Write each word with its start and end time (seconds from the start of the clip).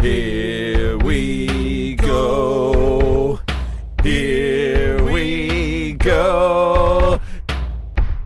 Here 0.00 0.96
we 0.96 1.94
go. 1.96 3.38
Here 4.02 5.04
we 5.04 5.92
go. 5.92 7.20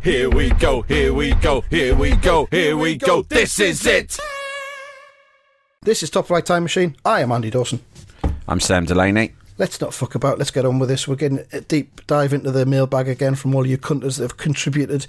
Here 0.00 0.30
we 0.30 0.50
go. 0.50 0.83
Here 0.83 1.12
we 1.12 1.34
go. 1.34 1.62
Here 1.62 1.97
we 1.97 2.14
go. 2.14 2.47
Here 2.52 2.77
we 2.77 2.97
go. 2.97 3.23
This 3.23 3.59
is 3.59 3.84
it. 3.87 4.16
This 5.83 6.05
is 6.05 6.10
Top 6.10 6.28
Flight 6.28 6.47
Time 6.47 6.62
Machine. 6.62 6.95
I 7.05 7.23
am 7.23 7.33
Andy 7.33 7.50
Dawson. 7.50 7.80
I'm 8.47 8.61
Sam 8.61 8.84
Delaney. 8.84 9.33
Let's 9.57 9.81
not 9.81 9.95
fuck 9.95 10.17
about. 10.17 10.39
Let's 10.39 10.51
get 10.51 10.65
on 10.65 10.81
with 10.81 10.89
this. 10.89 11.07
We're 11.07 11.15
getting 11.15 11.47
a 11.53 11.61
deep 11.61 12.05
dive 12.07 12.33
into 12.33 12.51
the 12.51 12.67
mailbag 12.67 13.09
again 13.09 13.37
from 13.37 13.55
all 13.55 13.65
you 13.67 13.79
cunters 13.79 14.17
that 14.17 14.25
have 14.25 14.37
contributed. 14.37 15.07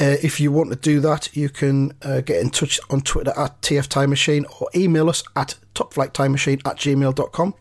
Uh, 0.00 0.16
if 0.22 0.40
you 0.40 0.50
want 0.50 0.70
to 0.70 0.76
do 0.76 0.98
that, 1.00 1.36
you 1.36 1.48
can 1.48 1.92
uh, 2.02 2.20
get 2.20 2.40
in 2.40 2.50
touch 2.50 2.80
on 2.90 3.02
Twitter 3.02 3.32
at 3.36 3.60
TF 3.62 3.86
Time 3.86 4.10
Machine 4.10 4.46
or 4.58 4.68
email 4.74 5.08
us 5.08 5.22
at 5.36 5.54
topflighttimemachine 5.74 6.66
at 6.66 6.76
gmail.com 6.76 7.54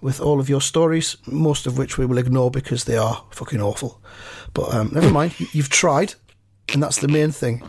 with 0.00 0.20
all 0.20 0.40
of 0.40 0.48
your 0.48 0.60
stories, 0.60 1.16
most 1.26 1.66
of 1.66 1.78
which 1.78 1.98
we 1.98 2.06
will 2.06 2.18
ignore 2.18 2.50
because 2.50 2.84
they 2.84 2.96
are 2.96 3.24
fucking 3.30 3.60
awful. 3.60 4.00
But 4.54 4.74
um, 4.74 4.90
never 4.92 5.10
mind. 5.10 5.34
You've 5.52 5.70
tried, 5.70 6.14
and 6.72 6.82
that's 6.82 7.00
the 7.00 7.08
main 7.08 7.30
thing. 7.30 7.62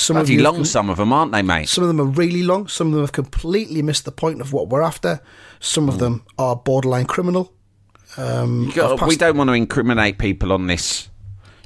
Some 0.00 0.14
Bloody 0.16 0.32
you 0.32 0.42
long, 0.42 0.64
some 0.64 0.88
of 0.88 0.96
them, 0.96 1.12
aren't 1.12 1.32
they, 1.32 1.42
mate? 1.42 1.68
Some 1.68 1.84
of 1.84 1.88
them 1.88 2.00
are 2.00 2.04
really 2.06 2.42
long. 2.42 2.68
Some 2.68 2.86
of 2.86 2.94
them 2.94 3.02
have 3.02 3.12
completely 3.12 3.82
missed 3.82 4.06
the 4.06 4.10
point 4.12 4.40
of 4.40 4.50
what 4.50 4.70
we're 4.70 4.80
after. 4.80 5.20
Some 5.60 5.90
of 5.90 5.98
them 5.98 6.24
are 6.38 6.56
borderline 6.56 7.04
criminal. 7.04 7.52
Um, 8.16 8.70
got- 8.74 9.06
we 9.06 9.16
don't 9.16 9.36
want 9.36 9.48
to 9.48 9.54
incriminate 9.54 10.16
people 10.16 10.52
on 10.54 10.68
this 10.68 11.09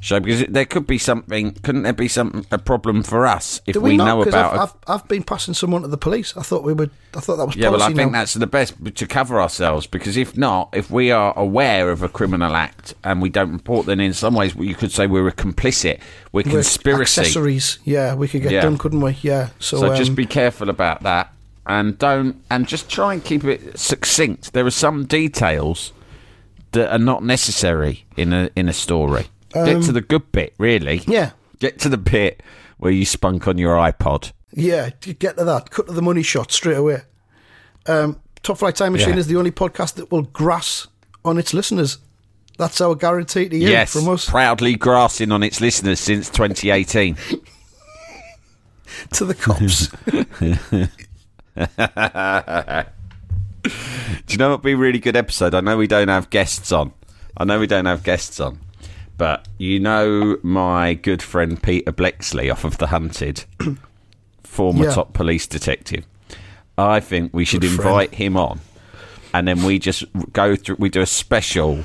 show 0.04 0.20
because 0.20 0.42
it- 0.42 0.52
there 0.52 0.64
could 0.66 0.86
be 0.86 0.98
something. 0.98 1.52
Couldn't 1.62 1.82
there 1.82 1.92
be 1.92 2.08
some 2.08 2.44
a 2.50 2.58
problem 2.58 3.02
for 3.02 3.26
us 3.26 3.60
if 3.66 3.74
Do 3.74 3.80
we, 3.80 3.90
we, 3.90 3.96
know 3.96 4.22
about? 4.22 4.52
I've, 4.54 4.60
I've, 4.60 4.74
I've 5.00 5.08
been 5.08 5.22
passing 5.22 5.54
someone 5.54 5.82
to 5.82 5.88
the 5.88 5.96
police. 5.96 6.36
I 6.36 6.42
thought 6.42 6.62
we 6.62 6.72
would. 6.72 6.90
I 7.16 7.20
thought 7.20 7.36
that 7.36 7.46
was 7.46 7.56
yeah, 7.56 7.68
well, 7.70 7.82
I 7.82 7.86
think 7.92 8.12
now. 8.12 8.18
that's 8.18 8.34
the 8.34 8.46
best 8.46 8.74
to 8.96 9.06
cover 9.06 9.40
ourselves 9.40 9.86
because 9.86 10.16
if 10.16 10.36
not, 10.36 10.68
if 10.72 10.90
we 10.90 11.10
are 11.10 11.32
aware 11.38 11.90
of 11.90 12.02
a 12.02 12.08
criminal 12.08 12.54
act 12.54 12.94
and 13.02 13.22
we 13.22 13.28
don't 13.30 13.52
report, 13.52 13.86
then 13.86 14.00
in 14.00 14.12
some 14.12 14.34
ways 14.34 14.54
you 14.56 14.74
could 14.74 14.92
say 14.92 15.06
we're 15.06 15.28
a 15.28 15.32
complicit. 15.32 16.00
We're, 16.32 16.42
We're 16.44 16.50
conspiracy. 16.52 17.20
accessories. 17.22 17.78
Yeah, 17.84 18.14
we 18.14 18.28
could 18.28 18.42
get 18.42 18.52
Yeah. 18.52 18.62
done, 18.62 18.76
couldn't 18.78 19.00
we? 19.00 19.16
Yeah. 19.22 19.50
So, 19.58 19.78
So 19.78 19.90
um, 19.90 19.96
just 19.96 20.14
be 20.14 20.26
careful 20.26 20.68
about 20.68 21.02
that, 21.04 21.32
and 21.66 21.96
don't 21.98 22.42
and 22.50 22.66
just 22.68 22.90
try 22.90 23.14
and 23.14 23.24
keep 23.24 23.44
it 23.44 23.78
succinct. 23.78 24.52
There 24.52 24.66
are 24.66 24.70
some 24.70 25.04
details 25.06 25.92
that 26.72 26.92
are 26.92 26.98
not 26.98 27.22
necessary 27.22 28.04
in 28.16 28.32
a 28.32 28.50
in 28.56 28.68
a 28.68 28.72
story. 28.72 29.26
Get 29.54 29.82
to 29.84 29.92
the 29.92 30.00
good 30.00 30.30
bit, 30.32 30.54
really. 30.58 30.98
Um, 31.00 31.04
Yeah. 31.06 31.30
Get 31.60 31.78
to 31.80 31.88
the 31.88 31.96
bit 31.98 32.42
where 32.78 32.92
you 32.92 33.04
spunk 33.04 33.46
on 33.48 33.56
your 33.58 33.76
iPod. 33.76 34.32
Yeah, 34.52 34.90
get 35.00 35.36
to 35.38 35.44
that. 35.44 35.70
Cut 35.70 35.86
to 35.86 35.92
the 35.92 36.02
money 36.02 36.22
shot 36.22 36.52
straight 36.52 36.76
away. 36.76 37.02
Um, 37.86 38.20
Top 38.42 38.58
Flight 38.58 38.76
Time 38.76 38.92
Machine 38.92 39.14
Yeah. 39.14 39.20
is 39.20 39.26
the 39.26 39.36
only 39.36 39.50
podcast 39.50 39.94
that 39.94 40.10
will 40.12 40.22
grass 40.22 40.86
on 41.24 41.38
its 41.38 41.54
listeners. 41.54 41.98
That's 42.58 42.80
our 42.80 42.94
guarantee 42.94 43.48
to 43.48 43.56
you 43.56 43.68
yes, 43.68 43.92
from 43.92 44.08
us 44.08 44.28
proudly 44.28 44.76
grassing 44.76 45.32
on 45.32 45.42
its 45.42 45.60
listeners 45.60 45.98
since 45.98 46.28
2018. 46.30 47.16
to 49.14 49.24
the 49.24 49.34
cops. 49.34 49.88
Do 54.26 54.32
you 54.32 54.38
know 54.38 54.50
what 54.50 54.58
would 54.58 54.62
be 54.66 54.72
a 54.72 54.76
really 54.76 54.98
good 54.98 55.16
episode? 55.16 55.54
I 55.54 55.60
know 55.60 55.76
we 55.76 55.86
don't 55.86 56.08
have 56.08 56.30
guests 56.30 56.70
on. 56.72 56.92
I 57.36 57.44
know 57.44 57.58
we 57.58 57.66
don't 57.66 57.86
have 57.86 58.02
guests 58.02 58.38
on. 58.40 58.58
But 59.16 59.46
you 59.58 59.78
know 59.80 60.38
my 60.42 60.94
good 60.94 61.22
friend 61.22 61.62
Peter 61.62 61.92
Bleksley 61.92 62.50
off 62.50 62.64
of 62.64 62.78
The 62.78 62.88
Hunted, 62.88 63.44
former 64.42 64.84
Yeah. 64.86 64.94
top 64.94 65.12
police 65.12 65.46
detective. 65.46 66.04
I 66.76 66.98
think 67.00 67.32
we 67.32 67.44
should 67.44 67.60
Good 67.60 67.70
friend. 67.76 67.88
invite 67.90 68.14
him 68.14 68.36
on 68.36 68.60
and 69.32 69.46
then 69.46 69.62
we 69.62 69.78
just 69.78 70.04
go 70.32 70.56
through 70.56 70.76
we 70.80 70.88
do 70.88 71.00
a 71.00 71.06
special 71.06 71.84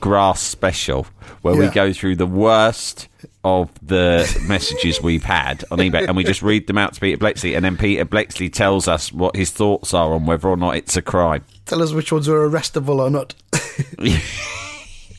grass 0.00 0.40
special 0.42 1.06
where 1.40 1.54
we 1.56 1.68
go 1.68 1.90
through 1.92 2.16
the 2.16 2.26
worst 2.26 3.08
of 3.44 3.70
the 3.82 4.26
messages 4.46 5.00
we've 5.00 5.24
had 5.24 5.64
on 5.70 5.78
eBay 5.78 6.06
and 6.06 6.16
we 6.18 6.22
just 6.24 6.42
read 6.42 6.66
them 6.66 6.76
out 6.76 6.92
to 6.92 7.00
Peter 7.00 7.16
Bleksley 7.16 7.56
and 7.56 7.64
then 7.64 7.78
Peter 7.78 8.04
Bleksley 8.04 8.52
tells 8.52 8.88
us 8.88 9.10
what 9.10 9.34
his 9.36 9.50
thoughts 9.50 9.94
are 9.94 10.12
on 10.12 10.26
whether 10.26 10.48
or 10.48 10.56
not 10.58 10.76
it's 10.76 10.96
a 10.98 11.02
crime. 11.02 11.42
Tell 11.64 11.82
us 11.82 11.92
which 11.92 12.12
ones 12.12 12.28
are 12.28 12.46
arrestable 12.46 12.98
or 12.98 13.08
not. 13.08 13.34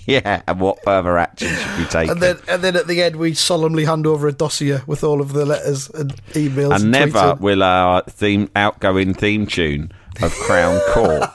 Yeah, 0.16 0.42
and 0.48 0.60
what 0.62 0.82
further 0.86 1.18
action 1.18 1.50
should 1.50 1.78
be 1.78 1.84
taken? 1.86 2.12
And 2.12 2.22
then, 2.22 2.38
and 2.48 2.62
then 2.64 2.76
at 2.78 2.88
the 2.88 3.04
end, 3.04 3.18
we 3.18 3.34
solemnly 3.34 3.84
hand 3.84 4.08
over 4.08 4.28
a 4.30 4.32
dossier 4.32 4.80
with 4.88 5.04
all 5.04 5.20
of 5.20 5.34
the 5.34 5.46
letters 5.46 5.90
and 5.90 6.16
emails. 6.28 6.74
and 6.76 6.84
And, 6.84 6.92
never 6.92 7.12
tweets 7.20 7.36
in. 7.38 7.44
will 7.44 7.62
our 7.64 8.02
theme 8.04 8.50
outgoing 8.56 9.14
theme 9.14 9.46
tune 9.48 9.92
of 10.22 10.32
Crown 10.34 10.80
Court. 10.94 11.30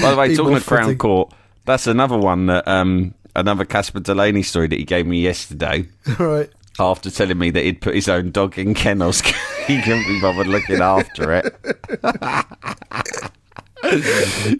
By 0.00 0.10
the 0.10 0.16
way, 0.18 0.34
talking 0.34 0.56
of 0.56 0.64
Crown 0.66 0.84
fitting. 0.84 0.98
Court, 0.98 1.30
that's 1.66 1.86
another 1.86 2.16
one 2.16 2.46
that 2.46 2.66
um, 2.66 3.12
another 3.36 3.66
Casper 3.66 4.00
Delaney 4.00 4.42
story 4.42 4.66
that 4.68 4.78
he 4.78 4.84
gave 4.86 5.06
me 5.06 5.20
yesterday. 5.20 5.86
right. 6.18 6.48
After 6.80 7.10
telling 7.10 7.38
me 7.38 7.50
that 7.50 7.64
he'd 7.64 7.80
put 7.82 7.94
his 7.96 8.08
own 8.08 8.30
dog 8.30 8.56
in 8.58 8.72
kennels, 8.72 9.20
he 9.66 9.82
couldn't 9.82 10.06
be 10.06 10.20
bothered 10.22 10.46
looking 10.46 10.80
after 10.80 11.32
it. 11.34 11.54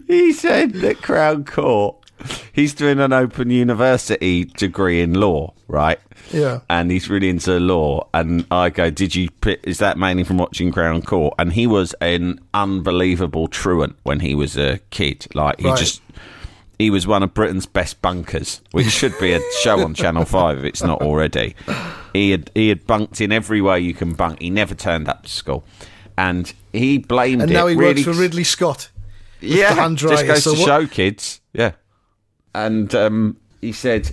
he 0.07 0.31
said 0.33 0.73
that 0.73 0.97
Crown 1.01 1.45
Court, 1.45 1.95
he's 2.53 2.73
doing 2.73 2.99
an 2.99 3.13
open 3.13 3.49
university 3.49 4.45
degree 4.45 5.01
in 5.01 5.13
law, 5.13 5.53
right? 5.67 5.99
Yeah. 6.31 6.59
and 6.69 6.91
he's 6.91 7.09
really 7.09 7.29
into 7.29 7.59
law. 7.59 8.07
And 8.13 8.45
I 8.51 8.69
go, 8.69 8.89
"Did 8.89 9.15
you? 9.15 9.29
Is 9.63 9.79
that 9.79 9.97
mainly 9.97 10.23
from 10.23 10.37
watching 10.37 10.71
Crown 10.71 11.01
Court?" 11.01 11.33
And 11.39 11.53
he 11.53 11.65
was 11.65 11.93
an 12.01 12.39
unbelievable 12.53 13.47
truant 13.47 13.95
when 14.03 14.19
he 14.19 14.35
was 14.35 14.57
a 14.57 14.79
kid. 14.91 15.25
Like 15.33 15.59
he 15.59 15.67
Right. 15.67 15.77
just, 15.79 16.01
he 16.77 16.89
was 16.91 17.07
one 17.07 17.23
of 17.23 17.33
Britain's 17.33 17.65
best 17.65 18.01
bunkers, 18.01 18.61
which 18.71 18.87
should 18.87 19.17
be 19.19 19.33
a 19.33 19.39
show 19.63 19.81
on 19.83 19.93
Channel 19.95 20.25
Five 20.37 20.59
if 20.59 20.65
it's 20.65 20.83
not 20.83 21.01
already. 21.01 21.55
He 22.13 22.31
had 22.31 22.51
he 22.53 22.69
had 22.69 22.85
bunked 22.85 23.21
in 23.21 23.31
every 23.31 23.61
way 23.61 23.79
you 23.79 23.93
can 23.93 24.13
bunk. 24.13 24.39
He 24.41 24.49
never 24.51 24.75
turned 24.75 25.07
up 25.07 25.23
to 25.23 25.29
school, 25.29 25.63
and 26.17 26.51
he 26.73 26.99
blamed 26.99 27.41
And 27.41 27.49
it 27.49 27.53
now 27.55 27.65
he 27.67 27.75
really 27.75 28.03
works 28.03 28.15
for 28.15 28.21
Ridley 28.21 28.43
Scott. 28.43 28.89
yeah, 29.41 29.89
just 29.95 30.27
goes 30.27 30.43
so 30.43 30.53
to 30.53 30.59
what- 30.59 30.65
show 30.67 30.85
kids. 30.87 31.41
Yeah, 31.53 31.71
and 32.53 32.93
um, 32.95 33.37
he 33.61 33.71
said 33.71 34.11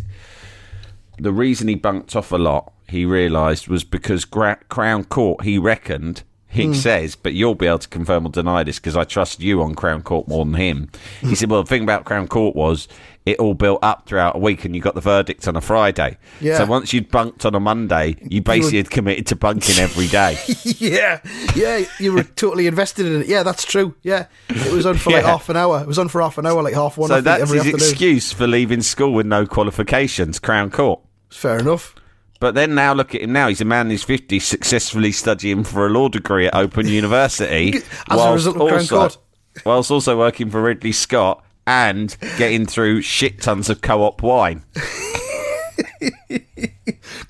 the 1.19 1.33
reason 1.33 1.69
he 1.69 1.75
bunked 1.75 2.15
off 2.15 2.33
a 2.33 2.37
lot, 2.37 2.73
he 2.89 3.05
realised, 3.05 3.69
was 3.69 3.85
because 3.85 4.25
Gra- 4.25 4.61
Crown 4.69 5.05
Court. 5.05 5.43
He 5.43 5.59
reckoned. 5.59 6.23
He 6.57 6.67
Hmm. 6.67 6.73
says, 6.75 7.15
but 7.17 7.33
you'll 7.35 7.55
be 7.55 7.67
able 7.67 7.79
to 7.79 7.89
confirm 7.89 8.27
or 8.27 8.31
deny 8.31 8.63
this 8.65 8.79
because 8.79 8.97
I 8.97 9.05
trust 9.05 9.41
you 9.41 9.63
on 9.63 9.75
Crown 9.75 10.03
Court 10.03 10.27
more 10.29 10.45
than 10.45 10.55
him. 10.55 10.89
He 11.21 11.35
said, 11.35 11.51
"Well, 11.51 11.63
the 11.63 11.69
thing 11.69 11.83
about 11.83 12.05
Crown 12.05 12.27
Court 12.29 12.57
was 12.57 12.89
it 13.27 13.39
all 13.41 13.55
built 13.55 13.81
up 13.83 14.07
throughout 14.07 14.37
a 14.37 14.39
week, 14.39 14.65
and 14.65 14.75
you 14.77 14.81
got 14.81 14.95
the 14.95 15.01
verdict 15.01 15.49
on 15.49 15.57
a 15.57 15.61
Friday. 15.61 16.17
Yeah. 16.41 16.59
So 16.59 16.65
once 16.67 16.93
you'd 16.93 17.11
bunked 17.11 17.45
on 17.45 17.57
a 17.57 17.61
Monday, 17.61 18.15
you 18.23 18.41
basically 18.41 18.79
would- 18.79 18.87
had 18.87 18.91
committed 18.91 19.27
to 19.27 19.37
bunking 19.37 19.79
every 19.81 20.07
day. 20.07 20.39
yeah, 20.65 21.19
yeah, 21.57 21.85
you 21.99 22.13
were 22.13 22.23
totally 22.23 22.69
invested 22.69 23.05
in 23.07 23.23
it. 23.23 23.27
Yeah, 23.27 23.43
that's 23.43 23.65
true. 23.65 23.95
Yeah, 24.05 24.27
it 24.49 24.73
was 24.73 24.87
on 24.87 24.97
for 24.97 25.11
like 25.11 25.23
Yeah. 25.25 25.31
half 25.31 25.49
an 25.49 25.57
hour. 25.57 25.81
It 25.81 25.89
was 25.89 25.99
on 25.99 26.07
for 26.09 26.21
half 26.23 26.39
an 26.39 26.47
hour, 26.47 26.63
like 26.63 26.75
half 26.75 26.97
one. 26.97 27.09
So 27.09 27.21
that's 27.21 27.43
his 27.51 27.53
afternoon. 27.61 27.75
excuse 27.75 28.33
for 28.33 28.47
leaving 28.47 28.81
school 28.83 29.13
with 29.13 29.27
no 29.27 29.45
qualifications. 29.45 30.39
Crown 30.39 30.71
Court. 30.71 31.01
Fair 31.31 31.59
enough. 31.59 31.95
But 32.39 32.55
then 32.55 32.75
now 32.75 32.93
look 32.93 33.15
at 33.15 33.23
him 33.23 33.33
now. 33.33 33.49
He's 33.49 33.61
a 33.61 33.65
man 33.65 33.87
in 33.87 33.91
his 33.91 34.05
50s 34.05 34.43
successfully 34.43 35.13
studying 35.13 35.65
for 35.65 35.87
a 35.87 35.91
law 35.91 36.09
degree 36.09 36.47
at 36.47 36.55
Open 36.55 36.87
University. 36.87 37.75
As 38.11 38.21
a 38.21 38.33
result 38.33 38.57
of 38.57 38.69
Crown 38.69 38.87
Court. 38.87 39.19
Whilst 39.65 39.91
also 39.91 40.19
working 40.19 40.51
for 40.51 40.61
Ridley 40.61 40.93
Scott 40.93 41.43
and 41.67 42.17
getting 42.37 42.67
through 42.67 43.03
shit 43.03 43.41
tons 43.41 43.69
of 43.71 43.81
co-op 43.81 44.23
wine. 44.23 44.65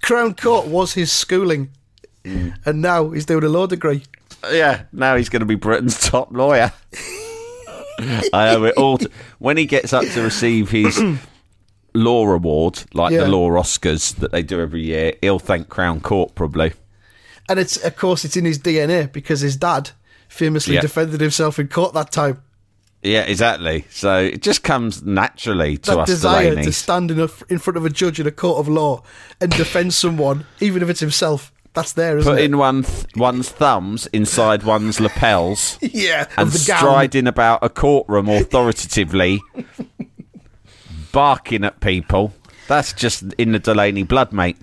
Crown 0.03 0.35
Court 0.35 0.67
was 0.67 0.95
his 0.95 1.11
schooling, 1.11 1.71
mm. 2.25 2.55
and 2.65 2.83
now 2.83 3.11
he's 3.11 3.27
doing 3.27 3.45
a 3.45 3.49
law 3.49 3.67
degree. 3.67 4.03
Yeah, 4.51 4.85
now 4.93 5.17
he's 5.17 5.29
going 5.29 5.41
to 5.41 5.47
be 5.47 5.55
Britain's 5.55 5.99
top 6.01 6.33
lawyer. 6.33 6.73
I 8.33 8.55
owe 8.55 8.65
it 8.65 8.77
all. 8.77 8.99
To, 8.99 9.11
when 9.39 9.57
he 9.57 9.65
gets 9.67 9.93
up 9.93 10.05
to 10.05 10.23
receive 10.23 10.71
his 10.71 10.97
law 11.97 12.27
award, 12.31 12.85
like 12.95 13.13
Yeah. 13.13 13.21
the 13.25 13.29
law 13.29 13.51
Oscars 13.51 14.15
that 14.17 14.33
they 14.33 14.43
do 14.43 14.61
every 14.61 14.83
year, 14.85 15.15
he'll 15.21 15.39
thank 15.39 15.69
Crown 15.69 16.01
Court 16.01 16.35
probably. 16.35 16.73
And 17.49 17.59
it's 17.59 17.77
of 17.77 17.97
course 17.97 18.25
it's 18.25 18.37
in 18.37 18.45
his 18.45 18.59
DNA 18.59 19.11
because 19.13 19.41
his 19.41 19.57
dad 19.57 19.91
famously 20.29 20.75
Yeah. 20.75 20.81
defended 20.81 21.21
himself 21.21 21.59
in 21.59 21.69
court 21.69 21.95
that 21.95 22.11
time. 22.13 22.43
Yeah, 23.03 23.21
exactly. 23.23 23.85
So 23.91 24.19
it 24.19 24.43
just 24.43 24.63
comes 24.65 25.03
naturally 25.03 25.77
to 25.79 25.91
that 25.93 25.99
us 26.01 26.09
desire 26.09 26.57
to 26.57 26.73
stand 26.73 27.11
in, 27.13 27.21
a, 27.21 27.29
in 27.49 27.59
front 27.59 27.77
of 27.77 27.85
a 27.85 27.91
judge 27.91 28.19
in 28.19 28.27
a 28.27 28.33
court 28.33 28.59
of 28.59 28.69
law 28.69 29.03
and 29.41 29.53
defend 29.53 29.95
someone, 29.95 30.45
even 30.61 30.83
if 30.83 30.89
it's 30.91 31.01
himself. 31.01 31.53
That's 31.75 31.93
there, 31.93 32.17
isn't 32.17 32.33
Put 32.33 32.41
it? 32.41 32.47
in 32.47 32.57
one 32.57 32.85
th- 32.85 33.05
one's 33.17 33.51
thumbs 33.51 34.07
inside 34.07 34.63
one's 34.63 34.99
lapels 34.99 35.77
yeah, 35.83 36.27
and 36.39 36.49
of 36.49 36.53
the 36.55 36.65
gown. 36.67 36.79
striding 36.79 37.27
about 37.27 37.63
a 37.63 37.69
courtroom 37.69 38.31
authoritatively, 38.31 39.41
barking 41.17 41.65
at 41.65 41.81
people. 41.81 42.35
That's 42.69 42.93
just 42.93 43.23
in 43.39 43.53
the 43.53 43.59
Delaney 43.59 44.03
blood, 44.03 44.35
mate. 44.35 44.59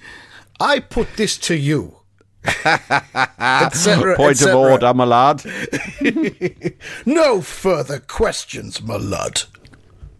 I 0.60 0.82
put 0.82 1.16
this 1.16 1.36
to 1.40 1.56
you. 1.56 1.98
etc. 2.46 4.16
Point 4.16 4.40
of 4.44 4.54
order, 4.54 4.94
my 4.94 5.04
lad. 5.04 5.44
No 7.08 7.42
further 7.42 7.98
questions, 8.00 8.84
my 8.84 8.98
lad. 8.98 9.42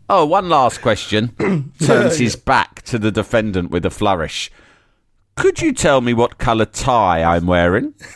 Oh, 0.10 0.26
one 0.26 0.50
last 0.50 0.82
question. 0.82 1.36
Turns 1.80 2.18
his 2.18 2.36
back 2.36 2.82
to 2.84 2.98
the 2.98 3.12
defendant 3.12 3.70
with 3.70 3.86
a 3.86 3.92
flourish. 3.92 4.52
Could 5.36 5.62
you 5.62 5.72
tell 5.72 6.02
me 6.02 6.16
what 6.16 6.40
colour 6.40 6.66
tie 6.66 7.22
I'm 7.22 7.46
wearing? 7.46 7.94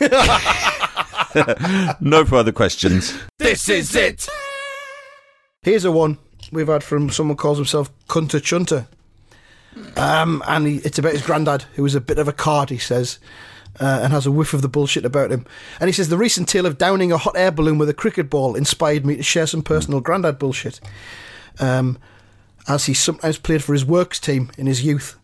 no 2.00 2.24
further 2.24 2.52
questions. 2.52 3.16
This 3.38 3.68
is 3.68 3.94
it. 3.94 4.28
Here's 5.62 5.84
a 5.84 5.92
one 5.92 6.18
we've 6.52 6.68
had 6.68 6.82
from 6.82 7.10
someone 7.10 7.36
calls 7.36 7.58
himself 7.58 7.90
Cunter 8.06 8.42
Chunter. 8.42 8.88
Um, 9.96 10.42
and 10.46 10.66
he, 10.66 10.76
it's 10.78 10.98
about 10.98 11.12
his 11.12 11.22
granddad, 11.22 11.62
who 11.74 11.82
was 11.82 11.94
a 11.94 12.00
bit 12.00 12.18
of 12.18 12.28
a 12.28 12.32
card, 12.32 12.70
he 12.70 12.78
says, 12.78 13.18
uh, 13.80 14.00
and 14.02 14.12
has 14.12 14.26
a 14.26 14.32
whiff 14.32 14.54
of 14.54 14.62
the 14.62 14.68
bullshit 14.68 15.04
about 15.04 15.30
him. 15.30 15.46
And 15.80 15.88
he 15.88 15.92
says, 15.92 16.08
The 16.08 16.16
recent 16.16 16.48
tale 16.48 16.66
of 16.66 16.78
downing 16.78 17.12
a 17.12 17.18
hot 17.18 17.36
air 17.36 17.50
balloon 17.50 17.78
with 17.78 17.88
a 17.88 17.94
cricket 17.94 18.28
ball 18.28 18.54
inspired 18.54 19.06
me 19.06 19.16
to 19.16 19.22
share 19.22 19.46
some 19.46 19.62
personal 19.62 20.00
granddad 20.00 20.38
bullshit. 20.38 20.80
Um, 21.60 21.98
as 22.68 22.84
he 22.84 22.94
sometimes 22.94 23.38
played 23.38 23.64
for 23.64 23.72
his 23.72 23.84
works 23.84 24.20
team 24.20 24.50
in 24.58 24.66
his 24.66 24.84
youth. 24.84 25.18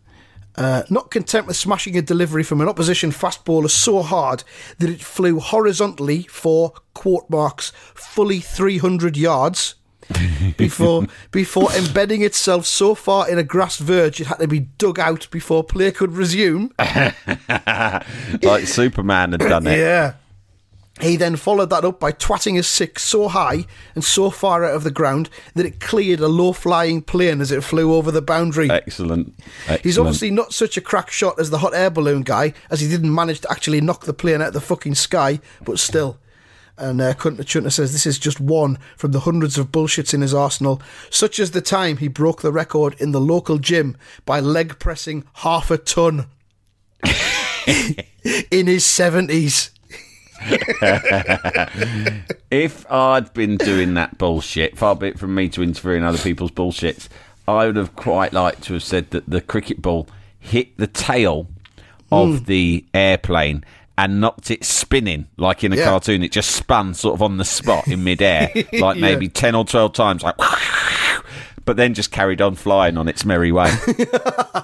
Uh, 0.57 0.83
not 0.89 1.11
content 1.11 1.47
with 1.47 1.55
smashing 1.55 1.97
a 1.97 2.01
delivery 2.01 2.43
from 2.43 2.61
an 2.61 2.69
opposition 2.69 3.11
fast 3.11 3.43
bowler 3.45 3.67
so 3.67 4.01
hard 4.01 4.43
that 4.79 4.89
it 4.89 5.01
flew 5.01 5.39
horizontally 5.39 6.23
for 6.23 6.73
quote 6.93 7.29
marks 7.29 7.71
fully 7.93 8.39
300 8.39 9.17
yards 9.17 9.75
before 10.57 11.07
before 11.31 11.71
embedding 11.73 12.21
itself 12.21 12.65
so 12.65 12.93
far 12.93 13.29
in 13.29 13.39
a 13.39 13.43
grass 13.43 13.77
verge 13.77 14.21
it 14.21 14.27
had 14.27 14.37
to 14.37 14.47
be 14.47 14.59
dug 14.59 14.99
out 14.99 15.27
before 15.31 15.63
play 15.63 15.91
could 15.91 16.11
resume. 16.11 16.71
Like 18.41 18.67
Superman 18.67 19.31
had 19.31 19.41
done 19.41 19.67
it. 19.67 19.79
Yeah. 19.79 20.13
He 21.01 21.17
then 21.17 21.35
followed 21.35 21.71
that 21.71 21.83
up 21.83 21.99
by 21.99 22.13
twatting 22.13 22.55
his 22.55 22.67
six 22.67 23.03
so 23.03 23.27
high 23.27 23.65
and 23.95 24.03
so 24.03 24.29
far 24.29 24.63
out 24.63 24.75
of 24.75 24.85
the 24.85 24.91
ground 24.91 25.29
that 25.53 25.65
it 25.65 25.81
cleared 25.81 26.21
a 26.21 26.29
low 26.29 26.53
flying 26.53 27.01
plane 27.01 27.41
as 27.41 27.51
it 27.51 27.65
flew 27.65 27.93
over 27.93 28.11
the 28.11 28.21
boundary. 28.21 28.69
Excellent. 28.71 29.33
Excellent. 29.63 29.81
He's 29.81 29.97
obviously 29.97 30.31
not 30.31 30.53
such 30.53 30.77
a 30.77 30.81
crack 30.81 31.11
shot 31.11 31.37
as 31.37 31.49
the 31.49 31.57
hot 31.57 31.73
air 31.73 31.89
balloon 31.89 32.21
guy, 32.21 32.53
as 32.69 32.79
he 32.79 32.87
didn't 32.87 33.13
manage 33.13 33.41
to 33.41 33.51
actually 33.51 33.81
knock 33.81 34.05
the 34.05 34.13
plane 34.13 34.41
out 34.41 34.49
of 34.49 34.53
the 34.53 34.61
fucking 34.61 34.95
sky, 34.95 35.41
but 35.65 35.79
still. 35.79 36.17
And 36.77 36.99
uh, 36.99 37.13
Cunter 37.13 37.45
Chunter 37.45 37.69
says 37.69 37.93
this 37.93 38.05
is 38.05 38.19
just 38.19 38.39
one 38.41 38.77
from 38.97 39.11
the 39.11 39.21
hundreds 39.21 39.57
of 39.57 39.71
bullshits 39.71 40.13
in 40.13 40.21
his 40.21 40.33
arsenal, 40.33 40.81
such 41.09 41.39
as 41.39 41.51
the 41.51 41.61
time 41.61 41.97
he 41.97 42.07
broke 42.09 42.41
the 42.41 42.51
record 42.51 42.95
in 42.99 43.11
the 43.11 43.21
local 43.21 43.57
gym 43.59 43.95
by 44.25 44.39
leg 44.41 44.77
pressing 44.77 45.23
half 45.35 45.71
a 45.71 45.77
ton 45.77 46.25
in 48.51 48.67
his 48.67 48.83
70s. 48.83 49.69
If 52.51 52.89
I'd 52.91 53.33
been 53.33 53.57
doing 53.57 53.95
that 53.95 54.17
bullshit, 54.17 54.77
far 54.77 54.95
be 54.95 55.07
it 55.07 55.19
from 55.19 55.33
me 55.35 55.49
to 55.49 55.63
interfere 55.63 55.95
in 55.95 56.03
other 56.03 56.17
people's 56.17 56.51
bullshits, 56.51 57.07
I 57.47 57.65
would 57.65 57.75
have 57.75 57.95
quite 57.95 58.33
liked 58.33 58.63
to 58.63 58.73
have 58.73 58.83
said 58.83 59.11
that 59.11 59.29
the 59.29 59.41
cricket 59.41 59.81
ball 59.81 60.07
hit 60.39 60.77
the 60.77 60.87
tail 60.87 61.47
of 62.11 62.39
Hmm. 62.39 62.43
the 62.45 62.85
airplane 62.93 63.65
and 63.97 64.19
knocked 64.19 64.51
it 64.51 64.63
spinning 64.65 65.27
like 65.37 65.63
in 65.63 65.71
a 65.73 65.77
Yeah. 65.77 65.85
cartoon. 65.85 66.23
It 66.23 66.31
just 66.31 66.51
spun 66.51 66.93
sort 66.93 67.15
of 67.15 67.21
on 67.21 67.37
the 67.37 67.45
spot 67.45 67.87
in 67.87 68.03
midair, 68.03 68.51
like 68.55 68.95
Yeah. 68.97 69.01
maybe 69.01 69.29
10 69.29 69.55
or 69.55 69.63
12 69.65 69.93
times, 69.93 70.21
like, 70.23 70.35
but 71.65 71.77
then 71.77 71.93
just 71.93 72.11
carried 72.11 72.41
on 72.41 72.55
flying 72.55 72.97
on 72.97 73.07
its 73.07 73.23
merry 73.25 73.51
way. 73.51 73.71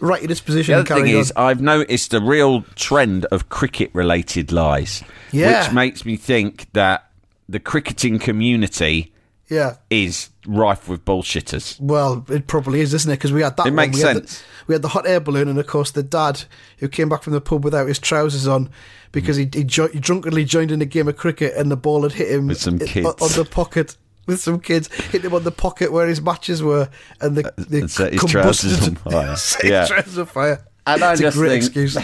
Right 0.00 0.22
in 0.22 0.28
his 0.28 0.40
position 0.40 0.74
The 0.74 0.80
other 0.80 0.86
thing 0.94 0.96
carrying 1.04 1.18
is. 1.18 1.32
I've 1.34 1.60
noticed 1.60 2.14
a 2.14 2.20
real 2.20 2.62
trend 2.76 3.24
of 3.26 3.48
cricket-related 3.48 4.52
lies, 4.52 5.02
Yeah. 5.32 5.64
which 5.64 5.72
makes 5.74 6.04
me 6.04 6.16
think 6.16 6.66
that 6.72 7.08
the 7.48 7.58
cricketing 7.58 8.18
community 8.18 9.12
Yeah. 9.52 9.76
is 9.90 10.30
rife 10.46 10.88
with 10.88 11.04
bullshitters. 11.04 11.78
Well, 11.80 12.24
it 12.28 12.46
probably 12.46 12.80
is, 12.80 12.94
isn't 12.94 13.10
it? 13.10 13.16
Because 13.16 13.32
we 13.32 13.42
had 13.42 13.56
that. 13.56 13.66
It 13.66 13.70
one. 13.70 13.76
makes 13.76 13.96
we 13.98 14.02
had 14.02 14.16
sense. 14.16 14.38
The, 14.40 14.44
we 14.68 14.74
had 14.74 14.82
the 14.82 14.88
hot 14.88 15.06
air 15.06 15.20
balloon, 15.20 15.48
and 15.48 15.58
of 15.58 15.66
course 15.66 15.90
the 15.90 16.02
dad 16.02 16.44
who 16.78 16.88
came 16.88 17.08
back 17.08 17.22
from 17.22 17.32
the 17.32 17.40
pub 17.40 17.64
without 17.64 17.88
his 17.88 17.98
trousers 17.98 18.46
on 18.46 18.70
because 19.12 19.36
he, 19.36 19.48
he, 19.52 19.64
jo- 19.64 19.88
he 19.88 20.00
drunkenly 20.00 20.44
joined 20.44 20.70
in 20.72 20.80
a 20.80 20.86
game 20.86 21.06
of 21.08 21.16
cricket, 21.16 21.54
and 21.56 21.70
the 21.70 21.76
ball 21.76 22.02
had 22.02 22.12
hit 22.12 22.30
him 22.30 22.46
With 22.48 22.60
some 22.60 22.78
kids. 22.78 23.06
on 23.06 23.32
the 23.32 23.46
pocket. 23.50 23.96
With 24.24 24.40
some 24.40 24.60
kids, 24.60 24.86
hit 25.10 25.24
him 25.24 25.34
on 25.34 25.42
the 25.42 25.50
pocket 25.50 25.90
where 25.90 26.06
his 26.06 26.20
matches 26.22 26.62
were, 26.62 26.88
and 27.20 27.36
the, 27.36 27.52
the 27.58 27.80
and 27.80 27.90
set 27.90 28.12
his 28.12 28.24
trousers 28.24 28.86
on 28.86 28.94
fire. 28.96 29.36
Yeah. 29.64 29.84
trousers 29.86 30.16
on 30.16 30.26
fire. 30.26 30.64
And 30.86 31.02
I 31.02 31.12
it's 31.12 31.20
just 31.20 31.36
a 31.36 31.40
great 31.40 31.48
think- 31.62 31.64
excuse. 31.64 31.96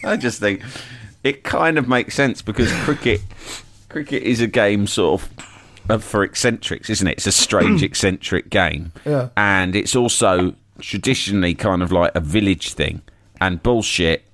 I 0.04 0.16
just 0.16 0.40
think 0.40 0.62
it 1.22 1.44
kind 1.44 1.78
of 1.78 1.86
makes 1.88 2.14
sense 2.16 2.42
because 2.42 2.72
cricket, 2.82 3.20
cricket 3.88 4.24
is 4.24 4.40
a 4.40 4.46
game 4.48 4.86
sort 4.88 5.22
of 5.22 5.28
uh, 5.38 5.42
Uh, 5.88 5.98
for 5.98 6.22
eccentrics, 6.24 6.90
isn't 6.90 7.06
it? 7.06 7.12
It's 7.18 7.26
a 7.26 7.32
strange 7.32 7.82
eccentric 7.90 8.50
game, 8.50 8.92
Yeah. 9.04 9.28
and 9.36 9.76
it's 9.76 9.94
also 9.96 10.54
traditionally 10.80 11.54
kind 11.54 11.82
of 11.82 11.90
like 11.92 12.12
a 12.14 12.20
village 12.20 12.72
thing. 12.74 13.02
And 13.40 13.62
bullshit, 13.62 14.24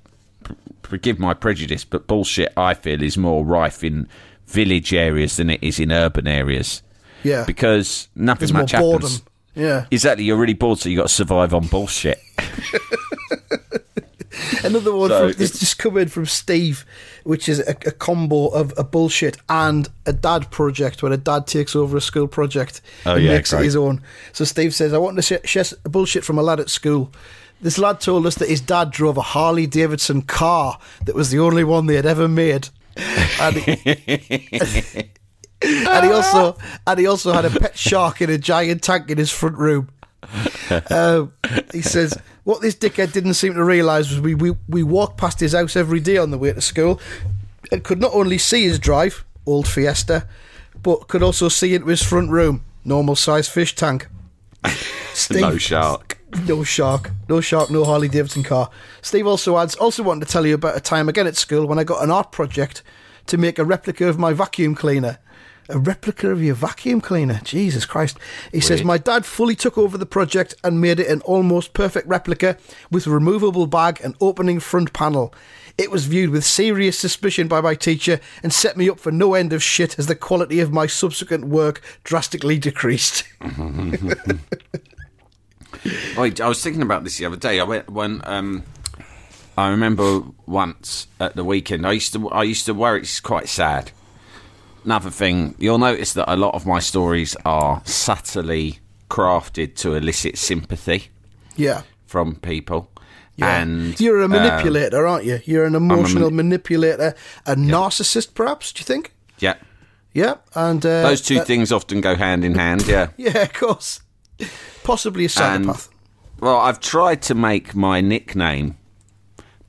forgive 0.83 1.19
my 1.19 1.35
prejudice, 1.35 1.85
but 1.85 2.07
bullshit 2.07 2.53
I 2.57 2.75
feel 2.75 3.03
is 3.03 3.17
more 3.19 3.45
rife 3.45 3.83
in 3.85 4.09
village 4.47 4.93
areas 4.95 5.37
than 5.37 5.51
it 5.51 5.63
is 5.63 5.79
in 5.81 5.91
urban 5.93 6.27
areas. 6.27 6.83
Yeah, 7.23 7.45
because 7.47 8.09
nothing 8.17 8.41
there's 8.41 8.53
much 8.53 8.73
boredom. 8.73 9.03
happens. 9.11 9.23
Yeah, 9.55 9.85
Exactly, 9.91 10.25
you're 10.25 10.39
really 10.39 10.55
bored, 10.55 10.79
so 10.79 10.89
you 10.89 10.97
got 10.97 11.09
to 11.09 11.13
survive 11.15 11.53
on 11.55 11.67
bullshit. 11.67 12.19
Another 14.64 14.94
one 14.94 15.11
So 15.11 15.29
from, 15.31 15.38
this 15.38 15.58
just 15.58 15.79
come 15.79 15.99
in 15.99 16.08
from 16.08 16.26
Steve, 16.26 16.84
which 17.25 17.49
is 17.49 17.58
a, 17.61 17.70
a 17.87 17.90
combo 17.93 18.49
of 18.49 18.73
a 18.79 18.84
bullshit 18.84 19.37
and 19.48 19.89
a 20.06 20.12
dad 20.12 20.51
project, 20.51 21.03
where 21.03 21.12
a 21.12 21.17
dad 21.17 21.46
takes 21.46 21.77
over 21.77 21.96
a 21.96 22.01
school 22.01 22.27
project 22.29 22.81
Oh, 23.05 23.15
and 23.15 23.24
yeah, 23.24 23.34
makes 23.34 23.53
it 23.53 23.62
his 23.62 23.77
own. 23.77 24.03
So 24.32 24.44
Steve 24.44 24.74
says, 24.74 24.93
"I 24.93 24.98
want 24.98 25.17
to 25.17 25.22
sh- 25.22 25.48
share 25.48 25.65
a 25.84 25.89
bullshit 25.89 26.24
from 26.24 26.39
a 26.39 26.43
lad 26.43 26.60
at 26.60 26.70
school." 26.70 27.12
This 27.60 27.79
lad 27.79 28.01
told 28.01 28.27
us 28.27 28.34
that 28.36 28.48
his 28.48 28.60
dad 28.60 28.91
drove 28.91 29.17
a 29.17 29.22
Harley 29.22 29.67
Davidson 29.67 30.22
car 30.22 30.79
that 31.05 31.15
was 31.15 31.31
the 31.31 31.39
only 31.39 31.62
one 31.62 31.86
they 31.86 31.94
had 31.94 32.06
ever 32.06 32.27
made, 32.27 32.70
and 33.41 33.56
he, 33.56 33.72
and 35.62 36.05
he 36.05 36.12
also 36.12 36.56
and 36.86 36.98
he 36.98 37.06
also 37.06 37.32
had 37.32 37.44
a 37.44 37.51
pet 37.51 37.77
shark 37.77 38.20
in 38.20 38.31
a 38.31 38.39
giant 38.39 38.82
tank 38.82 39.10
in 39.10 39.19
his 39.19 39.31
front 39.31 39.56
room. 39.56 39.89
Uh, 40.88 41.26
he 41.72 41.82
says, 41.82 42.17
What 42.44 42.62
this 42.62 42.74
dickhead 42.74 43.12
didn't 43.12 43.34
seem 43.34 43.52
to 43.55 43.64
realise 43.64 44.08
was 44.08 44.20
we, 44.20 44.34
we, 44.34 44.56
we 44.69 44.82
walked 44.82 45.19
past 45.19 45.38
his 45.38 45.52
house 45.52 45.76
every 45.76 46.00
day 46.00 46.17
on 46.17 46.31
the 46.31 46.38
way 46.38 46.50
to 46.50 46.62
school 46.62 46.98
and 47.70 47.84
could 47.84 48.00
not 48.00 48.12
only 48.14 48.38
see 48.38 48.64
his 48.64 48.79
drive, 48.79 49.22
old 49.44 49.69
Fiesta, 49.69 50.26
but 50.82 51.08
could 51.08 51.22
also 51.22 51.48
see 51.48 51.74
into 51.74 51.88
his 51.88 52.02
front 52.02 52.31
room, 52.31 52.64
normal 52.84 53.17
size 53.17 53.48
fish 53.48 53.74
tank. 53.74 54.06
Steve, 55.12 55.41
no 55.43 55.58
shark. 55.58 56.19
no 56.46 56.64
shark, 56.64 57.10
no 57.29 57.41
shark, 57.41 57.70
no 57.70 57.84
Harley 57.84 58.08
Davidson 58.08 58.43
car. 58.43 58.70
Steve 59.02 59.26
also 59.26 59.58
adds, 59.58 59.74
also 59.74 60.02
wanted 60.02 60.26
to 60.26 60.32
tell 60.32 60.46
you 60.46 60.55
about 60.55 60.76
a 60.76 60.81
time 60.81 61.08
again 61.08 61.26
at 61.26 61.36
school 61.36 61.67
when 61.67 61.79
I 61.79 61.84
got 61.84 62.02
an 62.02 62.10
art 62.10 62.32
project 62.32 62.82
to 63.26 63.36
make 63.36 63.58
a 63.58 63.64
replica 63.64 64.08
of 64.08 64.19
my 64.19 64.32
vacuum 64.32 64.74
cleaner. 64.74 65.19
A 65.69 65.79
replica 65.79 66.31
of 66.31 66.43
your 66.43 66.55
vacuum 66.55 67.01
cleaner? 67.01 67.41
Jesus 67.45 67.87
Christ. 67.87 68.19
He 68.51 68.61
says, 68.61 68.83
My 68.83 68.99
dad 68.99 69.25
fully 69.25 69.55
took 69.55 69.79
over 69.79 69.97
the 69.97 70.07
project 70.07 70.55
and 70.65 70.81
made 70.81 70.99
it 71.01 71.09
an 71.09 71.21
almost 71.23 71.73
perfect 71.73 72.07
replica 72.09 72.57
with 72.91 73.07
removable 73.07 73.67
bag 73.67 74.01
and 74.03 74.17
opening 74.21 74.61
front 74.61 74.93
panel. 74.93 75.33
It 75.79 75.91
was 75.91 76.07
viewed 76.07 76.31
with 76.31 76.45
serious 76.45 76.99
suspicion 76.99 77.49
by 77.49 77.61
my 77.61 77.75
teacher 77.75 78.21
and 78.43 78.53
set 78.53 78.77
me 78.77 78.91
up 78.91 79.01
for 79.01 79.11
no 79.11 79.35
end 79.35 79.53
of 79.53 79.63
shit 79.63 79.99
as 79.99 80.07
the 80.07 80.15
quality 80.15 80.61
of 80.61 80.73
my 80.73 80.87
subsequent 80.87 81.47
work 81.47 81.81
drastically 82.05 82.59
decreased. 82.59 83.25
I, 86.17 86.33
I 86.41 86.49
was 86.49 86.63
thinking 86.63 86.83
about 86.83 87.05
this 87.05 87.19
the 87.19 87.25
other 87.25 87.37
day. 87.37 87.59
I 87.59 87.65
went 87.65 87.91
when 87.91 88.21
um, 88.25 88.65
I 89.57 89.69
remember 89.69 90.23
once 90.47 91.07
at 91.19 91.37
the 91.37 91.45
weekend. 91.45 91.87
I 91.87 91.93
used 91.93 92.13
to 92.13 92.29
I 92.31 92.43
used 92.43 92.67
to 92.67 92.75
worry. 92.75 93.01
It's 93.01 93.21
quite 93.21 93.49
sad. 93.49 93.93
Another 94.84 95.10
thing, 95.10 95.55
you'll 95.58 95.79
notice 95.79 96.12
that 96.15 96.32
a 96.32 96.36
lot 96.36 96.55
of 96.55 96.67
my 96.67 96.81
stories 96.81 97.36
are 97.44 97.82
subtly 97.84 98.81
crafted 99.08 99.77
to 99.77 99.94
elicit 99.94 100.39
sympathy 100.39 101.08
yeah. 101.56 101.82
from 102.06 102.36
people. 102.36 102.91
And 103.41 103.98
you're 103.98 104.20
a 104.20 104.24
um, 104.27 104.32
manipulator, 104.32 105.06
aren't 105.06 105.24
you? 105.24 105.41
You're 105.44 105.65
an 105.65 105.74
emotional 105.74 106.31
mani- 106.31 106.36
manipulator, 106.48 107.15
a 107.46 107.55
narcissist, 107.55 108.34
perhaps. 108.34 108.72
Do 108.72 108.81
you 108.81 108.84
think? 108.84 109.15
yeah, 109.39 109.55
Yeah, 110.12 110.36
and 110.55 110.84
uh, 110.84 111.03
those 111.03 111.22
two 111.22 111.39
uh, 111.39 111.44
things 111.44 111.72
often 111.72 112.01
go 112.01 112.15
hand 112.15 112.44
in 112.44 112.55
hand. 112.55 112.86
Yeah. 112.86 113.08
Yeah, 113.17 113.43
of 113.43 113.53
course. 113.53 114.01
Possibly 114.84 115.24
a 115.24 115.29
psychopath. 115.29 115.89
Well, 116.41 116.58
I've 116.58 116.81
tried 116.81 117.22
to 117.22 117.34
make 117.34 117.74
my 117.74 118.01
nickname 118.01 118.77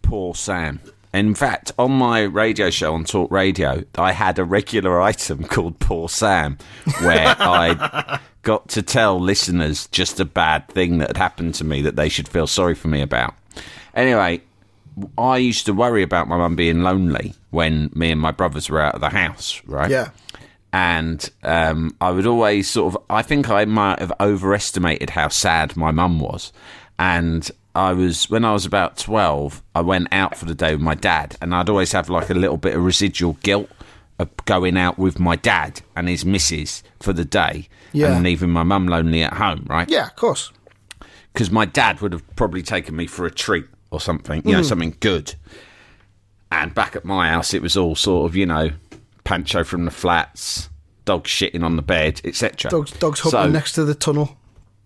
Poor 0.01 0.35
Sam. 0.35 0.79
In 1.13 1.35
fact, 1.35 1.71
on 1.77 1.91
my 1.91 2.23
radio 2.23 2.71
show 2.71 2.95
on 2.95 3.05
Talk 3.05 3.29
Radio, 3.29 3.83
I 3.95 4.13
had 4.13 4.39
a 4.39 4.43
regular 4.43 4.99
item 4.99 5.43
called 5.43 5.79
Poor 5.79 6.09
Sam, 6.09 6.57
where 7.01 7.35
I 7.39 8.19
got 8.41 8.67
to 8.69 8.81
tell 8.81 9.19
listeners 9.19 9.87
just 9.87 10.19
a 10.19 10.25
bad 10.25 10.67
thing 10.69 10.97
that 10.97 11.09
had 11.09 11.17
happened 11.17 11.53
to 11.55 11.63
me 11.63 11.81
that 11.83 11.95
they 11.95 12.09
should 12.09 12.27
feel 12.27 12.47
sorry 12.47 12.73
for 12.73 12.87
me 12.87 13.01
about. 13.01 13.35
Anyway, 13.93 14.41
I 15.17 15.37
used 15.37 15.67
to 15.67 15.73
worry 15.73 16.01
about 16.01 16.27
my 16.27 16.37
mum 16.37 16.55
being 16.55 16.81
lonely 16.81 17.35
when 17.51 17.91
me 17.93 18.11
and 18.11 18.19
my 18.19 18.31
brothers 18.31 18.69
were 18.69 18.81
out 18.81 18.95
of 18.95 19.01
the 19.01 19.09
house, 19.09 19.61
right? 19.65 19.91
yeah, 19.91 20.09
and 20.71 21.29
um, 21.43 21.95
I 22.01 22.09
would 22.09 22.25
always 22.25 22.69
sort 22.69 22.95
of. 22.95 23.03
I 23.09 23.21
think 23.21 23.49
I 23.49 23.65
might 23.65 23.99
have 23.99 24.11
overestimated 24.19 25.11
how 25.11 25.27
sad 25.27 25.77
my 25.77 25.91
mum 25.91 26.19
was, 26.19 26.51
and 26.97 27.49
I 27.75 27.93
was 27.93 28.29
when 28.29 28.45
I 28.45 28.53
was 28.53 28.65
about 28.65 28.97
twelve. 28.97 29.63
I 29.73 29.81
went 29.81 30.09
out 30.11 30.37
for 30.37 30.45
the 30.45 30.53
day 30.55 30.73
with 30.73 30.81
my 30.81 30.95
dad, 30.95 31.35
and 31.41 31.55
I'd 31.55 31.69
always 31.69 31.91
have 31.93 32.09
like 32.09 32.29
a 32.29 32.33
little 32.35 32.57
bit 32.57 32.75
of 32.75 32.83
residual 32.83 33.33
guilt 33.41 33.69
of 34.19 34.29
going 34.45 34.77
out 34.77 34.99
with 34.99 35.19
my 35.19 35.35
dad 35.35 35.81
and 35.95 36.07
his 36.07 36.23
missus 36.23 36.83
for 36.99 37.13
the 37.13 37.25
day, 37.25 37.67
Yeah. 37.91 38.13
and 38.15 38.23
leaving 38.23 38.51
my 38.51 38.61
mum 38.63 38.87
lonely 38.87 39.23
at 39.23 39.33
home, 39.33 39.65
right? 39.67 39.89
yeah, 39.89 40.05
of 40.05 40.15
course. 40.15 40.51
because 41.33 41.49
my 41.49 41.65
dad 41.65 41.99
would 41.99 42.13
have 42.13 42.35
probably 42.35 42.61
taken 42.61 42.95
me 42.95 43.07
for 43.07 43.25
a 43.25 43.31
treat 43.31 43.65
or 43.89 43.99
something, 43.99 44.43
you 44.45 44.51
know, 44.51 44.59
Mm. 44.61 44.65
something 44.65 44.95
good. 44.99 45.33
And 46.51 46.75
back 46.75 46.95
at 46.95 47.03
my 47.05 47.29
house, 47.29 47.55
it 47.55 47.61
was 47.63 47.75
all 47.75 47.95
sort 47.95 48.29
of, 48.29 48.35
you 48.35 48.45
know, 48.45 48.69
Pancho 49.23 49.63
from 49.63 49.85
the 49.85 49.89
flats, 49.91 50.69
dog 51.05 51.23
shitting 51.23 51.63
on 51.63 51.75
the 51.75 51.81
bed, 51.81 52.21
etc. 52.23 52.69
Dogs, 52.69 52.91
dogs 52.91 53.21
humping 53.21 53.39
So- 53.39 53.49
next 53.49 53.71
to 53.73 53.83
the 53.83 53.95
tunnel. 53.95 54.37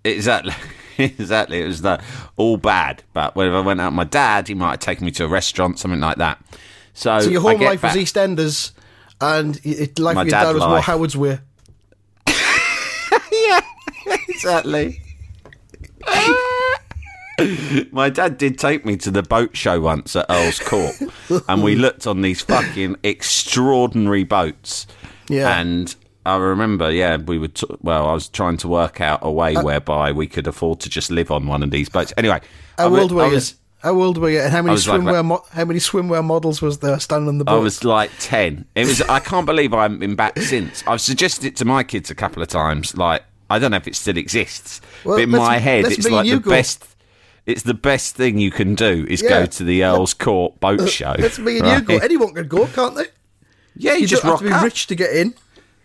Exactly. 0.06 0.54
Exactly, 1.20 1.62
it 1.62 1.68
was 1.68 1.82
that 1.84 2.04
all 2.38 2.58
bad. 2.58 3.04
But 3.14 3.36
when 3.36 3.50
I 3.54 3.60
went 3.60 3.80
out 3.82 3.92
with 3.92 3.96
my 3.98 4.04
dad, 4.04 4.48
he 4.48 4.54
might 4.54 4.72
have 4.72 4.80
taken 4.80 5.06
me 5.06 5.12
to 5.12 5.26
a 5.26 5.28
restaurant, 5.28 5.80
something 5.80 6.00
like 6.00 6.18
that. 6.18 6.40
So, 6.94 7.20
So 7.20 7.30
your 7.30 7.42
I 7.48 7.52
home 7.54 7.62
life 7.62 7.82
back- 7.82 7.96
was 7.96 8.04
EastEnders, 8.04 8.72
and 9.22 9.60
it, 9.64 10.00
life 10.00 10.16
My 10.16 10.24
with 10.24 10.32
your 10.34 10.40
dad 10.40 10.46
dad 10.46 10.56
was 10.56 10.64
more. 10.64 10.82
Howard's 10.82 11.16
Way. 11.18 11.40
Yeah, 13.32 13.60
exactly. 14.30 15.02
My 17.92 18.10
dad 18.10 18.38
did 18.40 18.58
take 18.58 18.84
me 18.84 18.98
to 18.98 19.12
the 19.12 19.22
boat 19.22 19.56
show 19.56 19.80
once 19.80 20.16
at 20.16 20.26
Earl's 20.28 20.60
Court, 20.60 20.96
and 21.48 21.62
we 21.64 21.76
looked 21.76 22.08
on 22.08 22.22
these 22.24 22.42
fucking 22.42 22.96
extraordinary 23.04 24.24
boats. 24.24 24.88
Yeah. 25.30 25.60
And 25.60 25.94
I 26.28 26.38
remember, 26.38 26.92
yeah, 26.92 27.18
we 27.18 27.38
were. 27.38 27.48
T- 27.48 27.66
well, 27.82 28.08
I 28.08 28.14
was 28.14 28.28
trying 28.28 28.58
to 28.58 28.68
work 28.68 29.00
out 29.02 29.22
a 29.22 29.28
Uh, 29.28 29.32
way 29.32 29.56
whereby 29.56 30.12
we 30.12 30.28
could 30.28 30.48
afford 30.48 30.80
to 30.82 30.90
just 30.90 31.10
live 31.12 31.32
on 31.32 31.48
one 31.48 31.64
of 31.64 31.72
these 31.72 31.90
boats. 31.90 32.14
Anyway, 32.18 32.42
How 32.78 32.96
old 32.96 33.12
were 33.12 33.24
I 33.24 33.32
you? 33.32 33.42
How 33.84 33.94
old 34.02 34.18
were 34.18 34.30
you? 34.30 34.40
And 34.42 34.52
how 34.52 34.62
many 34.62 34.72
was 34.74 34.88
like 34.88 35.02
swimwear? 35.02 35.24
mo- 35.24 35.46
how 35.52 35.64
many 35.66 35.80
swimwear 35.80 36.24
models 36.24 36.62
was 36.62 36.80
there 36.80 37.00
standing 37.00 37.30
on 37.30 37.38
the 37.38 37.46
boat? 37.46 37.56
I 37.58 37.60
was 37.60 37.84
like 37.84 38.12
ten. 38.20 38.66
It 38.76 38.88
was. 38.88 39.02
I 39.04 39.20
can't 39.20 39.46
believe 39.46 39.74
I 39.74 39.84
haven't 39.84 40.00
been 40.00 40.16
back 40.16 40.38
since. 40.40 40.84
I've 40.88 41.02
suggested 41.02 41.46
it 41.46 41.56
to 41.58 41.66
my 41.66 41.84
kids 41.84 42.10
a 42.10 42.16
couple 42.16 42.42
of 42.42 42.48
times. 42.50 42.98
Like 42.98 43.24
I 43.50 43.60
don't 43.60 43.72
know 43.72 43.78
if 43.78 43.88
it 43.88 43.96
still 43.96 44.18
exists, 44.18 44.82
Well, 45.06 45.18
but 45.18 45.24
in 45.24 45.30
my 45.30 45.58
head, 45.60 45.86
it's 45.86 46.10
like 46.10 46.26
the 46.28 46.40
go. 46.40 46.50
best. 46.50 46.84
It's 47.46 47.62
the 47.64 47.74
best 47.76 48.16
thing 48.18 48.40
you 48.40 48.52
can 48.52 48.76
do 48.76 49.06
is 49.08 49.22
Yeah. 49.22 49.30
go 49.30 49.46
to 49.46 49.64
the 49.64 49.84
Earl's 49.86 50.14
Court 50.14 50.60
boat 50.60 50.90
show. 51.00 51.16
Let's 51.18 51.40
me 51.40 51.60
and 51.60 51.68
right? 51.68 51.78
you 51.80 51.82
go. 51.86 51.98
Anyone 52.04 52.34
can 52.34 52.48
go, 52.50 52.66
can't 52.68 52.96
they? 52.96 53.06
Yeah, 53.78 53.94
you, 53.94 54.02
You 54.02 54.08
just 54.08 54.24
don't 54.24 54.32
have 54.32 54.40
to 54.40 54.46
be 54.46 54.52
up. 54.52 54.64
rich 54.64 54.88
to 54.88 54.96
get 54.96 55.12
in. 55.16 55.34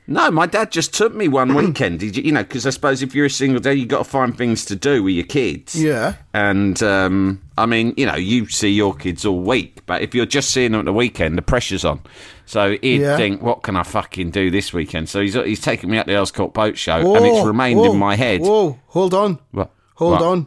No, 0.08 0.30
my 0.32 0.46
dad 0.46 0.72
just 0.72 0.92
took 0.92 1.14
me 1.14 1.28
one 1.28 1.54
weekend. 1.54 2.00
Did 2.00 2.16
you, 2.16 2.24
you 2.24 2.32
know, 2.32 2.42
because 2.42 2.66
I 2.66 2.70
suppose 2.70 3.02
if 3.02 3.14
you're 3.14 3.26
a 3.26 3.30
single 3.30 3.60
dad, 3.60 3.72
you've 3.72 3.86
got 3.88 3.98
to 3.98 4.04
find 4.04 4.36
things 4.36 4.64
to 4.66 4.76
do 4.76 5.02
with 5.04 5.14
your 5.14 5.24
kids. 5.24 5.80
Yeah. 5.80 6.16
And, 6.34 6.82
um, 6.82 7.40
I 7.56 7.66
mean, 7.66 7.94
you 7.96 8.06
know, 8.06 8.16
you 8.16 8.48
see 8.48 8.70
your 8.70 8.94
kids 8.94 9.24
all 9.24 9.40
week, 9.40 9.86
but 9.86 10.02
if 10.02 10.12
you're 10.14 10.26
just 10.26 10.50
seeing 10.50 10.72
them 10.72 10.80
at 10.80 10.84
the 10.86 10.92
weekend, 10.92 11.38
the 11.38 11.42
pressure's 11.42 11.84
on. 11.84 12.00
So 12.46 12.72
he'd 12.82 13.00
Yeah. 13.00 13.16
think, 13.16 13.42
what 13.42 13.62
can 13.62 13.76
I 13.76 13.84
fucking 13.84 14.32
do 14.32 14.50
this 14.50 14.72
weekend? 14.72 15.08
So 15.08 15.20
he's, 15.20 15.34
he's 15.34 15.60
taken 15.60 15.88
me 15.88 15.98
at 15.98 16.06
the 16.06 16.14
Earls 16.16 16.32
Court 16.32 16.52
Boat 16.52 16.76
Show, 16.76 16.96
and 17.14 17.24
it's 17.24 17.36
Whoa, 17.38 17.44
remained 17.46 17.80
whoa, 17.80 17.92
in 17.92 17.98
my 17.98 18.16
head. 18.16 18.40
Whoa, 18.40 18.80
hold 18.88 19.14
on. 19.14 19.38
What? 19.52 19.70
Hold 19.94 20.12
What? 20.12 20.22
on. 20.22 20.46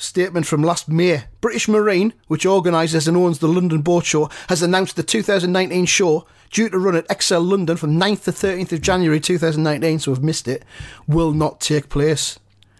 Statement 0.00 0.46
from 0.46 0.62
last 0.62 0.88
May. 0.88 1.24
British 1.42 1.68
Marine, 1.68 2.14
which 2.26 2.46
organises 2.46 3.06
and 3.06 3.18
owns 3.18 3.38
the 3.38 3.46
London 3.48 3.82
Boat 3.82 4.06
Show, 4.06 4.30
has 4.48 4.62
announced 4.62 4.96
the 4.96 5.02
2019 5.02 5.84
show, 5.84 6.26
due 6.50 6.70
to 6.70 6.78
run 6.78 6.96
at 6.96 7.04
Excel 7.10 7.42
London 7.42 7.76
from 7.76 8.00
9th 8.00 8.24
to 8.24 8.32
13th 8.32 8.72
of 8.72 8.80
January 8.80 9.20
2019, 9.20 9.98
so 9.98 10.12
we've 10.12 10.22
missed 10.22 10.48
it, 10.48 10.64
will 11.06 11.32
not 11.32 11.60
take 11.60 11.90
place. 11.90 12.38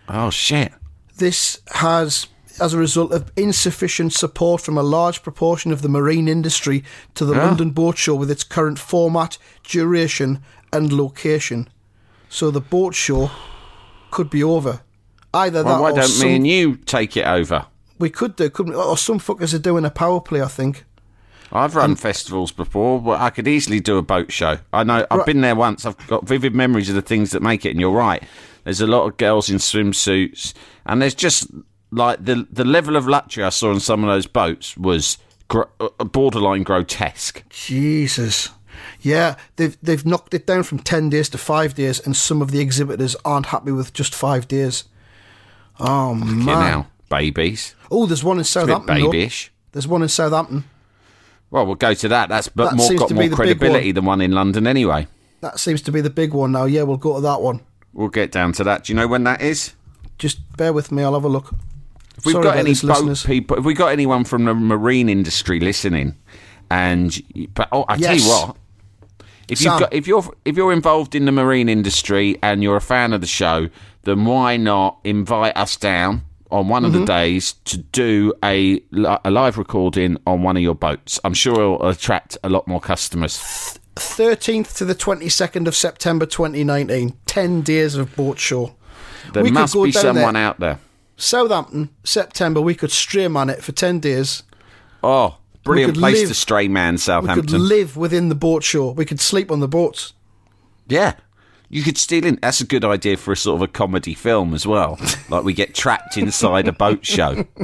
Oh, 0.09 0.31
shit. 0.31 0.73
This 1.19 1.61
has, 1.73 2.27
as 2.59 2.73
a 2.73 2.79
result 2.79 3.12
of 3.12 3.31
insufficient 3.37 4.15
support 4.15 4.62
from 4.62 4.79
a 4.79 4.83
large 4.83 5.23
proportion 5.23 5.73
of 5.73 5.83
the 5.83 5.91
marine 5.91 6.27
industry 6.27 6.83
to 7.17 7.27
the 7.27 7.35
Yeah. 7.35 7.45
London 7.45 7.73
Boat 7.73 7.99
Show 7.99 8.15
with 8.15 8.31
its 8.31 8.45
current 8.45 8.79
format, 8.79 9.37
duration, 9.62 10.43
and 10.73 10.91
location. 10.91 11.69
So 12.31 12.50
the 12.50 12.62
boat 12.62 12.95
show 12.95 13.31
could 14.11 14.31
be 14.31 14.43
over. 14.43 14.81
Either 15.33 15.63
Well, 15.63 15.77
that 15.77 15.81
why 15.83 15.93
don't 15.93 16.09
some, 16.09 16.29
me 16.29 16.37
and 16.37 16.47
you 16.47 16.77
take 16.77 17.17
it 17.17 17.27
over? 17.27 17.67
we 17.99 18.11
could 18.11 18.35
do, 18.37 18.49
couldn't 18.51 18.73
we? 18.73 18.79
Or 18.79 18.97
some 18.97 19.19
fuckers 19.21 19.53
are 19.55 19.59
doing 19.59 19.85
a 19.85 19.91
power 19.91 20.21
play, 20.21 20.41
I 20.43 20.49
think. 20.49 20.85
I've 21.53 21.75
run 21.75 21.97
festivals 21.97 22.53
before, 22.53 23.01
but 23.01 23.21
I 23.21 23.31
could 23.31 23.47
easily 23.49 23.81
do 23.81 23.99
a 23.99 24.03
boat 24.03 24.31
show. 24.33 24.59
I 24.73 24.85
know 24.85 25.05
I've 25.11 25.19
Right. 25.19 25.27
been 25.27 25.41
there 25.41 25.57
once. 25.57 25.85
I've 25.85 25.97
got 26.07 26.27
vivid 26.27 26.55
memories 26.55 26.89
of 26.89 26.95
the 26.95 27.03
things 27.03 27.31
that 27.31 27.43
make 27.43 27.67
it. 27.67 27.71
And 27.71 27.81
you're 27.81 27.91
right. 27.91 28.23
There's 28.65 28.81
a 28.81 28.87
lot 28.87 29.05
of 29.07 29.17
girls 29.17 29.51
in 29.51 29.57
swimsuits, 29.57 30.53
and 30.87 31.03
there's 31.03 31.15
just 31.15 31.49
like 31.91 32.25
the 32.25 32.47
the 32.53 32.65
level 32.65 32.95
of 32.97 33.09
luxury 33.09 33.43
I 33.43 33.49
saw 33.49 33.71
on 33.71 33.81
some 33.81 34.05
of 34.05 34.09
those 34.11 34.27
boats 34.29 34.77
was 34.77 35.19
gr- 35.49 35.63
uh, 35.81 35.89
borderline 36.05 36.63
grotesque. 36.63 37.43
Jesus. 37.51 38.51
Yeah, 39.03 39.35
they've 39.57 39.77
they've 39.83 40.07
knocked 40.07 40.35
it 40.35 40.47
down 40.47 40.63
from 40.63 40.79
ten 40.79 41.11
days 41.11 41.29
to 41.31 41.39
five 41.39 41.75
days, 41.75 41.99
and 42.01 42.17
some 42.17 42.41
of 42.43 42.51
the 42.53 42.61
exhibitors 42.61 43.17
aren't 43.25 43.47
happy 43.47 43.73
with 43.73 43.93
just 43.93 44.15
five 44.15 44.47
days. 44.47 44.85
Oh 45.81 46.15
man! 46.15 46.45
know, 46.47 46.87
babies, 47.09 47.75
Oh, 47.91 48.07
there's 48.07 48.23
one 48.25 48.39
in 48.39 48.45
Southampton. 48.45 48.87
babyish. 49.05 49.51
There's 49.73 49.89
one 49.89 50.03
in 50.03 50.09
Southampton. 50.09 50.65
Well, 51.51 51.67
we'll 51.67 51.75
go 51.75 51.95
to 51.95 52.09
that. 52.09 52.29
That's 52.29 52.49
but 52.49 52.71
That 52.71 52.77
more 52.77 52.95
got 52.95 53.11
more 53.11 53.29
credibility 53.29 53.89
one. 53.89 53.95
than 53.95 54.05
one 54.05 54.21
in 54.21 54.33
London 54.33 54.67
anyway. 54.67 55.09
That 55.41 55.59
seems 55.59 55.83
to 55.83 55.93
be 55.93 56.01
the 56.01 56.11
big 56.11 56.33
one 56.33 56.53
now. 56.53 56.65
Yeah, 56.65 56.83
we'll 56.83 56.97
go 56.97 57.15
to 57.17 57.21
that 57.23 57.41
one. 57.41 57.61
We'll 57.93 58.09
get 58.09 58.31
down 58.31 58.53
to 58.53 58.65
that. 58.65 58.85
Do 58.85 58.93
you 58.93 58.97
know 58.97 59.09
when 59.09 59.25
that 59.25 59.41
is? 59.41 59.73
Just 60.19 60.39
bear 60.57 60.73
with 60.73 60.93
me. 60.93 61.03
I'll 61.03 61.15
have 61.15 61.25
a 61.25 61.29
look. 61.29 61.53
If 62.17 62.27
we've 62.27 62.35
Sorry 62.35 62.45
got 62.45 62.57
any 62.59 62.75
boat 62.75 62.85
listeners. 62.85 63.25
people, 63.25 63.57
if 63.59 63.65
we 63.65 63.75
got 63.75 63.89
anyone 63.93 64.25
from 64.25 64.45
the 64.45 64.55
marine 64.55 65.09
industry 65.09 65.59
listening, 65.59 66.15
and 66.71 67.21
but 67.55 67.69
oh, 67.73 67.85
I 67.89 67.97
tell 67.97 68.15
you 68.17 68.29
what, 68.29 68.57
if 69.50 69.61
you've 69.62 69.78
got 69.80 69.92
if 69.92 70.07
you're 70.07 70.25
if 70.45 70.57
you're 70.57 70.73
involved 70.73 71.14
in 71.14 71.25
the 71.25 71.33
marine 71.33 71.69
industry 71.69 72.38
and 72.42 72.62
you're 72.62 72.76
a 72.76 72.80
fan 72.80 73.12
of 73.12 73.21
the 73.21 73.26
show, 73.26 73.69
then 74.02 74.25
why 74.25 74.57
not 74.57 74.99
invite 75.04 75.57
us 75.57 75.76
down 75.76 76.23
on 76.50 76.69
one 76.69 76.83
Mm-hmm. 76.83 76.95
of 76.95 77.00
the 77.00 77.07
days 77.07 77.52
to 77.64 77.78
do 77.78 78.33
a 78.45 78.80
a 79.25 79.30
live 79.30 79.59
recording 79.59 80.16
on 80.26 80.42
one 80.42 80.57
of 80.57 80.62
your 80.62 80.75
boats? 80.75 81.19
I'm 81.25 81.35
sure 81.35 81.54
it'll 81.54 81.88
attract 81.88 82.38
a 82.45 82.49
lot 82.49 82.66
more 82.69 82.80
customers. 82.80 83.78
13th 83.97 84.76
to 84.78 84.85
the 84.85 84.95
22nd 84.95 85.66
of 85.66 85.75
September 85.76 86.25
2019. 86.26 87.14
10 87.26 87.61
days 87.62 87.97
of 87.97 88.14
boat 88.16 88.38
show. 88.38 88.75
There 89.35 89.42
We 89.42 89.50
must 89.50 89.75
be 89.75 89.92
someone 89.92 90.35
there. 90.35 90.42
out 90.45 90.59
there. 90.61 90.78
Southampton, 91.16 91.90
September. 92.04 92.61
We 92.62 92.75
could 92.75 92.90
stream 92.90 93.37
on 93.37 93.50
it 93.50 93.62
for 93.62 93.73
10 93.73 94.00
days. 94.00 94.42
Oh, 95.02 95.37
brilliant 95.75 95.99
place 95.99 96.19
live- 96.21 96.29
to 96.29 96.35
stray 96.35 96.69
man, 96.69 96.99
Southampton. 96.99 97.47
We 97.47 97.53
could 97.53 97.61
live 97.61 97.97
within 97.97 98.29
the 98.29 98.35
boat 98.35 98.62
show. 98.62 98.91
We 98.93 99.05
could 99.05 99.21
sleep 99.21 99.50
on 99.50 99.61
the 99.61 99.69
boats. 99.69 100.12
Yeah. 100.89 101.15
You 101.69 101.83
could 101.83 101.97
steal 101.97 102.25
in. 102.27 102.39
That's 102.43 102.61
a 102.61 102.67
good 102.67 102.85
idea 102.85 103.17
for 103.17 103.33
a 103.33 103.37
sort 103.37 103.57
of 103.57 103.62
a 103.62 103.69
comedy 103.69 104.15
film 104.15 104.55
as 104.55 104.67
well. 104.67 104.99
like 105.29 105.45
we 105.45 105.53
get 105.53 105.75
trapped 105.75 106.17
inside 106.17 106.67
a 106.67 106.73
boat 106.73 107.07
show. 107.07 107.45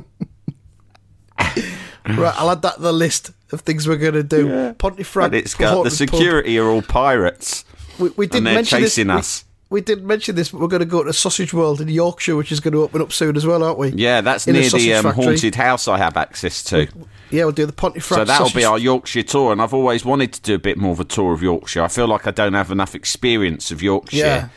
Right, 2.08 2.34
I'll 2.36 2.50
add 2.50 2.62
that 2.62 2.76
to 2.76 2.82
the 2.82 2.92
list 2.92 3.32
of 3.50 3.62
things 3.62 3.88
we're 3.88 3.96
going 3.96 4.14
to 4.14 4.22
do. 4.22 4.48
And 4.48 5.34
it's 5.34 5.54
got 5.54 5.70
the 5.70 5.74
Haunted 5.74 5.90
Pub. 5.90 5.92
security 5.92 6.56
are 6.56 6.66
all 6.68 6.82
pirates. 6.82 7.64
We, 7.98 8.10
we 8.10 8.26
did 8.28 8.38
and 8.38 8.46
they're 8.46 8.54
mention 8.54 8.78
chasing 8.78 9.06
this. 9.08 9.16
us. 9.16 9.44
We, 9.68 9.76
we 9.76 9.80
did 9.80 10.04
mention 10.04 10.34
this, 10.36 10.50
but 10.50 10.60
we're 10.60 10.68
going 10.68 10.80
to 10.80 10.86
go 10.86 11.02
to 11.04 11.12
Sausage 11.12 11.52
World 11.54 11.80
in 11.80 11.88
Yorkshire, 11.88 12.36
which 12.36 12.52
is 12.52 12.60
going 12.60 12.72
to 12.72 12.82
open 12.82 13.02
up 13.02 13.12
soon 13.12 13.36
as 13.36 13.46
well, 13.46 13.62
aren't 13.62 13.78
we? 13.78 13.88
Yeah, 13.90 14.20
that's 14.20 14.46
In 14.46 14.54
near 14.54 14.68
the 14.70 14.94
um, 14.94 15.06
haunted 15.06 15.54
house 15.54 15.88
I 15.88 15.98
have 15.98 16.16
access 16.16 16.62
to. 16.64 16.88
Yeah, 17.30 17.44
we'll 17.44 17.52
do 17.52 17.66
the 17.66 17.72
Pontefract. 17.72 18.20
So 18.20 18.24
that'll 18.24 18.46
sausage 18.46 18.56
be 18.56 18.64
our 18.64 18.78
Yorkshire 18.78 19.24
tour, 19.24 19.52
and 19.52 19.60
I've 19.60 19.74
always 19.74 20.04
wanted 20.04 20.32
to 20.34 20.40
do 20.42 20.54
a 20.54 20.58
bit 20.58 20.78
more 20.78 20.92
of 20.92 21.00
a 21.00 21.04
tour 21.04 21.32
of 21.32 21.42
Yorkshire. 21.42 21.82
I 21.82 21.88
feel 21.88 22.06
like 22.06 22.26
I 22.26 22.30
don't 22.30 22.52
have 22.54 22.70
enough 22.70 22.94
experience 22.94 23.70
of 23.70 23.82
Yorkshire. 23.82 24.16
Yeah. 24.16 24.48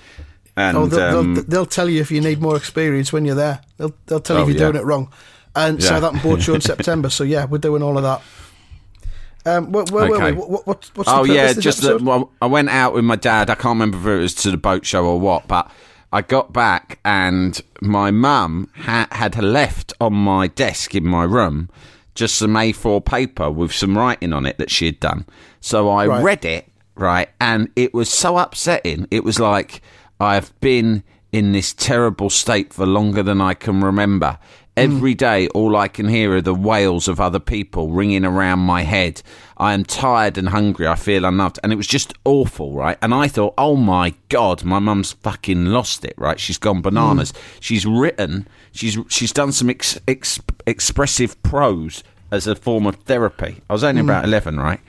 And 0.56 0.78
Oh, 0.78 0.86
they'll, 0.86 1.18
um, 1.20 1.36
they'll, 1.36 1.44
they'll 1.46 1.66
tell 1.66 1.90
you 1.90 2.02
if 2.02 2.12
you 2.12 2.22
need 2.22 2.42
more 2.42 2.56
experience 2.58 3.12
when 3.14 3.26
you're 3.26 3.36
there. 3.36 3.62
They'll 3.78 3.94
they'll 4.08 4.20
tell 4.20 4.36
you 4.38 4.42
Oh, 4.44 4.50
if 4.50 4.56
you're 4.56 4.66
yeah. 4.66 4.72
doing 4.72 4.84
it 4.84 4.86
wrong. 4.86 5.12
and 5.56 5.82
Yeah. 5.82 5.88
Southampton 5.88 6.22
Boat 6.30 6.42
Show 6.42 6.54
in 6.54 6.62
September. 6.74 7.10
So 7.10 7.24
yeah, 7.24 7.46
we're 7.46 7.58
doing 7.58 7.82
all 7.82 7.98
of 7.98 8.04
that. 8.04 8.22
Um, 9.46 9.72
where, 9.72 9.86
where 9.86 10.10
were 10.10 10.26
we? 10.26 10.32
What, 10.34 10.50
what, 10.50 10.68
what's 10.68 10.90
the 10.90 11.04
Oh 11.08 11.24
yeah, 11.24 11.54
just 11.54 11.82
that, 11.82 12.02
well, 12.02 12.32
I 12.42 12.46
went 12.46 12.70
out 12.70 12.94
with 12.94 13.06
my 13.06 13.16
dad. 13.16 13.50
I 13.50 13.56
can't 13.56 13.80
remember 13.80 13.98
if 13.98 14.06
it 14.20 14.22
was 14.22 14.36
to 14.36 14.52
the 14.52 14.58
boat 14.58 14.86
show 14.86 15.06
or 15.06 15.20
what, 15.20 15.48
but 15.48 15.72
I 16.12 16.22
got 16.22 16.52
back 16.54 17.00
and 17.06 17.60
my 17.82 18.12
mum 18.12 18.70
ha- 18.76 19.08
had 19.12 19.42
left 19.42 19.94
on 20.02 20.14
my 20.14 20.48
desk 20.48 20.94
in 20.96 21.06
my 21.06 21.24
room 21.24 21.70
just 22.16 22.36
some 22.36 22.54
A4 22.56 23.06
paper 23.06 23.50
with 23.50 23.72
some 23.72 23.98
writing 23.98 24.34
on 24.34 24.46
it 24.46 24.58
that 24.58 24.70
she 24.70 24.86
had 24.88 25.00
done. 25.00 25.26
So 25.62 25.90
I 25.90 26.06
Right. 26.08 26.24
read 26.24 26.46
it 26.46 26.68
right, 26.96 27.30
and 27.40 27.70
it 27.78 27.94
was 27.94 28.10
so 28.10 28.38
upsetting. 28.38 29.08
It 29.10 29.24
was 29.24 29.40
like 29.40 29.82
I've 30.20 30.52
been 30.60 31.04
in 31.32 31.52
this 31.54 31.72
terrible 31.74 32.30
state 32.30 32.74
for 32.74 32.86
longer 32.86 33.24
than 33.24 33.40
I 33.40 33.54
can 33.54 33.82
remember. 33.82 34.38
Every 34.78 35.14
mm. 35.14 35.18
day, 35.18 35.48
all 35.50 35.76
I 35.76 35.88
can 35.88 36.08
hear 36.08 36.36
are 36.36 36.42
the 36.42 36.56
wails 36.56 37.08
of 37.08 37.20
other 37.20 37.40
people 37.40 37.90
ringing 37.90 38.24
around 38.24 38.60
my 38.60 38.84
head. 38.84 39.22
I 39.58 39.74
am 39.74 39.84
tired 39.84 40.38
and 40.38 40.50
hungry. 40.50 40.88
I 40.88 40.96
feel 40.96 41.26
unloved. 41.26 41.60
And 41.64 41.74
it 41.74 41.76
was 41.76 41.88
just 41.88 42.14
awful, 42.24 42.74
right? 42.74 42.98
And 43.02 43.14
I 43.14 43.28
thought, 43.28 43.54
oh 43.58 43.76
my 43.76 44.14
God, 44.30 44.64
my 44.64 44.80
mum's 44.80 45.12
fucking 45.12 45.66
lost 45.66 46.06
it, 46.06 46.14
right? 46.18 46.40
She's 46.40 46.58
gone 46.58 46.82
bananas. 46.82 47.32
Mm. 47.32 47.38
She's 47.60 47.86
written, 47.86 48.48
she's 48.72 48.98
she's 49.10 49.34
done 49.34 49.52
some 49.52 49.70
ex, 49.70 50.00
ex, 50.08 50.40
expressive 50.66 51.42
prose 51.44 52.04
as 52.32 52.48
a 52.48 52.56
form 52.56 52.88
of 52.88 52.96
therapy. 52.96 53.62
I 53.70 53.74
was 53.74 53.84
only 53.84 54.02
mm. 54.02 54.06
about 54.06 54.26
11, 54.26 54.60
right? 54.60 54.80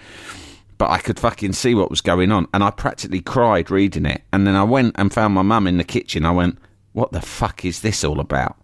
but 0.80 0.88
I 0.88 0.96
could 0.96 1.20
fucking 1.20 1.52
see 1.52 1.74
what 1.74 1.90
was 1.90 2.00
going 2.00 2.32
on. 2.32 2.48
And 2.54 2.64
I 2.64 2.70
practically 2.70 3.20
cried 3.20 3.70
reading 3.70 4.06
it. 4.06 4.22
And 4.32 4.46
then 4.46 4.56
I 4.56 4.62
went 4.62 4.94
and 4.96 5.12
found 5.12 5.34
my 5.34 5.42
mum 5.42 5.66
in 5.66 5.76
the 5.76 5.84
kitchen. 5.84 6.24
I 6.24 6.30
went, 6.30 6.56
What 6.94 7.12
the 7.12 7.20
fuck 7.20 7.66
is 7.66 7.82
this 7.82 8.02
all 8.02 8.18
about? 8.18 8.56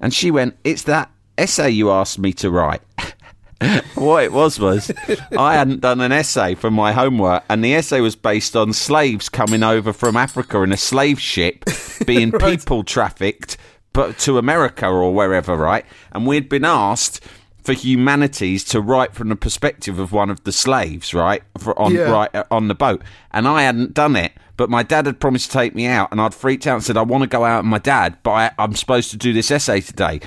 And 0.00 0.12
she 0.14 0.30
went, 0.30 0.56
It's 0.64 0.82
that 0.84 1.10
essay 1.36 1.70
you 1.70 1.90
asked 1.90 2.18
me 2.18 2.32
to 2.34 2.50
write. 2.50 2.82
what 3.94 4.24
it 4.24 4.32
was 4.32 4.58
was 4.58 4.90
I 5.38 5.54
hadn't 5.54 5.80
done 5.80 6.00
an 6.00 6.12
essay 6.12 6.54
for 6.54 6.70
my 6.70 6.92
homework, 6.92 7.44
and 7.48 7.62
the 7.62 7.74
essay 7.74 8.00
was 8.00 8.16
based 8.16 8.56
on 8.56 8.72
slaves 8.72 9.28
coming 9.28 9.62
over 9.62 9.92
from 9.92 10.16
Africa 10.16 10.62
in 10.62 10.72
a 10.72 10.76
slave 10.76 11.20
ship 11.20 11.64
being 12.06 12.32
people 12.32 12.84
trafficked 12.84 13.56
but 13.92 14.18
to 14.20 14.38
America 14.38 14.86
or 14.86 15.12
wherever, 15.12 15.56
right? 15.56 15.84
And 16.12 16.26
we'd 16.26 16.48
been 16.48 16.64
asked 16.64 17.24
for 17.70 17.74
humanities 17.80 18.64
to 18.64 18.80
write 18.80 19.14
from 19.14 19.28
the 19.28 19.36
perspective 19.36 19.98
of 20.00 20.10
one 20.10 20.28
of 20.28 20.42
the 20.42 20.50
slaves, 20.50 21.14
right? 21.14 21.42
For 21.58 21.78
on 21.78 21.94
Yeah. 21.94 22.10
right 22.10 22.34
uh, 22.34 22.42
on 22.50 22.66
the 22.66 22.74
boat, 22.74 23.02
and 23.30 23.46
I 23.46 23.62
hadn't 23.62 23.94
done 23.94 24.16
it. 24.16 24.32
But 24.56 24.68
my 24.68 24.82
dad 24.82 25.06
had 25.06 25.20
promised 25.20 25.46
to 25.52 25.58
take 25.58 25.74
me 25.74 25.86
out, 25.86 26.10
and 26.10 26.20
I'd 26.20 26.34
freaked 26.34 26.66
out 26.66 26.74
and 26.74 26.84
said, 26.84 26.96
"I 26.96 27.02
want 27.02 27.22
to 27.22 27.28
go 27.28 27.44
out 27.44 27.58
with 27.62 27.70
my 27.70 27.78
dad, 27.78 28.18
but 28.24 28.30
I, 28.32 28.50
I'm 28.58 28.74
supposed 28.74 29.12
to 29.12 29.16
do 29.16 29.32
this 29.32 29.50
essay 29.52 29.80
today." 29.80 30.20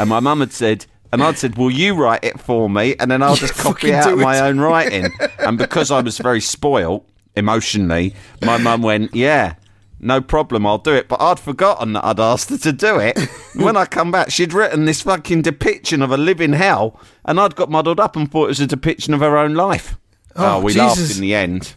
And 0.00 0.10
my 0.10 0.18
mum 0.20 0.40
had 0.40 0.52
said, 0.52 0.86
and 1.12 1.22
I'd 1.22 1.38
said, 1.38 1.56
"Will 1.56 1.70
you 1.70 1.94
write 1.94 2.24
it 2.24 2.40
for 2.40 2.68
me?" 2.68 2.96
And 2.98 3.08
then 3.10 3.22
I'll 3.22 3.36
just 3.36 3.54
copy 3.66 3.94
out 3.94 4.08
do 4.08 4.16
my 4.16 4.36
it. 4.38 4.40
own 4.40 4.58
writing. 4.58 5.12
and 5.38 5.56
because 5.56 5.92
I 5.92 6.00
was 6.00 6.18
very 6.18 6.40
spoilt 6.40 7.08
emotionally, 7.36 8.14
my 8.42 8.56
mum 8.58 8.82
went, 8.82 9.14
"Yeah." 9.14 9.54
No 10.00 10.20
problem, 10.20 10.64
I'll 10.66 10.78
do 10.78 10.94
it. 10.94 11.08
But 11.08 11.20
I'd 11.20 11.40
forgotten 11.40 11.94
that 11.94 12.04
I'd 12.04 12.20
asked 12.20 12.50
her 12.50 12.58
to 12.58 12.72
do 12.72 12.98
it. 12.98 13.18
When 13.56 13.76
I 13.76 13.86
come 13.86 14.12
back, 14.12 14.30
she'd 14.30 14.52
written 14.52 14.84
this 14.84 15.00
fucking 15.02 15.42
depiction 15.42 16.00
of 16.02 16.12
a 16.12 16.16
living 16.16 16.52
hell, 16.52 17.00
and 17.24 17.40
I'd 17.40 17.56
got 17.56 17.70
muddled 17.70 17.98
up 17.98 18.14
and 18.14 18.30
thought 18.30 18.44
it 18.44 18.48
was 18.48 18.60
a 18.60 18.66
depiction 18.68 19.12
of 19.14 19.20
her 19.20 19.36
own 19.36 19.54
life. 19.54 19.96
Oh, 20.36 20.58
Oh, 20.58 20.60
we 20.60 20.72
Jesus. 20.74 20.98
laughed 20.98 21.14
in 21.16 21.20
the 21.22 21.34
end. 21.34 21.74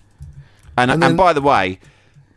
And, 0.78 0.92
And 0.92 1.04
and, 1.04 1.18
by 1.18 1.34
the 1.34 1.42
way, 1.42 1.80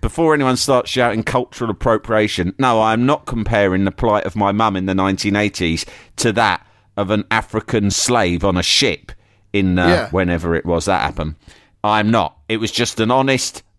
before 0.00 0.32
anyone 0.32 0.56
starts 0.56 0.90
shouting 0.90 1.22
cultural 1.24 1.70
appropriation, 1.70 2.54
no, 2.58 2.80
I'm 2.82 3.04
not 3.04 3.26
comparing 3.26 3.84
the 3.84 3.90
plight 3.92 4.24
of 4.24 4.34
my 4.34 4.50
mum 4.52 4.76
in 4.76 4.86
the 4.86 4.94
1980s 4.94 5.84
to 6.16 6.32
that 6.32 6.66
of 6.96 7.10
an 7.10 7.24
African 7.30 7.90
slave 7.90 8.44
on 8.44 8.56
a 8.56 8.62
ship 8.62 9.12
in 9.52 9.78
uh, 9.78 9.86
Yeah. 9.86 10.08
whenever 10.10 10.54
it 10.54 10.64
was 10.64 10.86
that 10.86 11.02
happened. 11.02 11.34
I'm 11.82 12.10
not. 12.10 12.38
It 12.48 12.56
was 12.58 12.70
just 12.72 12.98
an 13.00 13.10
honest 13.10 13.62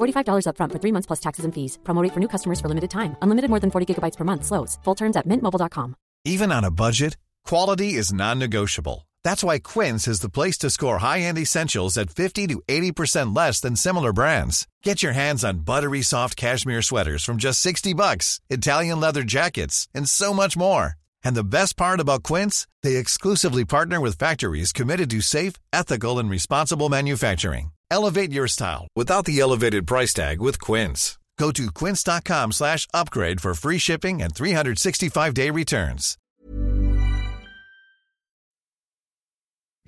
$45 0.00 0.46
upfront 0.46 0.72
for 0.72 0.78
three 0.78 0.92
months 0.92 1.06
plus 1.06 1.20
taxes 1.20 1.44
and 1.44 1.54
fees. 1.54 1.78
Promo 1.84 2.02
rate 2.02 2.14
for 2.14 2.20
new 2.20 2.28
customers 2.28 2.60
for 2.60 2.68
limited 2.68 2.90
time. 2.90 3.16
Unlimited 3.22 3.50
more 3.50 3.60
than 3.60 3.70
40 3.70 3.86
gigabytes 3.86 4.16
per 4.16 4.24
month. 4.24 4.44
Slows. 4.44 4.78
Full 4.84 4.96
terms 4.96 5.16
at 5.16 5.26
mintmobile.com. 5.26 5.94
Even 6.24 6.52
on 6.52 6.64
a 6.64 6.70
budget, 6.70 7.16
quality 7.44 7.94
is 7.94 8.12
non-negotiable. 8.12 9.06
That's 9.24 9.44
why 9.44 9.58
Quince 9.58 10.08
is 10.08 10.20
the 10.20 10.30
place 10.30 10.58
to 10.58 10.70
score 10.70 10.98
high-end 10.98 11.38
essentials 11.38 11.96
at 11.96 12.10
50 12.10 12.46
to 12.48 12.62
80% 12.68 13.36
less 13.36 13.60
than 13.60 13.76
similar 13.76 14.12
brands. 14.12 14.66
Get 14.82 15.02
your 15.02 15.12
hands 15.12 15.44
on 15.44 15.64
buttery 15.64 16.02
soft 16.02 16.36
cashmere 16.36 16.82
sweaters 16.82 17.24
from 17.24 17.36
just 17.38 17.60
60 17.60 17.94
bucks, 17.94 18.40
Italian 18.50 19.00
leather 19.00 19.22
jackets, 19.22 19.88
and 19.94 20.08
so 20.08 20.32
much 20.34 20.56
more. 20.56 20.94
And 21.24 21.34
the 21.34 21.44
best 21.44 21.76
part 21.76 22.00
about 22.00 22.22
Quince, 22.22 22.66
they 22.82 22.96
exclusively 22.96 23.64
partner 23.64 24.00
with 24.00 24.18
factories 24.18 24.72
committed 24.72 25.10
to 25.10 25.20
safe, 25.20 25.54
ethical, 25.72 26.18
and 26.18 26.30
responsible 26.30 26.88
manufacturing. 26.88 27.72
Elevate 27.90 28.32
your 28.32 28.48
style 28.48 28.86
without 28.96 29.24
the 29.24 29.40
elevated 29.40 29.86
price 29.86 30.14
tag 30.14 30.40
with 30.40 30.60
Quince. 30.60 31.18
Go 31.38 31.50
to 31.52 31.70
quince.com 31.72 32.52
slash 32.52 32.86
upgrade 32.92 33.40
for 33.40 33.54
free 33.54 33.78
shipping 33.78 34.20
and 34.20 34.34
365-day 34.34 35.48
returns. 35.48 36.18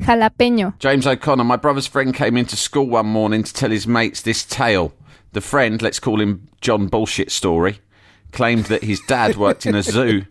Jalapeño. 0.01 0.79
James 0.79 1.07
O'Connor, 1.07 1.45
my 1.45 1.57
brother's 1.57 1.87
friend 1.87 2.15
came 2.15 2.39
into 2.39 2.57
school 2.57 2.87
one 2.87 3.07
morning 3.07 3.43
to 3.43 3.53
tell 3.53 3.69
his 3.71 3.87
mates 3.87 4.23
this 4.23 4.45
tale. 4.45 4.95
The 5.33 5.43
friend, 5.43 5.83
let's 5.83 6.01
call 6.01 6.23
him 6.23 6.49
John 6.63 6.89
Bullshit 6.89 7.31
Story, 7.31 7.81
claimed 8.33 8.65
that 8.67 8.83
his 8.83 9.01
dad 9.01 9.37
worked 9.37 9.67
in 9.67 9.75
a 9.75 9.83
zoo. 9.83 10.25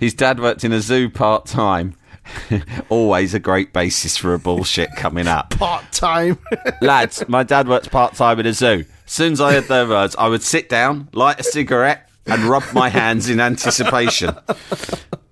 His 0.00 0.14
dad 0.14 0.40
worked 0.40 0.64
in 0.64 0.72
a 0.72 0.80
zoo 0.80 1.10
part 1.10 1.44
time. 1.44 1.94
Always 2.88 3.34
a 3.34 3.38
great 3.38 3.72
basis 3.72 4.16
for 4.16 4.34
a 4.34 4.38
bullshit 4.38 4.94
coming 4.96 5.26
up. 5.26 5.50
Part 5.58 5.90
time. 5.92 6.38
Lads, 6.80 7.28
my 7.28 7.42
dad 7.42 7.68
works 7.68 7.88
part 7.88 8.14
time 8.14 8.40
in 8.40 8.46
a 8.46 8.52
zoo. 8.52 8.84
As 9.06 9.12
soon 9.12 9.32
as 9.32 9.40
I 9.40 9.54
heard 9.54 9.64
those 9.64 9.88
words, 9.88 10.16
I 10.16 10.28
would 10.28 10.42
sit 10.42 10.68
down, 10.68 11.08
light 11.12 11.40
a 11.40 11.44
cigarette, 11.44 12.08
and 12.26 12.42
rub 12.44 12.64
my 12.72 12.88
hands 12.88 13.28
in 13.28 13.40
anticipation. 13.40 14.34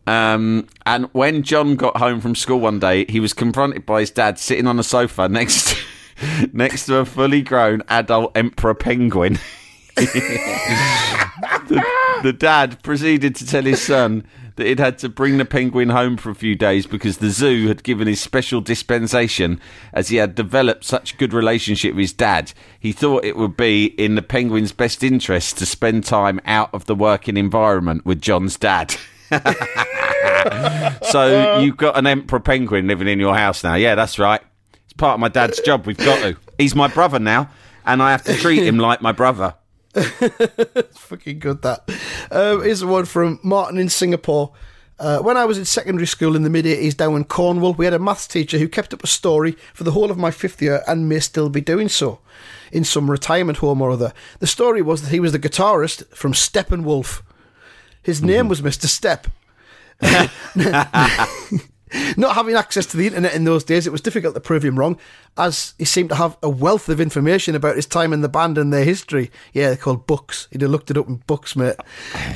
Um, 0.07 0.67
and 0.87 1.09
when 1.13 1.43
John 1.43 1.77
got 1.77 1.97
home 1.97 2.21
from 2.21 2.35
school 2.35 2.61
one 2.61 2.81
day, 2.81 3.05
he 3.09 3.21
was 3.21 3.33
confronted 3.33 3.87
by 3.87 4.01
his 4.01 4.11
dad 4.11 4.39
sitting 4.39 4.67
on 4.67 4.79
a 4.79 4.83
sofa 4.83 5.29
next 5.29 5.69
to, 5.69 6.51
next 6.53 6.87
to 6.87 6.97
a 6.97 7.05
fully 7.05 7.43
grown 7.43 7.83
adult 7.89 8.37
emperor 8.37 8.75
penguin. 8.75 9.39
the, 9.95 11.85
the 12.23 12.33
dad 12.33 12.83
proceeded 12.83 13.37
to 13.37 13.47
tell 13.47 13.63
his 13.63 13.81
son 13.83 14.27
that 14.61 14.67
he'd 14.67 14.79
had 14.79 14.99
to 14.99 15.09
bring 15.09 15.39
the 15.39 15.47
penguin 15.47 15.89
home 15.89 16.19
for 16.19 16.29
a 16.29 16.35
few 16.35 16.55
days 16.55 16.87
because 16.87 17.17
the 17.17 17.31
zoo 17.31 17.67
had 17.69 17.83
given 17.83 18.07
his 18.07 18.21
special 18.21 18.61
dispensation 18.61 19.59
as 19.95 20.09
he 20.09 20.17
had 20.17 20.35
developed 20.35 20.85
such 20.85 21.17
good 21.17 21.33
relationship 21.33 21.95
with 21.95 22.03
his 22.03 22.13
dad. 22.13 22.53
He 22.79 22.93
thought 22.93 23.25
it 23.25 23.39
would 23.39 23.57
be 23.57 23.87
in 23.87 24.17
the 24.17 24.23
penguin's 24.23 24.73
best 24.73 25.03
interest 25.03 25.57
to 25.59 25.67
spend 25.67 26.05
time 26.05 26.41
out 26.45 26.69
of 26.75 26.85
the 26.85 26.95
working 26.95 27.39
environment 27.39 28.05
with 28.05 28.21
John's 28.21 28.59
dad. 28.59 28.91
so 29.31 29.39
uh. 31.21 31.61
you've 31.63 31.79
got 31.79 31.97
an 31.97 32.07
emperor 32.07 32.41
penguin 32.41 32.87
living 32.87 33.09
in 33.09 33.19
your 33.19 33.35
house 33.35 33.65
now. 33.65 33.77
Yeah, 33.77 33.95
that's 33.95 34.19
right. 34.19 34.43
It's 34.85 34.93
part 34.93 35.15
of 35.15 35.21
my 35.21 35.29
dad's 35.29 35.61
job. 35.61 35.87
We've 35.87 35.97
got 35.97 36.21
to. 36.21 36.37
He's 36.59 36.75
my 36.75 36.89
brother 36.89 37.19
now, 37.19 37.49
and 37.87 38.03
I 38.03 38.11
have 38.11 38.25
to 38.25 38.35
treat 38.35 38.63
him 38.63 38.77
like 38.77 39.01
my 39.01 39.13
brother. 39.13 39.55
Fucking 40.95 41.39
good 41.41 41.63
that. 41.63 41.83
Um, 42.31 42.63
here's 42.63 42.85
one 42.85 43.07
from 43.07 43.41
Martin 43.43 43.79
in 43.79 43.89
Singapore. 43.89 44.53
Uh, 44.99 45.19
when 45.21 45.37
I 45.37 45.47
was 45.47 45.57
in 45.57 45.65
secondary 45.65 46.07
school 46.07 46.37
in 46.37 46.43
the 46.43 46.51
mid 46.51 46.67
80s 46.67 46.97
down 46.97 47.17
in 47.17 47.25
Cornwall, 47.25 47.73
we 47.73 47.87
had 47.87 47.95
a 47.95 47.99
maths 47.99 48.29
teacher 48.29 48.59
who 48.59 48.69
kept 48.69 48.93
up 48.93 49.03
a 49.03 49.09
story 49.09 49.57
for 49.73 49.83
the 49.83 49.93
whole 49.93 50.11
of 50.11 50.19
my 50.19 50.31
fifth 50.31 50.61
year 50.61 50.83
and 50.87 51.09
may 51.09 51.21
still 51.21 51.49
be 51.49 51.63
doing 51.63 51.89
so 51.89 52.21
in 52.71 52.85
some 52.85 53.11
retirement 53.11 53.59
home 53.59 53.81
or 53.81 53.91
other. 53.91 54.13
The 54.39 54.47
story 54.47 54.83
was 54.83 55.03
that 55.03 55.11
he 55.11 55.19
was 55.19 55.33
the 55.33 55.39
guitarist 55.39 56.07
from 56.15 56.33
Steppenwolf. 56.33 57.23
His 58.03 58.23
name 58.23 58.49
was 58.49 58.61
Mr. 58.61 58.87
Step. 58.87 59.27
Not 62.17 62.35
having 62.35 62.55
access 62.55 62.87
to 62.87 62.97
the 62.97 63.07
internet 63.07 63.35
in 63.35 63.45
those 63.45 63.65
days, 63.65 63.87
it 63.87 63.93
was 63.93 64.01
difficult 64.01 64.35
to 64.35 64.41
prove 64.41 64.65
him 64.65 64.79
wrong, 64.79 64.99
as 65.37 65.75
he 65.79 65.85
seemed 65.85 66.11
to 66.11 66.17
have 66.17 66.37
a 66.43 66.49
wealth 66.49 66.89
of 66.89 67.01
information 67.01 67.55
about 67.55 67.77
his 67.77 67.87
time 67.87 68.13
in 68.13 68.21
the 68.21 68.29
band 68.29 68.59
and 68.59 68.73
their 68.73 68.85
history. 68.85 69.31
Yeah, 69.53 69.69
they're 69.69 69.77
called 69.77 70.07
books. 70.07 70.49
He'd 70.51 70.63
have 70.63 70.71
looked 70.71 70.91
it 70.91 70.97
up 70.97 71.09
in 71.09 71.17
books, 71.27 71.57
mate. 71.57 71.77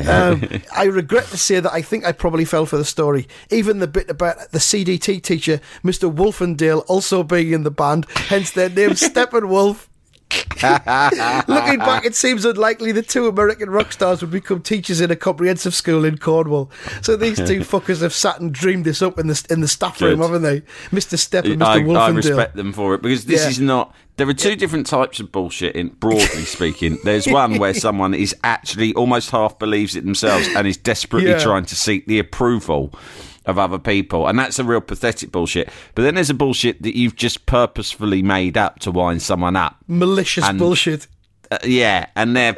Um, 0.09 0.49
I 0.77 0.85
regret 0.85 1.27
to 1.27 1.37
say 1.37 1.61
that 1.61 1.73
I 1.73 1.83
think 1.83 2.05
I 2.05 2.13
probably 2.13 2.45
fell 2.45 2.67
for 2.67 2.77
the 2.77 2.85
story. 2.85 3.29
Even 3.51 3.79
the 3.79 3.87
bit 3.87 4.11
about 4.11 4.51
the 4.51 4.59
CDT 4.59 5.23
teacher, 5.23 5.61
Mr. 5.83 6.13
Wolfendale, 6.13 6.85
also 6.89 7.23
being 7.23 7.53
in 7.53 7.63
the 7.63 7.71
band, 7.71 8.07
hence 8.09 8.51
their 8.51 8.69
name 8.69 8.91
Steppenwolf. 8.91 9.89
Looking 10.63 11.79
back, 11.79 12.05
it 12.05 12.15
seems 12.15 12.45
unlikely 12.45 12.93
the 12.93 13.03
two 13.03 13.27
American 13.29 13.71
rock 13.71 13.93
stars 13.93 14.21
would 14.23 14.31
become 14.31 14.63
teachers 14.63 15.01
in 15.01 15.11
a 15.11 15.17
comprehensive 15.17 15.75
school 15.75 16.05
in 16.05 16.19
Cornwall. 16.19 16.71
So 17.03 17.17
these 17.17 17.37
two 17.37 17.61
fuckers 17.61 18.01
have 18.01 18.13
sat 18.13 18.41
and 18.41 18.53
dreamed 18.53 18.85
this 18.85 19.03
up 19.03 19.19
in 19.19 19.27
the 19.27 19.47
in 19.51 19.61
the 19.61 19.69
staff 19.69 20.01
room, 20.01 20.21
haven't 20.21 20.43
they? 20.43 20.61
Mr. 20.91 21.17
Stepp 21.19 21.51
and 21.51 21.61
Mr. 21.61 21.97
I, 21.97 22.07
I 22.07 22.09
respect 22.11 22.57
them 22.57 22.73
for 22.73 22.95
it 22.95 23.03
because 23.03 23.27
this 23.27 23.43
Yeah. 23.43 23.49
is 23.51 23.61
not. 23.61 23.95
There 24.17 24.29
are 24.29 24.33
two 24.35 24.55
different 24.55 24.87
types 24.87 25.19
of 25.19 25.33
bullshit. 25.33 25.75
In 25.75 25.89
broadly 25.89 26.25
speaking, 26.45 26.99
there's 27.05 27.27
one 27.27 27.59
where 27.59 27.75
someone 27.75 28.15
is 28.15 28.35
actually 28.45 28.95
almost 28.95 29.31
half 29.31 29.59
believes 29.59 29.97
it 29.97 30.05
themselves 30.05 30.49
and 30.55 30.67
is 30.67 30.77
desperately 30.77 31.31
Yeah. 31.31 31.39
trying 31.41 31.65
to 31.67 31.75
seek 31.77 32.07
the 32.07 32.19
approval 32.19 32.93
of 33.47 33.59
other 33.59 33.79
people, 33.79 34.27
and 34.27 34.39
that's 34.39 34.59
a 34.59 34.65
real 34.65 34.81
pathetic 34.81 35.31
bullshit. 35.33 35.69
But 35.95 36.03
then 36.03 36.15
there's 36.15 36.31
a 36.31 36.35
bullshit 36.35 36.83
that 36.83 36.97
you've 36.97 37.17
just 37.17 37.47
purposefully 37.47 38.23
made 38.23 38.57
up 38.57 38.79
to 38.81 38.91
wind 38.91 39.23
someone 39.23 39.57
up. 39.57 39.77
Malicious 39.87 40.45
And- 40.45 40.59
bullshit. 40.59 41.07
Uh, 41.51 41.59
yeah, 41.65 42.07
and 42.17 42.35
they're, 42.35 42.57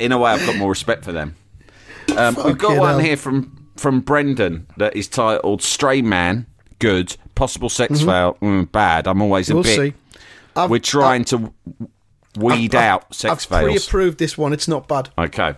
in 0.00 0.10
a 0.10 0.18
way 0.18 0.30
I've 0.32 0.44
got 0.46 0.56
more 0.56 0.70
respect 0.70 1.04
for 1.04 1.12
them. 1.12 1.36
Um, 2.16 2.34
we've 2.44 2.56
got 2.58 2.78
one 2.78 2.88
hell. 2.94 2.98
here 2.98 3.16
from 3.16 3.68
from 3.76 4.00
Brendan 4.00 4.66
that 4.78 4.96
is 4.96 5.06
titled 5.08 5.62
"Stray 5.62 6.02
Man." 6.02 6.46
Good, 6.78 7.16
possible 7.34 7.68
sex 7.68 8.00
fail. 8.02 8.36
Mm, 8.42 8.72
bad. 8.72 9.06
I'm 9.06 9.22
always 9.22 9.50
a 9.50 9.52
Mm-hmm. 9.54 9.68
We'll 10.56 10.66
bit. 10.66 10.70
We're 10.70 10.78
trying 10.80 11.24
to 11.26 11.52
weed 12.36 12.74
I've- 12.74 12.76
out 12.78 13.14
sex 13.14 13.30
I've 13.32 13.42
fails. 13.60 13.64
pre-approved 13.86 14.18
this 14.18 14.36
one. 14.36 14.52
It's 14.52 14.66
not 14.66 14.88
bad. 14.88 15.10
Okay. 15.16 15.54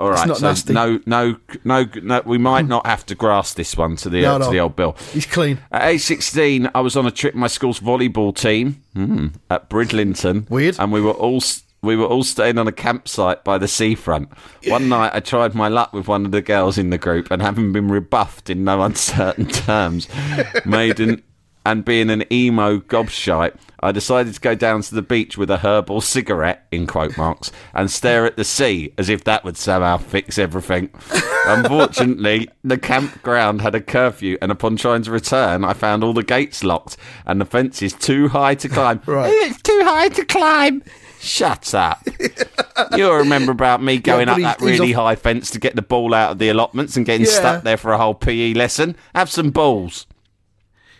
All 0.00 0.10
right. 0.10 0.36
so 0.36 0.46
nasty. 0.46 0.72
no, 0.72 0.98
no, 1.04 1.36
no, 1.62 1.84
no. 2.02 2.22
We 2.24 2.38
might 2.38 2.66
not 2.66 2.86
have 2.86 3.04
to 3.06 3.14
grass 3.14 3.52
this 3.52 3.76
one 3.76 3.96
to 3.96 4.08
the 4.08 4.22
No, 4.22 4.36
uh, 4.36 4.38
to 4.38 4.44
no. 4.46 4.50
the 4.50 4.60
old 4.60 4.74
bill. 4.74 4.96
He's 5.12 5.26
clean. 5.26 5.58
At 5.70 5.88
age 5.88 6.00
16, 6.00 6.70
I 6.74 6.80
was 6.80 6.96
on 6.96 7.06
a 7.06 7.10
trip 7.10 7.34
with 7.34 7.40
my 7.40 7.46
school's 7.48 7.80
volleyball 7.80 8.34
team 8.34 8.82
mm, 8.96 9.34
at 9.50 9.68
Bridlington. 9.68 10.48
Weird. 10.48 10.76
And 10.78 10.90
we 10.90 11.02
were 11.02 11.12
all 11.12 11.42
we 11.82 11.96
were 11.96 12.06
all 12.06 12.22
staying 12.24 12.58
on 12.58 12.66
a 12.68 12.72
campsite 12.72 13.44
by 13.44 13.58
the 13.58 13.68
seafront. 13.68 14.28
One 14.66 14.88
night, 14.88 15.12
I 15.14 15.20
tried 15.20 15.54
my 15.54 15.68
luck 15.68 15.92
with 15.92 16.08
one 16.08 16.26
of 16.26 16.32
the 16.32 16.42
girls 16.42 16.76
in 16.76 16.90
the 16.90 16.98
group, 16.98 17.30
and 17.30 17.40
having 17.40 17.72
been 17.72 17.88
rebuffed 17.88 18.50
in 18.50 18.64
no 18.64 18.82
uncertain 18.82 19.46
terms, 19.48 20.08
made 20.66 21.00
an 21.00 21.22
and 21.64 21.84
being 21.84 22.10
an 22.10 22.24
emo 22.32 22.78
gobshite, 22.78 23.54
I 23.82 23.92
decided 23.92 24.34
to 24.34 24.40
go 24.40 24.54
down 24.54 24.82
to 24.82 24.94
the 24.94 25.02
beach 25.02 25.38
with 25.38 25.50
a 25.50 25.58
herbal 25.58 26.00
cigarette, 26.02 26.66
in 26.70 26.86
quote 26.86 27.16
marks, 27.16 27.50
and 27.74 27.90
stare 27.90 28.26
at 28.26 28.36
the 28.36 28.44
sea 28.44 28.92
as 28.98 29.08
if 29.08 29.24
that 29.24 29.44
would 29.44 29.56
somehow 29.56 29.96
fix 29.98 30.38
everything. 30.38 30.90
Unfortunately, 31.46 32.48
the 32.62 32.78
campground 32.78 33.60
had 33.62 33.74
a 33.74 33.80
curfew, 33.80 34.38
and 34.40 34.52
upon 34.52 34.76
trying 34.76 35.02
to 35.02 35.10
return, 35.10 35.64
I 35.64 35.72
found 35.72 36.04
all 36.04 36.12
the 36.12 36.22
gates 36.22 36.62
locked 36.62 36.96
and 37.26 37.40
the 37.40 37.44
fences 37.44 37.92
too 37.92 38.28
high 38.28 38.54
to 38.56 38.68
climb. 38.68 39.00
Right. 39.10 39.32
It's 39.32 39.60
too 39.62 39.80
high 39.82 40.08
to 40.10 40.24
climb. 40.24 40.82
Shut 41.20 41.74
up. 41.74 42.06
You'll 42.96 43.16
remember 43.16 43.50
about 43.52 43.82
me 43.82 43.98
going 43.98 44.26
but 44.26 44.40
up 44.42 44.58
that 44.58 44.60
really 44.64 44.94
off- 44.94 45.02
high 45.02 45.14
fence 45.16 45.50
to 45.50 45.58
get 45.58 45.74
the 45.76 45.82
ball 45.82 46.14
out 46.14 46.32
of 46.32 46.38
the 46.38 46.48
allotments 46.48 46.96
and 46.96 47.04
getting 47.04 47.26
Yeah. 47.26 47.32
stuck 47.32 47.62
there 47.64 47.76
for 47.76 47.92
a 47.92 47.98
whole 47.98 48.14
PE 48.14 48.54
lesson. 48.54 48.96
Have 49.14 49.30
some 49.30 49.50
balls. 49.50 50.06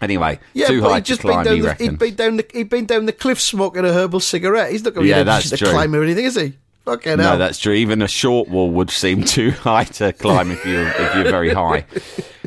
Anyway, 0.01 0.39
Yeah, 0.55 0.67
too 0.67 0.81
high 0.83 1.01
to 1.01 1.17
climb, 1.17 1.37
been 1.37 1.45
down 1.45 1.57
you 1.57 1.63
the, 1.63 1.69
reckon? 1.69 1.91
he'd 1.91 1.99
been 1.99 2.15
down 2.15 2.37
the 2.39 2.47
he'd 2.53 2.69
been 2.71 2.87
down 2.87 3.07
the 3.07 3.13
cliff 3.13 3.41
smoking 3.41 3.85
a 3.85 3.93
herbal 3.93 4.21
cigarette. 4.21 4.73
He's 4.73 4.83
not 4.83 4.95
going 4.95 5.07
to 5.07 5.13
be 5.15 5.19
Yeah, 5.19 5.41
to 5.41 5.57
climb 5.57 5.95
or 5.95 6.03
anything, 6.03 6.25
is 6.25 6.37
he? 6.37 6.55
Fucking 6.87 7.19
No, 7.19 7.23
hell. 7.23 7.39
that's 7.39 7.59
true. 7.59 7.75
Even 7.75 8.01
a 8.01 8.09
short 8.09 8.49
wall 8.49 8.71
would 8.71 8.91
seem 8.91 9.25
too 9.37 9.51
high 9.51 9.85
to 9.85 10.13
climb 10.15 10.51
if 10.51 10.65
you're 10.65 10.89
if 10.89 11.15
you're 11.15 11.25
very 11.31 11.51
high. 11.53 11.85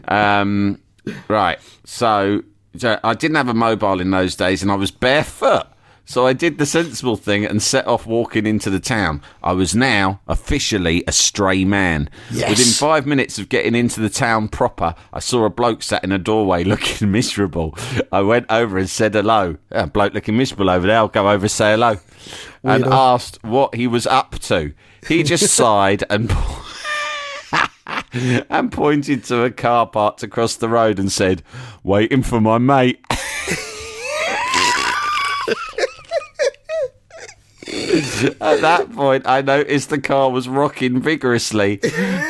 Um, 0.08 0.80
right. 1.28 1.60
So, 1.86 2.42
so 2.78 3.00
I 3.04 3.14
didn't 3.14 3.36
have 3.38 3.50
a 3.50 3.54
mobile 3.54 4.00
in 4.02 4.10
those 4.12 4.36
days, 4.36 4.62
and 4.64 4.72
I 4.72 4.76
was 4.76 4.90
barefoot. 4.92 5.68
So 6.06 6.28
I 6.28 6.34
did 6.34 6.58
the 6.58 6.66
sensible 6.66 7.16
thing 7.16 7.46
and 7.46 7.62
set 7.62 7.88
off 7.88 8.06
walking 8.06 8.46
into 8.46 8.70
the 8.70 8.80
town. 8.80 9.22
I 9.42 9.54
was 9.54 9.74
now 9.74 10.20
officially 10.28 11.04
a 11.08 11.14
stray 11.14 11.64
man. 11.64 12.10
Yes. 12.30 12.50
Within 12.50 12.74
five 12.74 13.06
minutes 13.06 13.40
of 13.40 13.48
getting 13.48 13.74
into 13.74 14.02
the 14.02 14.10
town 14.10 14.50
proper, 14.50 14.96
I 15.14 15.20
saw 15.20 15.46
a 15.46 15.50
bloke 15.50 15.82
sat 15.82 16.04
in 16.04 16.12
a 16.12 16.18
doorway 16.18 16.64
looking 16.66 17.12
miserable. 17.12 17.78
I 18.12 18.22
went 18.22 18.48
over 18.50 18.78
and 18.78 18.90
said 18.90 19.14
hello. 19.14 19.58
A 19.72 19.88
bloke 19.88 20.14
looking 20.14 20.38
miserable 20.38 20.70
over 20.70 20.86
there. 20.86 20.98
I'll 20.98 21.08
go 21.08 21.30
over 21.30 21.46
and 21.46 21.52
say 21.52 21.72
hello. 21.72 21.98
And 22.64 22.86
asked 22.86 23.44
what 23.44 23.76
he 23.76 23.88
was 23.88 24.06
up 24.06 24.40
to. 24.40 24.74
He 25.08 25.24
just 25.24 25.54
sighed 25.54 26.04
and 26.10 26.34
and 28.50 28.72
pointed 28.72 29.24
to 29.26 29.44
a 29.44 29.52
car 29.52 29.88
parked 29.88 30.24
across 30.24 30.56
the 30.56 30.70
road 30.70 31.00
and 31.00 31.12
said, 31.12 31.44
"Waiting 31.84 32.24
for 32.24 32.40
my 32.40 32.58
mate." 32.58 33.04
At 38.42 38.62
that 38.62 38.92
point, 38.94 39.28
I 39.28 39.42
noticed 39.42 39.90
the 39.90 40.00
car 40.02 40.30
was 40.32 40.48
rocking 40.48 41.02
vigorously. 41.02 41.78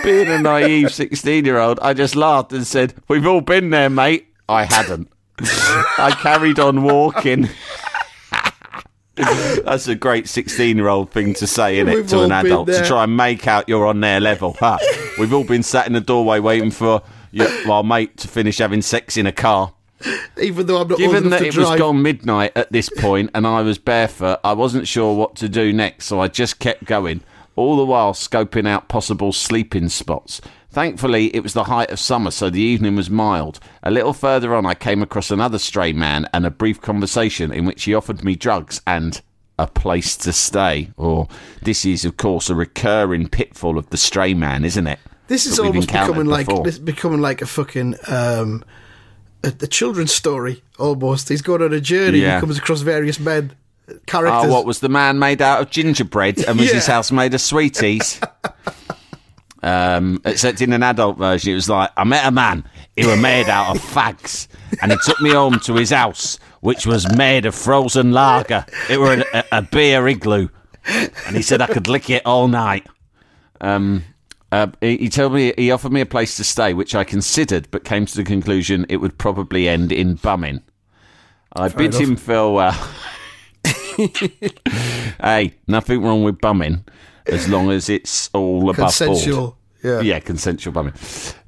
Being 0.04 0.28
a 0.28 0.42
naive 0.42 0.94
16 0.94 1.46
year 1.46 1.60
old, 1.60 1.80
I 1.82 1.94
just 1.94 2.16
laughed 2.16 2.54
and 2.54 2.66
said, 2.66 2.94
We've 3.08 3.26
all 3.26 3.42
been 3.42 3.70
there, 3.70 3.90
mate. 3.90 4.28
I 4.48 4.64
hadn't. 4.64 5.10
I 5.40 6.16
carried 6.22 6.60
on 6.60 6.84
walking. 6.84 7.50
That's 9.16 9.88
a 9.88 9.96
great 9.96 10.28
16 10.28 10.76
year 10.76 10.88
old 10.88 11.12
thing 11.12 11.34
to 11.36 11.46
say, 11.48 11.78
isn't 11.80 11.94
it, 11.94 12.08
to 12.10 12.24
an 12.24 12.32
adult? 12.32 12.68
To 12.68 12.84
try 12.86 13.04
and 13.04 13.16
make 13.16 13.48
out 13.48 13.70
you're 13.70 13.86
on 13.86 14.00
their 14.00 14.20
level. 14.20 14.56
Huh? 14.60 14.80
We've 15.20 15.34
all 15.34 15.44
been 15.44 15.64
sat 15.64 15.86
in 15.86 15.94
the 15.94 16.02
doorway 16.02 16.40
waiting 16.40 16.72
for 16.72 17.04
your, 17.32 17.48
our 17.70 17.84
mate 17.84 18.18
to 18.18 18.28
finish 18.28 18.58
having 18.58 18.82
sex 18.82 19.16
in 19.18 19.28
a 19.28 19.32
car. 19.32 19.74
Even 20.42 20.66
though 20.66 20.82
I'm 20.82 20.88
not 20.88 20.98
Given 20.98 21.30
that 21.30 21.42
it 21.42 21.56
was 21.56 21.78
gone 21.78 22.02
midnight 22.02 22.52
at 22.56 22.72
this 22.72 22.90
point 22.90 23.32
and 23.34 23.46
I 23.46 23.62
was 23.62 23.78
barefoot, 23.78 24.40
I 24.44 24.54
wasn't 24.54 24.88
sure 24.88 25.16
what 25.16 25.36
to 25.38 25.50
do 25.50 25.72
next, 25.72 26.06
so 26.06 26.20
I 26.20 26.28
just 26.28 26.60
kept 26.60 26.86
going, 26.86 27.22
all 27.56 27.78
the 27.78 27.86
while 27.86 28.14
scoping 28.14 28.68
out 28.68 28.88
possible 28.88 29.32
sleeping 29.32 29.90
spots. 29.90 30.42
Thankfully, 30.72 31.34
it 31.36 31.44
was 31.44 31.54
the 31.54 31.66
height 31.66 31.92
of 31.92 32.00
summer, 32.00 32.32
so 32.32 32.50
the 32.50 32.60
evening 32.60 32.96
was 32.96 33.10
mild. 33.10 33.60
A 33.84 33.92
little 33.92 34.14
further 34.14 34.56
on, 34.56 34.66
I 34.66 34.74
came 34.74 35.04
across 35.04 35.30
another 35.30 35.60
stray 35.60 35.94
man 35.94 36.28
and 36.34 36.48
a 36.48 36.52
brief 36.52 36.82
conversation 36.82 37.54
in 37.54 37.66
which 37.66 37.84
he 37.84 37.94
offered 37.94 38.24
me 38.24 38.36
drugs 38.36 38.82
and 38.88 39.22
a 39.60 39.68
place 39.68 40.18
to 40.18 40.34
stay. 40.34 40.90
Or 40.98 41.28
this 41.62 41.86
is, 41.86 42.06
of 42.06 42.18
course, 42.18 42.50
a 42.50 42.56
recurring 42.56 43.28
pitfall 43.28 43.78
of 43.78 43.92
the 43.92 43.98
stray 43.98 44.34
man, 44.34 44.66
isn't 44.66 44.88
it? 44.88 44.98
This 45.28 45.46
is 45.46 45.60
almost 45.60 45.88
becoming 45.88 46.26
like 46.26 46.48
before. 46.48 46.68
is 46.68 46.80
becoming 46.80 47.22
like 47.22 47.42
a 47.42 47.46
fucking 47.46 47.96
um, 48.08 48.64
a, 49.44 49.48
a 49.48 49.68
children's 49.68 50.14
story 50.14 50.64
almost. 50.80 51.30
He's 51.30 51.42
going 51.42 51.62
on 51.62 51.74
a 51.74 51.82
journey. 51.82 52.20
Yeah. 52.20 52.36
He 52.36 52.42
comes 52.42 52.58
across 52.58 52.82
various 52.82 53.20
men, 53.20 53.54
characters. 54.06 54.50
Oh, 54.50 54.54
what 54.54 54.66
was 54.66 54.80
the 54.80 54.90
man 54.90 55.20
made 55.20 55.42
out 55.42 55.62
of 55.62 55.70
gingerbread 55.70 56.40
and 56.46 56.60
was 56.60 56.72
his 56.72 56.88
house 56.88 57.12
made 57.12 57.34
of 57.34 57.42
sweeties? 57.42 58.22
um, 59.64 60.22
except 60.26 60.62
in 60.62 60.74
an 60.74 60.84
adult 60.84 61.18
version, 61.18 61.52
it 61.52 61.56
was 61.56 61.70
like, 61.70 61.92
I 61.98 62.04
met 62.04 62.26
a 62.26 62.32
man, 62.32 62.64
he 62.96 63.06
was 63.06 63.20
made 63.20 63.50
out 63.50 63.76
of 63.76 63.82
fags, 63.82 64.48
and 64.82 64.92
he 64.92 64.98
took 65.06 65.20
me 65.22 65.32
home 65.32 65.60
to 65.62 65.76
his 65.76 65.90
house, 65.90 66.40
which 66.62 66.86
was 66.86 67.12
made 67.16 67.46
of 67.46 67.56
frozen 67.56 68.12
lager. 68.12 68.66
It 68.90 69.00
were 69.00 69.24
a, 69.34 69.44
a 69.52 69.62
beer 69.62 70.08
igloo, 70.08 70.50
and 70.86 71.36
he 71.36 71.42
said 71.42 71.62
I 71.62 71.68
could 71.68 71.88
lick 71.88 72.10
it 72.10 72.26
all 72.26 72.48
night. 72.48 72.88
Um, 73.62 74.04
uh, 74.54 74.68
he, 74.82 74.98
he 74.98 75.10
told 75.10 75.34
me 75.34 75.52
he 75.58 75.72
offered 75.72 75.92
me 75.92 76.00
a 76.00 76.06
place 76.06 76.38
to 76.38 76.44
stay, 76.44 76.76
which 76.76 76.94
I 76.94 77.04
considered, 77.04 77.68
but 77.72 77.84
came 77.84 78.06
to 78.06 78.16
the 78.16 78.24
conclusion 78.24 78.86
it 78.88 78.98
would 78.98 79.18
probably 79.18 79.68
end 79.68 79.92
in 79.92 80.14
bumming. 80.14 80.62
I 81.54 81.70
bid 81.70 81.96
enough. 81.96 82.02
him 82.02 82.16
farewell. 82.16 82.90
hey, 85.24 85.56
nothing 85.68 86.04
wrong 86.04 86.24
with 86.24 86.40
bumming 86.40 86.86
as 87.26 87.50
long 87.50 87.72
as 87.72 87.90
it's 87.90 88.30
all 88.36 88.70
above 88.70 88.78
board. 88.78 88.94
consensual. 88.94 89.58
Yeah. 89.84 90.02
Yeah, 90.02 90.20
consensual 90.20 90.72
bumming. 90.72 90.94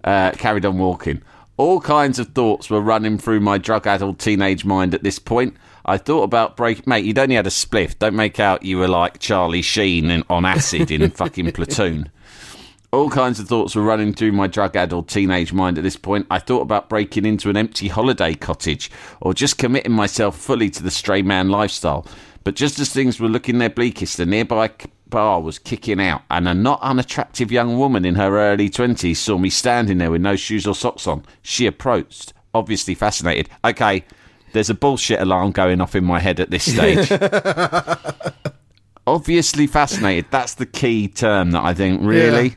Uh, 0.03 0.31
carried 0.31 0.65
on 0.65 0.79
walking. 0.79 1.21
All 1.57 1.79
kinds 1.81 2.17
of 2.17 2.29
thoughts 2.29 2.71
were 2.71 2.81
running 2.81 3.19
through 3.19 3.39
my 3.39 3.59
drug-addled 3.59 4.17
teenage 4.17 4.65
mind 4.65 4.95
at 4.95 5.03
this 5.03 5.19
point. 5.19 5.55
I 5.85 5.97
thought 5.99 6.23
about 6.23 6.57
break, 6.57 6.87
mate. 6.87 7.05
You'd 7.05 7.19
only 7.19 7.35
had 7.35 7.45
a 7.45 7.51
spliff. 7.51 7.99
Don't 7.99 8.15
make 8.15 8.39
out 8.39 8.63
you 8.63 8.79
were 8.79 8.87
like 8.87 9.19
Charlie 9.19 9.61
Sheen 9.61 10.09
in, 10.09 10.23
on 10.27 10.43
acid 10.43 10.89
in 10.89 11.07
fucking 11.11 11.51
Platoon. 11.51 12.09
All 12.91 13.09
kinds 13.09 13.39
of 13.39 13.47
thoughts 13.47 13.75
were 13.75 13.81
running 13.81 14.13
through 14.13 14.31
my 14.31 14.47
drug-addled 14.47 15.09
teenage 15.09 15.51
mind 15.51 15.77
at 15.77 15.83
this 15.83 15.97
point. 15.97 16.27
I 16.31 16.39
thought 16.39 16.61
about 16.61 16.89
breaking 16.89 17.25
into 17.25 17.49
an 17.49 17.57
empty 17.57 17.87
holiday 17.87 18.33
cottage 18.35 18.89
or 19.19 19.33
just 19.33 19.57
committing 19.57 19.91
myself 19.91 20.37
fully 20.37 20.69
to 20.69 20.83
the 20.83 20.91
stray 20.91 21.21
man 21.21 21.49
lifestyle. 21.49 22.05
But 22.45 22.55
just 22.55 22.79
as 22.79 22.93
things 22.93 23.19
were 23.19 23.27
looking 23.27 23.57
their 23.57 23.69
bleakest, 23.69 24.19
a 24.19 24.25
nearby 24.25 24.69
bar 25.07 25.41
was 25.41 25.59
kicking 25.59 25.99
out, 25.99 26.21
and 26.29 26.47
a 26.47 26.53
not 26.53 26.81
unattractive 26.81 27.51
young 27.51 27.77
woman 27.77 28.05
in 28.05 28.15
her 28.15 28.37
early 28.37 28.69
twenties 28.69 29.19
saw 29.19 29.37
me 29.37 29.49
standing 29.49 29.97
there 29.97 30.11
with 30.11 30.21
no 30.21 30.35
shoes 30.35 30.67
or 30.67 30.75
socks 30.75 31.07
on. 31.07 31.23
She 31.41 31.65
approached, 31.65 32.33
obviously 32.53 32.95
fascinated. 32.95 33.49
Okay, 33.63 34.03
there's 34.53 34.69
a 34.69 34.75
bullshit 34.75 35.19
alarm 35.21 35.51
going 35.51 35.81
off 35.81 35.95
in 35.95 36.05
my 36.05 36.19
head 36.19 36.39
at 36.39 36.51
this 36.51 36.71
stage. 36.71 37.11
obviously 39.07 39.67
fascinated. 39.67 40.25
That's 40.31 40.53
the 40.53 40.65
key 40.65 41.07
term 41.07 41.51
that 41.51 41.63
I 41.63 41.73
think, 41.73 42.01
really. 42.03 42.49
Yeah. 42.49 42.55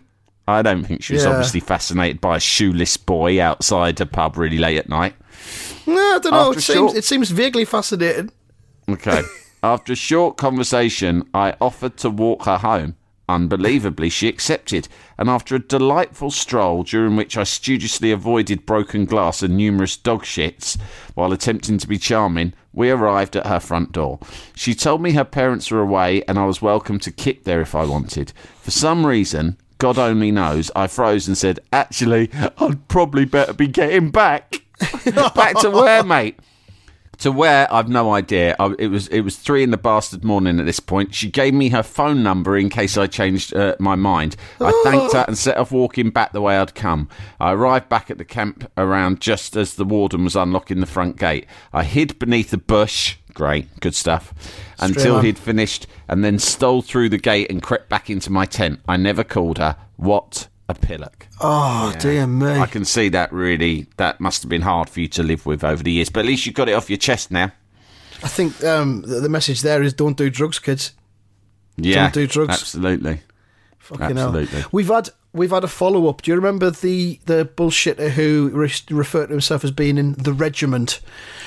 I 0.49 0.63
don't 0.63 0.85
think 0.85 1.03
she 1.03 1.13
was 1.13 1.25
Yeah. 1.25 1.31
obviously 1.31 1.61
fascinated 1.61 2.21
by 2.23 2.37
a 2.37 2.41
shoeless 2.41 2.97
boy 2.97 3.41
outside 3.41 4.01
a 4.01 4.07
pub 4.07 4.37
really 4.39 4.57
late 4.59 4.79
at 4.79 4.89
night. 4.89 5.15
No, 5.87 5.95
I 6.17 6.19
don't 6.23 6.33
know. 6.33 6.51
It 6.53 6.61
seems, 6.63 6.65
short- 6.77 6.97
it 6.97 7.05
seems 7.05 7.31
vaguely 7.31 7.65
fascinating. 7.67 8.31
Okay. 8.89 9.23
After 9.63 9.93
a 9.93 9.97
short 9.97 10.37
conversation, 10.39 11.29
I 11.35 11.55
offered 11.61 11.97
to 11.99 12.09
walk 12.11 12.45
her 12.47 12.59
home. 12.59 12.95
Unbelievably, 13.29 14.09
she 14.09 14.27
accepted, 14.27 14.89
and 15.19 15.29
after 15.29 15.55
a 15.55 15.59
delightful 15.59 16.31
stroll 16.31 16.83
during 16.83 17.15
which 17.15 17.37
I 17.37 17.45
studiously 17.45 18.11
avoided 18.11 18.65
broken 18.65 19.05
glass 19.05 19.43
and 19.43 19.55
numerous 19.55 19.99
dog 19.99 20.23
shits 20.25 20.79
while 21.15 21.31
attempting 21.33 21.77
to 21.77 21.87
be 21.87 21.99
charming, 21.99 22.55
we 22.73 22.89
arrived 22.91 23.37
at 23.37 23.47
her 23.47 23.61
front 23.61 23.93
door. 23.93 24.19
She 24.55 24.75
told 24.75 25.03
me 25.03 25.13
her 25.13 25.25
parents 25.25 25.71
were 25.71 25.81
away 25.83 26.23
and 26.27 26.39
I 26.39 26.47
was 26.47 26.63
welcome 26.63 26.99
to 27.01 27.11
kick 27.11 27.45
there 27.45 27.61
if 27.61 27.75
I 27.75 27.85
wanted. 27.85 28.33
For 28.63 28.71
some 28.71 29.05
reason, 29.05 29.59
God 29.79 29.99
only 29.99 30.31
knows, 30.31 30.71
I 30.75 30.87
froze 30.89 31.29
and 31.29 31.39
said, 31.39 31.61
Actually, 31.73 32.31
I'd 32.59 32.89
probably 32.89 33.25
better 33.25 33.53
be 33.53 33.69
getting 33.69 34.11
back. 34.11 34.63
back 35.35 35.59
to 35.61 35.71
where, 35.71 36.05
mate? 36.05 36.39
to 37.19 37.33
where 37.33 37.73
I've 37.73 37.89
no 37.89 38.13
idea. 38.15 38.57
I, 38.59 38.75
it 38.79 38.89
was 38.89 39.09
it 39.09 39.21
was 39.21 39.37
three 39.37 39.63
in 39.63 39.71
the 39.71 39.77
bastard 39.77 40.25
morning 40.25 40.59
at 40.59 40.67
this 40.67 40.81
point. 40.81 41.15
She 41.15 41.31
gave 41.31 41.53
me 41.53 41.69
her 41.71 41.83
phone 41.83 42.23
number 42.23 42.57
in 42.57 42.69
case 42.69 42.97
I 42.97 43.07
changed 43.07 43.55
uh, 43.55 43.77
my 43.79 43.97
mind. 43.97 44.37
I 44.61 44.81
thanked 44.85 45.13
her 45.15 45.25
and 45.27 45.37
set 45.37 45.57
off 45.57 45.73
walking 45.73 46.11
back 46.11 46.33
the 46.33 46.41
way 46.41 46.57
I'd 46.57 46.75
come. 46.75 47.09
I 47.41 47.53
arrived 47.53 47.89
back 47.89 48.11
at 48.11 48.19
the 48.19 48.25
camp 48.25 48.71
around 48.77 49.21
just 49.21 49.57
as 49.57 49.75
the 49.75 49.85
warden 49.85 50.25
was 50.25 50.37
unlocking 50.37 50.81
the 50.81 50.87
front 50.87 51.17
gate. 51.17 51.47
I 51.73 51.85
hid 51.85 52.19
beneath 52.19 52.53
a 52.53 52.59
bush. 52.59 53.17
Great, 53.39 53.79
good 53.79 53.95
stuff. 53.95 54.35
Until 54.81 55.19
on. 55.19 55.25
he'd 55.25 55.39
finished, 55.39 55.87
and 56.09 56.25
then 56.25 56.41
stole 56.41 56.83
through 56.83 57.09
the 57.09 57.19
gate 57.19 57.49
and 57.49 57.63
crept 57.63 57.89
back 57.89 58.11
into 58.11 58.33
my 58.33 58.45
tent. 58.47 58.81
I 58.89 58.97
never 58.97 59.23
called 59.23 59.59
her. 59.59 59.77
What 59.95 60.49
a 60.69 60.75
pillock. 60.75 61.29
Oh, 61.41 61.95
dear 62.01 62.27
me. 62.27 62.49
I 62.49 62.67
can 62.67 62.85
see 62.85 63.09
that 63.11 63.33
really, 63.33 63.87
that 63.97 64.21
must 64.21 64.43
have 64.43 64.51
been 64.51 64.63
hard 64.63 64.91
for 64.91 64.99
you 64.99 65.07
to 65.07 65.23
live 65.23 65.47
with 65.47 65.63
over 65.63 65.85
the 65.85 65.93
years, 65.93 66.09
but 66.09 66.19
at 66.19 66.27
least 66.27 66.47
you 66.47 66.53
got 66.53 66.69
it 66.69 66.73
off 66.73 66.91
your 66.91 66.97
chest 66.97 67.31
now. 67.31 67.53
I 68.25 68.27
think 68.27 68.65
um, 68.65 69.03
the, 69.03 69.21
the 69.21 69.29
message 69.29 69.61
there 69.61 69.85
is 69.85 69.95
don't 69.95 70.17
do 70.17 70.31
drugs, 70.31 70.59
kids. 70.59 70.95
Yeah, 71.77 72.11
Don't 72.11 72.15
do 72.15 72.27
drugs. 72.27 72.55
Absolutely. 72.55 73.21
Fucking 73.79 74.19
Absolutely. 74.19 74.63
hell. 74.63 74.69
We've 74.73 74.89
had 74.89 75.11
we've 75.33 75.51
had 75.51 75.65
a 75.65 75.69
follow 75.69 76.09
up. 76.09 76.23
Do 76.23 76.31
you 76.31 76.35
remember 76.37 76.71
the 76.71 77.19
the 77.27 77.45
bullshitter 77.45 78.11
who 78.11 78.51
re- 78.53 78.71
referred 78.91 79.27
to 79.27 79.33
himself 79.33 79.65
as 79.65 79.71
being 79.71 79.99
in 79.99 80.13
the 80.15 80.33
regiment, 80.33 81.01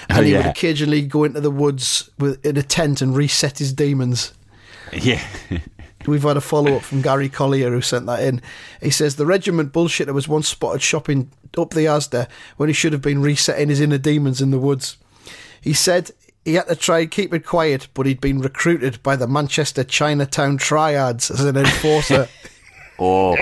and 0.10 0.20
Oh, 0.20 0.22
he 0.22 0.34
would 0.34 0.46
occasionally 0.46 1.02
go 1.02 1.24
into 1.24 1.42
the 1.42 1.52
woods 1.52 2.10
with, 2.18 2.46
in 2.46 2.58
a 2.58 2.64
tent 2.64 3.02
and 3.02 3.16
reset 3.16 3.60
his 3.60 3.74
demons. 3.74 4.34
Yeah. 4.94 5.26
We've 6.08 6.24
had 6.24 6.38
a 6.38 6.42
follow 6.42 6.76
up 6.78 6.82
from 6.82 7.04
Gary 7.04 7.30
Collier 7.30 7.70
who 7.70 7.82
sent 7.82 8.08
that 8.08 8.24
in. 8.24 8.42
He 8.82 8.90
says 8.90 9.16
the 9.16 9.26
regiment 9.26 9.72
bullshitter 9.72 10.14
was 10.14 10.28
once 10.28 10.48
spotted 10.48 10.82
shopping 10.82 11.32
up 11.56 11.72
the 11.72 11.82
Asda 11.86 12.28
when 12.58 12.70
he 12.70 12.74
should 12.74 12.94
have 12.94 13.04
been 13.04 13.22
resetting 13.22 13.70
his 13.70 13.80
inner 13.80 14.00
demons 14.00 14.42
in 14.42 14.50
the 14.50 14.58
woods. 14.58 14.98
He 15.62 15.74
said 15.74 16.10
he 16.44 16.56
had 16.56 16.68
to 16.70 16.76
try 16.76 17.02
and 17.02 17.12
keep 17.12 17.36
it 17.36 17.46
quiet, 17.46 17.88
but 17.94 18.08
he'd 18.08 18.20
been 18.20 18.42
recruited 18.42 19.04
by 19.04 19.16
the 19.16 19.28
Manchester 19.28 19.84
Chinatown 19.84 20.58
Triads 20.58 21.30
as 21.30 21.42
an 21.44 21.56
enforcer. 21.58 22.28
Oh, 23.04 23.32
or 23.32 23.38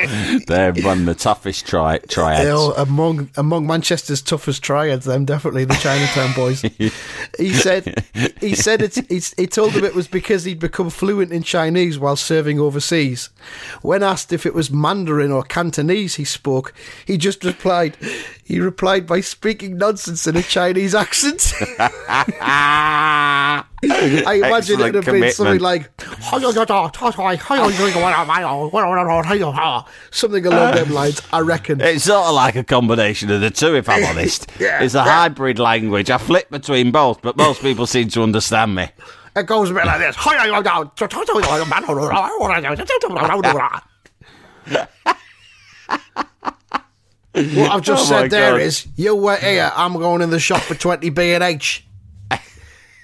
they 0.47 0.71
run 0.83 1.03
the 1.03 1.15
toughest 1.15 1.67
tri- 1.67 1.97
triads. 1.97 2.45
They 2.45 2.49
are 2.49 2.73
among 2.77 3.29
among 3.35 3.67
Manchester's 3.67 4.21
toughest 4.21 4.63
triads. 4.63 5.03
Them 5.05 5.25
definitely 5.25 5.65
the 5.65 5.73
Chinatown 5.75 6.33
boys. 6.33 6.61
he 7.37 7.49
said 7.53 8.05
he 8.39 8.55
said 8.55 8.81
it's, 8.81 8.97
it's 9.09 9.33
he 9.35 9.47
told 9.47 9.73
them 9.73 9.83
it 9.83 9.95
was 9.95 10.07
because 10.07 10.45
he'd 10.45 10.59
become 10.59 10.89
fluent 10.89 11.33
in 11.33 11.43
Chinese 11.43 11.99
while 11.99 12.15
serving 12.15 12.57
overseas. 12.57 13.31
When 13.81 14.01
asked 14.01 14.31
if 14.31 14.45
it 14.45 14.53
was 14.53 14.71
Mandarin 14.71 15.31
or 15.31 15.43
Cantonese 15.43 16.15
he 16.15 16.23
spoke, 16.23 16.73
he 17.05 17.17
just 17.17 17.43
replied 17.43 17.97
he 18.45 18.61
replied 18.61 19.05
by 19.05 19.19
speaking 19.19 19.77
nonsense 19.77 20.25
in 20.25 20.37
a 20.37 20.41
Chinese 20.41 20.95
accent. 20.95 21.53
I 23.81 24.41
imagine 24.45 24.79
it 24.79 24.83
would 24.83 24.95
have 24.95 25.05
been 25.05 25.31
something 25.31 25.59
like 25.59 25.89
something 30.11 30.45
along 30.45 30.59
uh, 30.59 30.75
them 30.75 30.93
lines. 30.93 31.21
I 31.31 31.39
reckon. 31.39 31.79
It's 31.79 32.03
sort 32.03 32.27
of 32.27 32.35
like 32.35 32.55
a 32.55 32.63
combination 32.63 33.31
of 33.31 33.41
the 33.41 33.49
two, 33.49 33.75
if 33.75 33.87
I'm 33.87 34.03
honest. 34.05 34.47
It's 34.59 34.95
a 34.95 35.03
hybrid 35.03 35.59
language. 35.59 36.09
I 36.09 36.17
flip 36.17 36.49
between 36.49 36.91
both, 36.91 37.21
but 37.21 37.37
most 37.37 37.61
people 37.61 37.85
seem 37.85 38.09
to 38.09 38.23
understand 38.23 38.75
me. 38.75 38.89
It 39.35 39.45
goes 39.45 39.69
a 39.69 39.73
bit 39.73 39.85
like 39.85 39.99
this. 39.99 40.15
what 47.55 47.71
I've 47.71 47.81
just 47.81 48.11
Oh 48.11 48.21
said 48.21 48.31
there 48.31 48.53
God. 48.53 48.61
is, 48.61 48.87
you 48.95 49.15
were 49.15 49.37
here, 49.37 49.71
I'm 49.75 49.93
going 49.93 50.21
in 50.21 50.29
the 50.29 50.39
shop 50.39 50.61
for 50.61 50.75
20 50.75 51.09
B 51.09 51.33
and 51.33 51.43
H. 51.43 51.85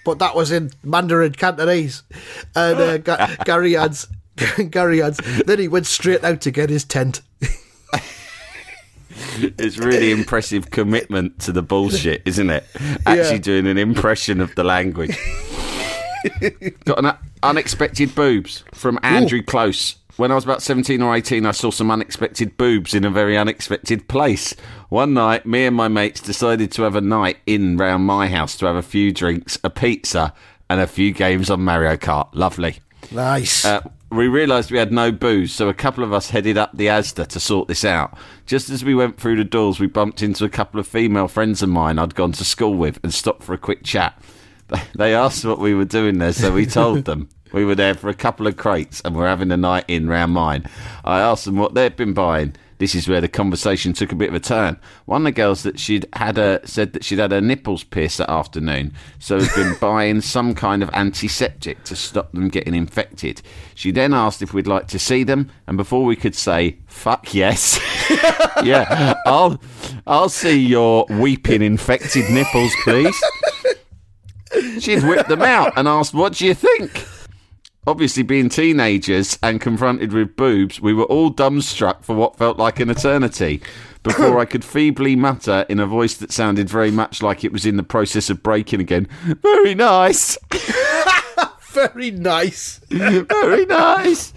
But 0.06 0.20
that 0.20 0.36
was 0.36 0.52
in 0.52 0.72
Mandarin 0.84 1.34
Cantonese. 1.34 2.04
And 2.56 2.80
uh, 2.80 2.98
Ga- 3.00 3.36
Gary 3.46 3.76
adds, 3.76 4.08
Gary 4.70 5.02
then 5.02 5.60
he 5.60 5.68
went 5.68 5.88
straight 5.88 6.24
out 6.24 6.40
to 6.42 6.52
get 6.52 6.70
his 6.70 6.86
tent. 6.86 7.22
It's 9.38 9.78
really 9.78 10.12
impressive 10.12 10.72
commitment 10.72 11.40
to 11.42 11.52
the 11.52 11.62
bullshit, 11.62 12.22
isn't 12.26 12.50
it? 12.50 12.66
Actually 13.06 13.36
Yeah. 13.36 13.38
doing 13.38 13.68
an 13.68 13.78
impression 13.78 14.40
of 14.42 14.54
the 14.56 14.64
language. 14.64 15.18
Got 16.86 17.00
an 17.04 17.14
unexpected 17.44 18.14
boobs 18.16 18.64
from 18.74 19.00
Andrew 19.04 19.42
Close. 19.42 19.96
When 20.18 20.32
I 20.32 20.36
was 20.36 20.46
about 20.46 20.62
17 20.62 21.02
or 21.02 21.14
18, 21.14 21.46
I 21.46 21.52
saw 21.52 21.72
some 21.72 21.92
unexpected 21.92 22.56
boobs 22.56 22.94
in 22.94 23.04
a 23.04 23.10
very 23.10 23.38
unexpected 23.38 24.08
place. 24.08 24.56
One 24.88 25.14
night, 25.14 25.46
me 25.46 25.66
and 25.66 25.76
my 25.76 25.90
mates 25.90 26.22
decided 26.22 26.72
to 26.74 26.84
have 26.84 26.96
a 26.96 27.02
night 27.02 27.38
in 27.46 27.76
round 27.76 28.06
my 28.06 28.30
house 28.30 28.56
to 28.58 28.66
have 28.66 28.78
a 28.78 28.82
few 28.82 29.12
drinks, 29.12 29.60
a 29.62 29.70
pizza, 29.70 30.34
and 30.70 30.80
a 30.80 30.88
few 30.88 31.12
games 31.12 31.50
on 31.50 31.62
Mario 31.62 31.98
Kart. 31.98 32.30
Lovely. 32.32 32.78
Nice. 33.12 33.66
Uh, 33.66 33.82
we 34.10 34.30
realised 34.30 34.72
we 34.72 34.78
had 34.78 34.94
no 34.94 35.12
booze, 35.12 35.52
so 35.52 35.68
a 35.68 35.74
couple 35.74 36.04
of 36.04 36.14
us 36.14 36.30
headed 36.30 36.58
up 36.58 36.72
the 36.74 36.88
Asda 36.88 37.28
to 37.28 37.40
sort 37.40 37.68
this 37.68 37.84
out. 37.84 38.18
Just 38.46 38.70
as 38.70 38.86
we 38.86 38.96
went 38.96 39.20
through 39.20 39.36
the 39.36 39.44
doors, 39.44 39.82
we 39.82 39.88
bumped 39.88 40.22
into 40.22 40.46
a 40.46 40.50
couple 40.50 40.80
of 40.80 40.88
female 40.88 41.28
friends 41.28 41.62
of 41.62 41.68
mine 41.68 42.00
I'd 42.00 42.16
gone 42.16 42.32
to 42.34 42.46
school 42.46 42.76
with 42.76 43.02
and 43.04 43.14
stopped 43.14 43.44
for 43.44 43.54
a 43.54 43.58
quick 43.58 43.84
chat. 43.84 44.18
They 44.96 45.14
asked 45.14 45.46
what 45.46 45.60
we 45.60 45.76
were 45.76 45.86
doing 45.86 46.18
there, 46.18 46.34
so 46.34 46.52
we 46.52 46.66
told 46.66 47.06
them. 47.06 47.30
We 47.56 47.64
were 47.64 47.74
there 47.74 47.94
for 47.94 48.10
a 48.10 48.14
couple 48.14 48.48
of 48.48 48.58
crates 48.58 49.02
and 49.06 49.16
we're 49.16 49.30
having 49.30 49.50
a 49.50 49.56
night 49.56 49.86
in 49.88 50.10
round 50.10 50.34
mine. 50.34 50.70
I 51.06 51.22
asked 51.22 51.46
them 51.46 51.56
what 51.56 51.74
they'd 51.74 51.96
been 51.96 52.14
buying. 52.14 52.54
This 52.80 52.94
is 52.94 53.08
where 53.08 53.22
the 53.22 53.30
conversation 53.30 53.94
took 53.94 54.12
a 54.12 54.16
bit 54.16 54.28
of 54.28 54.36
a 54.36 54.42
turn. 54.42 54.78
One 55.06 55.22
of 55.22 55.26
the 55.28 55.32
girls 55.32 55.64
that 55.64 55.80
she'd 55.80 56.06
had 56.12 56.38
a, 56.38 56.60
said 56.68 56.92
that 56.92 57.06
she'd 57.06 57.20
had 57.20 57.32
her 57.32 57.40
nipples 57.40 57.86
pierced 57.86 58.18
that 58.18 58.30
afternoon, 58.30 58.92
so 59.20 59.40
had 59.40 59.56
been 59.56 59.78
buying 59.80 60.20
some 60.20 60.54
kind 60.54 60.84
of 60.84 60.90
antiseptic 60.90 61.86
to 61.86 61.96
stop 61.96 62.34
them 62.34 62.50
getting 62.50 62.76
infected. 62.76 63.42
She 63.74 63.92
then 63.92 64.14
asked 64.14 64.42
if 64.42 64.54
we'd 64.54 64.68
like 64.68 64.88
to 64.88 65.00
see 65.00 65.24
them, 65.24 65.50
and 65.66 65.78
before 65.78 66.04
we 66.04 66.18
could 66.18 66.36
say 66.36 66.80
"fuck 66.88 67.34
yes," 67.34 67.80
yeah, 68.66 69.14
I'll 69.26 69.62
I'll 70.06 70.28
see 70.28 70.60
your 70.60 71.06
weeping 71.10 71.62
infected 71.62 72.30
nipples, 72.30 72.74
please. 72.84 73.24
She'd 74.82 75.04
whipped 75.04 75.30
them 75.30 75.44
out 75.44 75.72
and 75.78 75.88
asked, 75.88 76.14
"What 76.14 76.34
do 76.34 76.46
you 76.46 76.54
think?" 76.54 77.15
Obviously, 77.88 78.24
being 78.24 78.50
teenagers 78.50 79.38
and 79.44 79.62
confronted 79.62 80.12
with 80.12 80.36
boobs, 80.36 80.82
we 80.82 80.94
were 80.94 81.04
all 81.04 81.32
dumbstruck 81.32 82.04
for 82.04 82.16
what 82.16 82.36
felt 82.36 82.58
like 82.58 82.80
an 82.80 82.90
eternity. 82.90 83.62
Before 84.02 84.40
I 84.40 84.46
could 84.46 84.64
feebly 84.66 85.16
mutter 85.16 85.66
in 85.70 85.80
a 85.80 85.86
voice 85.86 86.16
that 86.18 86.32
sounded 86.32 86.70
very 86.70 86.92
much 86.92 87.22
like 87.22 87.44
it 87.44 87.52
was 87.52 87.66
in 87.66 87.78
the 87.78 87.84
process 87.84 88.30
of 88.30 88.42
breaking 88.44 88.80
again, 88.82 89.08
"Very 89.42 89.76
nice, 89.76 90.38
Very 91.72 92.12
nice. 92.12 92.80
very 92.90 93.66
nice." 93.66 94.34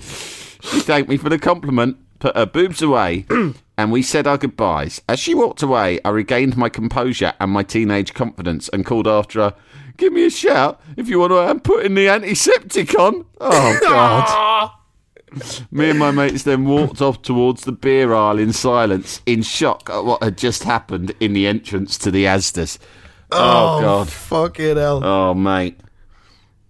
She 0.61 0.81
thanked 0.81 1.09
me 1.09 1.17
for 1.17 1.29
the 1.29 1.39
compliment, 1.39 1.97
put 2.19 2.37
her 2.37 2.47
boobs 2.47 2.83
away, 2.83 3.27
and 3.79 3.93
we 3.93 4.03
said 4.03 4.27
our 4.27 4.39
goodbyes. 4.39 5.01
As 5.09 5.21
she 5.21 5.35
walked 5.35 5.63
away, 5.63 6.01
I 6.05 6.11
regained 6.11 6.57
my 6.57 6.69
composure 6.69 7.33
and 7.41 7.51
my 7.53 7.63
teenage 7.63 8.13
confidence 8.13 8.69
and 8.71 8.85
called 8.85 9.07
after 9.07 9.41
her, 9.41 9.55
Give 9.99 10.13
me 10.13 10.25
a 10.25 10.31
shout 10.31 10.81
if 10.97 11.09
you 11.09 11.19
want 11.19 11.33
to 11.33 11.39
I'm 11.39 11.61
putting 11.61 11.95
the 11.95 12.09
antiseptic 12.09 12.99
on. 12.99 13.27
Oh, 13.41 13.79
God. 13.83 14.25
Ah. 14.29 14.75
Me 15.71 15.91
and 15.91 15.99
my 15.99 16.11
mates 16.11 16.45
then 16.45 16.65
walked 16.65 17.03
off 17.03 17.21
towards 17.21 17.65
the 17.65 17.73
beer 17.73 18.15
aisle 18.15 18.39
in 18.39 18.53
silence, 18.55 19.21
in 19.27 19.43
shock 19.43 19.91
at 19.91 20.03
what 20.05 20.23
had 20.23 20.39
just 20.39 20.63
happened 20.63 21.13
in 21.21 21.35
the 21.35 21.47
entrance 21.47 21.99
to 21.99 22.11
the 22.11 22.25
Asdas. 22.25 22.79
Oh, 23.31 23.77
oh 23.79 23.81
God. 23.83 24.09
Fucking 24.09 24.77
hell. 24.77 25.05
Oh, 25.05 25.35
mate. 25.35 25.79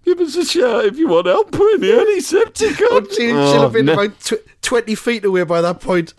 Give 0.04 0.18
us 0.20 0.34
a 0.34 0.44
shout 0.44 0.86
if 0.86 0.98
you 0.98 1.06
want 1.06 1.26
help 1.26 1.52
putting 1.52 1.80
the 1.82 2.00
antiseptic 2.00 2.80
on. 2.90 3.06
She, 3.14 3.30
Oh, 3.30 3.52
she'll 3.52 3.62
have 3.62 3.72
been 3.74 3.86
no. 3.86 3.92
about 3.92 4.18
tw- 4.20 4.42
20 4.62 4.94
feet 4.96 5.24
away 5.24 5.44
by 5.44 5.60
that 5.60 5.80
point, 5.80 6.14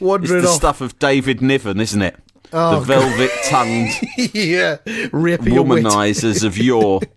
Wandering 0.00 0.38
It's 0.38 0.46
the 0.46 0.50
off. 0.50 0.56
stuff 0.56 0.80
of 0.80 0.98
David 0.98 1.40
Niven, 1.42 1.78
isn't 1.78 2.02
it? 2.02 2.16
Oh, 2.56 2.78
the 2.78 2.86
velvet 2.86 3.30
tongued 3.46 3.90
yeah, 4.34 4.76
rape 5.12 5.42
your 5.44 5.64
wit. 5.64 5.84
womanizers 5.84 6.44
of 6.44 6.56
yore. 6.56 7.00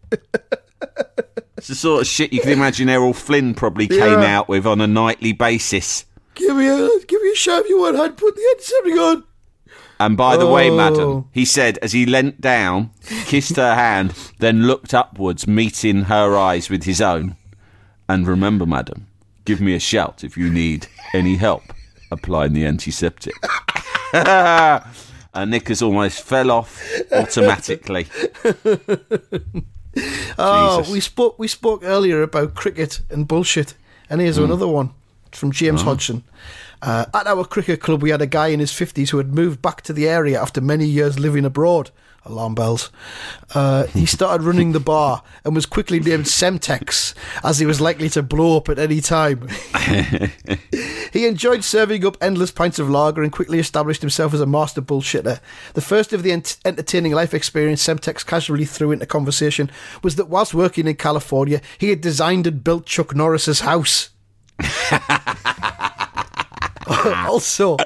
It's 1.57 1.67
the 1.69 1.75
sort 1.75 2.01
of 2.01 2.07
shit 2.07 2.31
you 2.33 2.39
can 2.41 2.51
imagine 2.51 2.87
Errol 2.87 3.13
Flynn 3.13 3.55
probably 3.55 3.87
came 3.87 4.21
Yeah. 4.21 4.37
out 4.37 4.47
with 4.47 4.67
on 4.67 4.79
a 4.79 4.85
nightly 4.85 5.33
basis. 5.33 6.05
Give 6.35 6.55
me 6.55 6.67
a 6.67 6.87
give 7.07 7.19
me 7.21 7.31
a 7.31 7.35
shove 7.35 7.65
you 7.67 7.79
want. 7.79 7.97
I'd 7.97 8.15
put 8.15 8.35
the 8.35 8.47
antiseptic 8.55 8.99
on. 8.99 9.23
And 9.99 10.15
by 10.15 10.37
the 10.37 10.45
way, 10.45 10.69
Oh. 10.69 10.75
madam, 10.77 11.25
he 11.31 11.45
said 11.45 11.79
as 11.79 11.93
he 11.93 12.05
leant 12.05 12.39
down, 12.41 12.91
kissed 13.25 13.55
her 13.55 13.73
hand, 13.73 14.13
then 14.37 14.67
looked 14.67 14.93
upwards, 14.93 15.47
meeting 15.47 16.03
her 16.03 16.37
eyes 16.37 16.69
with 16.69 16.83
his 16.83 17.01
own. 17.01 17.35
And 18.07 18.27
remember, 18.27 18.67
madam, 18.67 19.07
give 19.43 19.59
me 19.59 19.73
a 19.73 19.79
shout 19.79 20.23
if 20.23 20.37
you 20.37 20.51
need 20.51 20.85
any 21.13 21.37
help 21.37 21.63
applying 22.11 22.53
the 22.53 22.65
antiseptic. 22.67 23.33
and 25.37 25.51
Knickers 25.51 25.81
almost 25.81 26.21
fell 26.23 26.51
off 26.51 26.81
automatically. 27.11 28.07
Oh, 30.37 30.77
Jesus. 30.77 30.93
we 30.93 30.99
spoke 30.99 31.39
we 31.39 31.47
spoke 31.47 31.81
earlier 31.83 32.21
about 32.21 32.53
cricket 32.53 33.01
and 33.09 33.27
bullshit, 33.27 33.73
and 34.11 34.21
here's 34.21 34.37
another 34.37 34.67
one 34.67 34.91
from 35.31 35.51
James 35.51 35.81
Hodgson. 35.81 36.23
Uh, 36.83 37.05
at 37.15 37.25
our 37.25 37.43
cricket 37.43 37.81
club, 37.81 38.03
we 38.03 38.11
had 38.11 38.21
a 38.21 38.27
guy 38.27 38.49
in 38.49 38.59
his 38.59 38.71
fifties 38.71 39.09
who 39.09 39.17
had 39.17 39.33
moved 39.33 39.59
back 39.59 39.81
to 39.81 39.93
the 39.93 40.07
area 40.07 40.39
after 40.39 40.61
many 40.61 40.85
years 40.85 41.17
living 41.17 41.45
abroad. 41.45 41.89
Alarm 42.29 42.55
bells. 42.55 42.91
Uh, 43.53 43.85
he 43.87 44.05
started 44.05 44.43
running 44.45 44.71
the 44.71 44.79
bar 44.79 45.23
and 45.43 45.55
was 45.55 45.65
quickly 45.65 45.99
named 45.99 46.25
Semtex, 46.25 47.13
as 47.43 47.59
he 47.59 47.65
was 47.65 47.81
likely 47.81 48.09
to 48.09 48.23
blow 48.23 48.57
up 48.57 48.69
at 48.69 48.79
any 48.79 49.01
time. 49.01 49.47
He 51.11 51.25
enjoyed 51.25 51.63
serving 51.63 52.05
up 52.05 52.15
endless 52.21 52.51
pints 52.51 52.77
of 52.79 52.89
lager 52.89 53.23
and 53.23 53.31
quickly 53.31 53.59
established 53.59 54.01
himself 54.01 54.33
as 54.35 54.41
a 54.41 54.45
master 54.45 54.81
bullshitter. 54.81 55.39
The 55.73 55.81
first 55.81 56.13
of 56.13 56.23
the 56.23 56.31
ent- 56.31 56.57
entertaining 56.65 57.13
life 57.13 57.33
experience 57.33 57.83
Semtex 57.83 58.25
casually 58.25 58.65
threw 58.65 58.91
into 58.91 59.05
conversation 59.05 59.71
was 60.03 60.15
that 60.17 60.29
whilst 60.29 60.53
working 60.53 60.87
in 60.87 60.95
California, 60.95 61.61
he 61.77 61.89
had 61.89 62.01
designed 62.01 62.45
and 62.45 62.63
built 62.63 62.85
Chuck 62.85 63.15
Norris's 63.15 63.61
house. 63.61 64.09
also, 67.27 67.77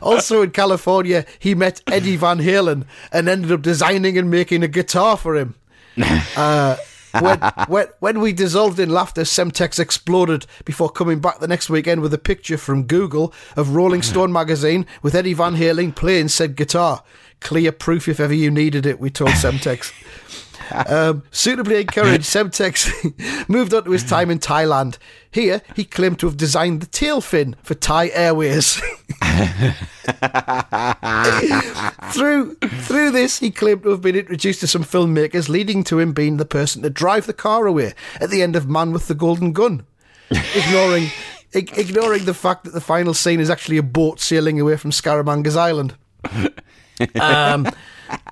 also 0.00 0.42
in 0.42 0.50
California, 0.50 1.24
he 1.38 1.54
met 1.54 1.82
Eddie 1.86 2.16
Van 2.16 2.38
Halen 2.38 2.86
and 3.12 3.28
ended 3.28 3.52
up 3.52 3.62
designing 3.62 4.16
and 4.16 4.30
making 4.30 4.62
a 4.62 4.68
guitar 4.68 5.16
for 5.16 5.36
him. 5.36 5.54
Uh, 6.36 6.76
when, 7.20 7.38
when, 7.68 7.86
when 8.00 8.20
we 8.20 8.32
dissolved 8.32 8.80
in 8.80 8.88
laughter, 8.88 9.22
Semtex 9.22 9.78
exploded 9.78 10.46
before 10.64 10.90
coming 10.90 11.20
back 11.20 11.38
the 11.38 11.46
next 11.46 11.70
weekend 11.70 12.00
with 12.00 12.12
a 12.12 12.18
picture 12.18 12.58
from 12.58 12.84
Google 12.84 13.32
of 13.56 13.76
Rolling 13.76 14.02
Stone 14.02 14.32
magazine 14.32 14.84
with 15.00 15.14
Eddie 15.14 15.34
Van 15.34 15.54
Halen 15.54 15.94
playing 15.94 16.28
said 16.28 16.56
guitar. 16.56 17.04
Clear 17.40 17.70
proof 17.70 18.08
if 18.08 18.18
ever 18.18 18.34
you 18.34 18.50
needed 18.50 18.84
it, 18.84 18.98
we 18.98 19.10
told 19.10 19.30
Semtex. 19.30 19.92
Um, 20.70 21.22
suitably 21.30 21.80
encouraged, 21.80 22.24
Semtex 22.24 23.48
moved 23.48 23.74
on 23.74 23.84
to 23.84 23.90
his 23.90 24.04
time 24.04 24.30
in 24.30 24.38
Thailand. 24.38 24.98
Here, 25.30 25.62
he 25.74 25.84
claimed 25.84 26.18
to 26.20 26.26
have 26.26 26.36
designed 26.36 26.80
the 26.80 26.86
tail 26.86 27.20
fin 27.20 27.56
for 27.62 27.74
Thai 27.74 28.08
Airways. 28.08 28.74
through 32.12 32.54
through 32.56 33.10
this, 33.10 33.38
he 33.38 33.50
claimed 33.50 33.82
to 33.82 33.90
have 33.90 34.00
been 34.02 34.16
introduced 34.16 34.60
to 34.60 34.66
some 34.66 34.84
filmmakers, 34.84 35.48
leading 35.48 35.82
to 35.84 35.98
him 35.98 36.12
being 36.12 36.36
the 36.36 36.44
person 36.44 36.82
to 36.82 36.90
drive 36.90 37.26
the 37.26 37.32
car 37.32 37.66
away 37.66 37.94
at 38.20 38.30
the 38.30 38.42
end 38.42 38.54
of 38.56 38.68
Man 38.68 38.92
with 38.92 39.08
the 39.08 39.14
Golden 39.14 39.52
Gun, 39.52 39.86
ignoring 40.30 41.10
ig- 41.52 41.76
ignoring 41.78 42.24
the 42.24 42.34
fact 42.34 42.64
that 42.64 42.72
the 42.74 42.80
final 42.80 43.14
scene 43.14 43.40
is 43.40 43.50
actually 43.50 43.76
a 43.76 43.82
boat 43.82 44.20
sailing 44.20 44.60
away 44.60 44.76
from 44.76 44.90
Scaramanga's 44.90 45.56
Island. 45.56 45.94
Um, 47.20 47.68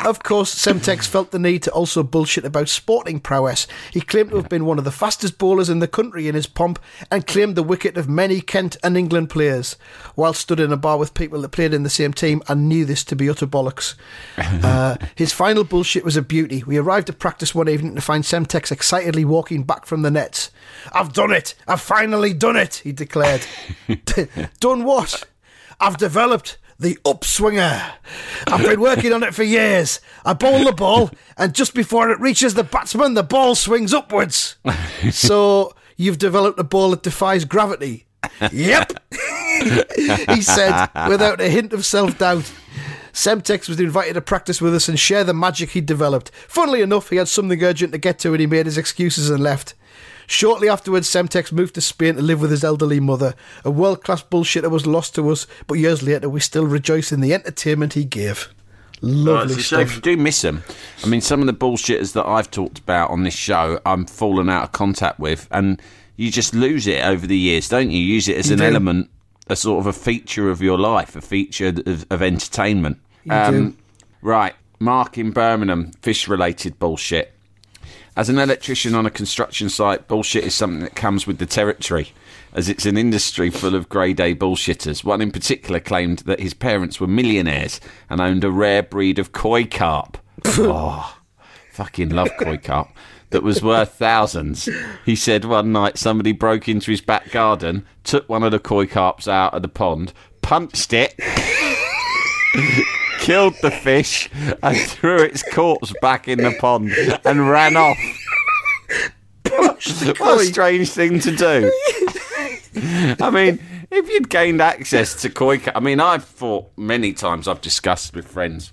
of 0.01 0.23
course, 0.23 0.55
Semtex 0.55 1.07
felt 1.07 1.31
the 1.31 1.38
need 1.38 1.62
to 1.64 1.73
also 1.73 2.03
bullshit 2.03 2.45
about 2.45 2.68
sporting 2.68 3.21
prowess. 3.21 3.66
He 3.92 4.01
claimed 4.01 4.31
to 4.31 4.37
have 4.37 4.49
been 4.49 4.66
one 4.66 4.79
of 4.79 4.85
the 4.85 4.90
fastest 4.90 5.38
bowlers 5.38 5.68
in 5.68 5.79
the 5.79 5.88
country 5.88 6.29
in 6.29 6.35
his 6.35 6.47
pomp 6.47 6.79
and 7.11 7.27
claimed 7.27 7.57
the 7.57 7.62
wicket 7.62 7.97
of 7.97 8.09
many 8.09 8.40
Kent 8.40 8.77
and 8.83 8.97
England 8.97 9.31
players. 9.31 9.77
While 10.14 10.35
stood 10.35 10.61
in 10.61 10.73
a 10.73 10.77
bar 10.77 10.99
with 10.99 11.14
people 11.14 11.40
that 11.40 11.51
played 11.51 11.75
in 11.75 11.83
the 11.83 11.90
same 11.90 12.12
team 12.12 12.42
and 12.49 12.68
knew 12.68 12.85
this 12.85 13.05
to 13.05 13.16
be 13.16 13.29
utter 13.29 13.47
bollocks. 13.47 13.95
Uh, 14.62 14.97
his 15.14 15.33
final 15.33 15.64
bullshit 15.64 16.05
was 16.05 16.16
a 16.16 16.23
beauty. 16.23 16.62
We 16.62 16.77
arrived 16.77 17.09
at 17.09 17.18
practice 17.18 17.55
one 17.55 17.68
evening 17.68 17.95
to 17.95 18.01
find 18.01 18.23
Semtex 18.23 18.71
excitedly 18.71 19.25
walking 19.25 19.64
back 19.64 19.87
from 19.87 20.03
the 20.03 20.11
nets. 20.11 20.51
I've 20.92 21.12
done 21.12 21.33
it! 21.33 21.55
I've 21.66 21.81
finally 21.81 22.33
done 22.33 22.57
it! 22.57 22.77
He 22.77 22.92
declared. 22.92 23.45
done 24.61 24.85
what? 24.85 25.25
I've 25.81 25.97
developed 25.97 26.59
the 26.83 26.99
upswinger. 27.05 27.92
I've 28.49 28.64
been 28.64 28.81
working 28.81 29.12
on 29.12 29.23
it 29.23 29.35
for 29.35 29.42
years. 29.42 30.01
I 30.25 30.35
bowl 30.35 30.64
the 30.64 30.73
ball, 30.73 31.11
and 31.38 31.55
just 31.55 31.75
before 31.75 32.11
it 32.11 32.21
reaches 32.21 32.55
the 32.55 32.64
batsman, 32.64 33.14
the 33.14 33.23
ball 33.23 33.55
swings 33.55 33.95
upwards. 33.95 34.57
So 35.11 35.73
you've 35.97 36.18
developed 36.18 36.59
a 36.61 36.64
ball 36.64 36.90
that 36.90 37.03
defies 37.03 37.45
gravity. 37.45 38.07
Yep, 38.53 38.92
he 40.29 40.42
said 40.42 40.88
without 41.09 41.40
a 41.40 41.49
hint 41.49 41.73
of 41.73 41.85
self 41.85 42.18
doubt. 42.18 42.53
Semtex 43.12 43.68
was 43.68 43.79
invited 43.79 44.14
to 44.14 44.21
practice 44.23 44.62
with 44.62 44.75
us 44.75 44.88
and 44.88 44.99
share 44.99 45.23
the 45.23 45.35
magic 45.35 45.71
he'd 45.71 45.85
developed. 45.85 46.31
Funnily 46.49 46.81
enough, 46.81 47.11
he 47.11 47.16
had 47.16 47.29
something 47.29 47.62
urgent 47.62 47.92
to 47.92 47.99
get 47.99 48.18
to 48.21 48.31
and 48.31 48.40
he 48.40 48.47
made 48.47 48.64
his 48.64 48.79
excuses 48.79 49.29
and 49.29 49.42
left. 49.42 49.75
Shortly 50.33 50.66
afterwards, 50.66 51.11
Semtex 51.11 51.53
moved 51.53 51.75
to 51.75 51.83
Spain 51.83 52.14
to 52.14 52.23
live 52.23 52.40
with 52.40 52.51
his 52.51 52.64
elderly 52.64 53.01
mother. 53.01 53.35
A 53.66 53.71
world 53.71 54.03
class 54.03 54.23
bullshitter 54.23 54.71
was 54.71 54.87
lost 54.87 55.14
to 55.16 55.29
us, 55.29 55.47
but 55.66 55.75
years 55.75 56.03
later 56.03 56.27
we 56.27 56.40
still 56.40 56.66
rejoice 56.66 57.12
in 57.12 57.21
the 57.21 57.35
entertainment 57.35 57.92
he 57.92 58.07
gave. 58.07 58.49
Lovely 59.03 59.57
shame. 59.61 59.87
stuff. 59.87 59.97
You 59.97 60.01
do 60.01 60.16
miss 60.16 60.42
him. 60.42 60.64
I 61.05 61.07
mean, 61.09 61.21
some 61.21 61.40
of 61.40 61.47
the 61.47 61.53
bullshitters 61.53 62.14
that 62.14 62.27
I've 62.27 62.51
talked 62.51 62.79
about 62.79 63.11
on 63.11 63.25
this 63.25 63.35
show, 63.35 63.79
I'm 63.85 64.07
fallen 64.07 64.49
out 64.49 64.64
of 64.64 64.73
contact 64.73 65.21
with, 65.21 65.47
and 65.51 65.83
you 66.16 66.31
just 66.31 66.55
lose 66.55 66.87
it 66.87 67.05
over 67.05 67.27
the 67.27 67.37
years, 67.37 67.68
don't 67.68 67.90
you? 67.90 67.99
Use 67.99 68.27
it 68.27 68.38
as 68.38 68.47
You 68.49 68.55
an 68.55 68.61
do. 68.61 68.64
element, 68.64 69.11
a 69.49 69.57
sort 69.57 69.81
of 69.81 69.87
a 69.87 69.92
feature 69.92 70.49
of 70.51 70.62
your 70.62 70.79
life, 70.79 71.14
a 71.14 71.21
feature 71.21 71.75
of, 71.85 72.07
of 72.11 72.23
entertainment. 72.23 72.99
Um, 73.29 73.73
do. 73.73 73.77
Right, 74.23 74.55
Mark 74.81 75.18
in 75.18 75.31
Birmingham, 75.31 75.90
fish-related 76.01 76.79
bullshit. 76.79 77.35
As 78.14 78.29
an 78.29 78.38
electrician 78.38 78.94
on 78.94 79.07
a 79.07 79.11
construction 79.11 79.70
site, 79.70 80.07
bullshit 80.07 80.44
is 80.44 80.55
something 80.55 80.81
that 80.81 80.94
comes 80.94 81.27
with 81.27 81.38
the 81.38 81.46
territory, 81.46 82.12
as 82.53 82.68
it's 82.68 82.85
an 82.85 82.98
industry 82.98 83.48
full 83.48 83.75
of 83.75 83.88
grade 83.88 84.20
A 84.20 84.35
bullshitters. 84.35 85.03
One 85.03 85.22
in 85.22 85.31
particular 85.31 85.81
claimed 85.81 86.18
that 86.20 86.38
his 86.38 86.53
parents 86.53 87.01
were 87.01 87.07
millionaires 87.07 87.81
and 88.11 88.20
owned 88.20 88.44
a 88.44 88.51
rare 88.51 88.83
breed 88.83 89.18
of 89.18 89.33
koi 89.33 89.64
carp. 89.64 90.18
oh, 90.44 91.16
fucking 91.72 92.11
love 92.11 92.29
koi 92.38 92.59
carp. 92.59 92.90
That 93.31 93.42
was 93.42 93.62
worth 93.62 93.94
thousands. 93.94 94.68
He 95.07 95.16
said 95.16 95.46
one 95.46 95.72
night 95.72 95.96
somebody 95.96 96.33
broke 96.33 96.68
into 96.68 96.90
his 96.90 97.01
back 97.01 97.31
garden, 97.31 97.87
took 98.05 98.29
one 98.29 98.42
of 98.42 98.53
the 98.53 98.59
koi 98.59 98.87
carps 98.87 99.27
out 99.27 99.55
of 99.55 99.62
the 99.62 99.68
pond, 99.68 100.12
punched 100.42 100.92
it, 100.92 101.14
killed 103.23 103.55
the 103.63 103.71
fish, 103.71 104.29
and 104.63 104.77
threw 104.89 105.23
its 105.23 105.43
corpse 105.53 105.93
back 106.03 106.29
in 106.29 106.39
the 106.39 106.55
pond 106.59 106.93
and 107.25 107.49
ran 107.49 107.77
off. 107.77 107.97
what 109.49 110.41
a 110.41 110.45
strange 110.45 110.91
thing 110.91 111.21
to 111.21 111.35
do. 111.35 111.73
I 113.21 113.31
mean, 113.31 113.61
if 113.91 114.09
you'd 114.09 114.29
gained 114.29 114.61
access 114.61 115.21
to 115.23 115.31
koi, 115.31 115.61
I 115.75 115.81
mean, 115.81 116.01
I've 116.01 116.25
thought 116.25 116.71
many 116.77 117.13
times 117.13 117.47
I've 117.47 117.61
discussed 117.61 118.15
with 118.15 118.27
friends, 118.27 118.73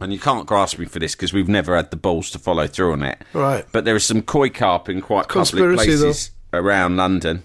and 0.00 0.12
you 0.12 0.18
can't 0.18 0.46
grasp 0.46 0.78
me 0.78 0.86
for 0.86 0.98
this 0.98 1.14
because 1.14 1.32
we've 1.32 1.48
never 1.48 1.74
had 1.74 1.90
the 1.90 1.96
balls 1.96 2.30
to 2.30 2.38
follow 2.38 2.66
through 2.66 2.92
on 2.92 3.02
it. 3.02 3.18
Right. 3.32 3.64
But 3.72 3.84
there 3.84 3.96
is 3.96 4.04
some 4.04 4.22
koi 4.22 4.50
carp 4.50 4.88
in 4.88 5.00
quite 5.00 5.28
public 5.28 5.48
Conspiracy, 5.48 5.94
though. 5.96 6.02
places 6.04 6.30
around 6.52 6.96
London. 6.96 7.42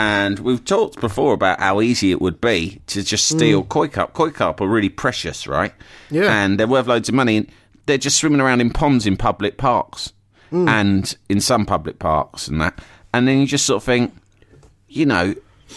And 0.00 0.38
we've 0.38 0.64
talked 0.64 0.98
before 0.98 1.34
about 1.34 1.60
how 1.60 1.82
easy 1.82 2.10
it 2.10 2.22
would 2.22 2.40
be 2.40 2.80
to 2.86 3.02
just 3.02 3.30
hmm. 3.30 3.36
steal 3.36 3.64
koi 3.64 3.86
carp. 3.86 4.14
Koi 4.14 4.30
carp 4.30 4.62
are 4.62 4.66
really 4.66 4.88
precious, 4.88 5.46
right? 5.46 5.74
Yeah. 6.10 6.32
And 6.42 6.58
they're 6.58 6.66
worth 6.66 6.86
loads 6.86 7.10
of 7.10 7.14
money. 7.14 7.36
And 7.36 7.52
they're 7.84 7.98
just 7.98 8.16
swimming 8.16 8.40
around 8.40 8.62
in 8.62 8.70
ponds 8.70 9.06
in 9.06 9.18
public 9.18 9.58
parks 9.58 10.14
hmm. 10.48 10.66
and 10.66 11.14
in 11.28 11.38
some 11.42 11.66
public 11.66 11.98
parks 11.98 12.48
and 12.48 12.62
that. 12.62 12.82
And 13.12 13.28
then 13.28 13.40
you 13.40 13.46
just 13.46 13.66
sort 13.66 13.76
of 13.76 13.84
think, 13.84 14.16
you 14.88 15.04
know, 15.04 15.34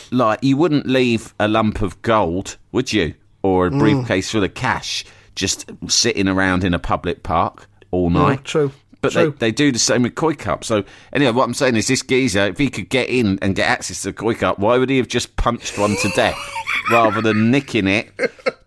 like 0.10 0.40
you 0.42 0.56
wouldn't 0.56 0.88
leave 0.88 1.34
a 1.38 1.50
lump 1.50 1.82
of 1.82 2.02
gold, 2.02 2.56
would 2.72 2.94
you? 2.94 3.16
Or 3.42 3.68
a 3.68 3.72
hmm. 3.72 3.80
briefcase 3.80 4.32
full 4.32 4.46
of 4.46 4.54
cash 4.54 5.04
just 5.36 5.70
sitting 5.90 6.30
around 6.30 6.64
in 6.64 6.74
a 6.74 6.80
public 6.80 7.24
park 7.24 7.68
all 7.92 8.10
night. 8.10 8.46
true. 8.46 8.72
But 9.04 9.12
True. 9.12 9.32
they, 9.32 9.48
they 9.48 9.52
do 9.52 9.70
the 9.70 9.80
same 9.80 10.04
with 10.04 10.16
koi 10.16 10.34
carp. 10.34 10.64
So 10.64 10.86
anyway, 11.12 11.34
what 11.34 11.44
I'm 11.44 11.54
saying 11.54 11.76
is 11.76 11.88
this 11.88 12.02
geezer, 12.02 12.46
if 12.46 12.58
he 12.58 12.70
could 12.70 12.88
get 12.88 13.10
in 13.10 13.38
and 13.42 13.54
get 13.54 13.70
access 13.70 14.02
to 14.04 14.08
the 14.08 14.14
koi 14.14 14.34
carp, 14.34 14.60
why 14.60 14.78
would 14.78 14.90
he 14.90 14.96
have 14.96 15.10
just 15.10 15.36
punched 15.36 15.78
one 15.78 15.98
to 15.98 16.10
death 16.16 16.40
rather 16.90 17.22
than 17.22 17.52
nicking 17.52 17.86
it, 17.86 18.14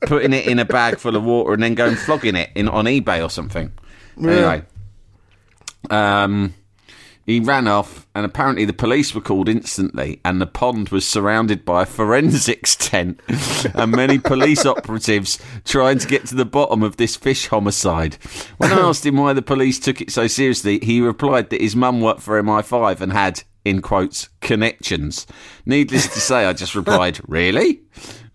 putting 0.03 0.34
it 0.34 0.47
in 0.47 0.59
a 0.59 0.66
bag 0.66 0.99
full 0.99 1.16
of 1.16 1.24
water, 1.24 1.55
and 1.55 1.62
then 1.62 1.74
going 1.74 1.97
flogging 1.97 2.37
it 2.37 2.51
in 2.55 2.68
on 2.68 2.84
eBay 2.84 3.24
or 3.24 3.30
something? 3.30 3.72
Anyway, 4.18 4.62
um, 5.89 6.53
He 7.27 7.41
ran 7.41 7.66
off, 7.66 8.07
and 8.14 8.24
apparently 8.24 8.64
the 8.64 8.72
police 8.72 9.12
were 9.12 9.20
called 9.20 9.49
instantly, 9.49 10.20
and 10.24 10.41
the 10.41 10.47
pond 10.47 10.91
was 10.91 11.05
surrounded 11.07 11.64
by 11.64 11.83
a 11.83 11.87
forensics 11.87 12.77
tent 12.81 13.20
and 13.74 13.91
many 13.91 14.20
police 14.20 14.64
operatives 14.64 15.41
trying 15.64 15.99
to 15.99 16.07
get 16.07 16.24
to 16.27 16.37
the 16.37 16.45
bottom 16.45 16.85
of 16.85 16.99
this 16.99 17.16
fish 17.16 17.49
homicide. 17.49 18.14
When 18.59 18.70
I 18.70 18.79
asked 18.79 19.05
him 19.05 19.16
why 19.16 19.33
the 19.33 19.43
police 19.43 19.81
took 19.81 20.01
it 20.01 20.12
so 20.12 20.29
seriously, 20.29 20.79
he 20.79 21.01
replied 21.01 21.51
that 21.51 21.61
his 21.61 21.74
mum 21.74 22.01
worked 22.01 22.20
for 22.20 22.41
MI5 22.41 23.01
and 23.01 23.12
had, 23.12 23.43
in 23.64 23.83
quotes, 23.83 24.29
connections. 24.41 25.27
Needless 25.66 26.07
to 26.14 26.20
say, 26.20 26.45
I 26.45 26.53
just 26.53 26.77
replied, 26.77 27.18
Really? 27.27 27.81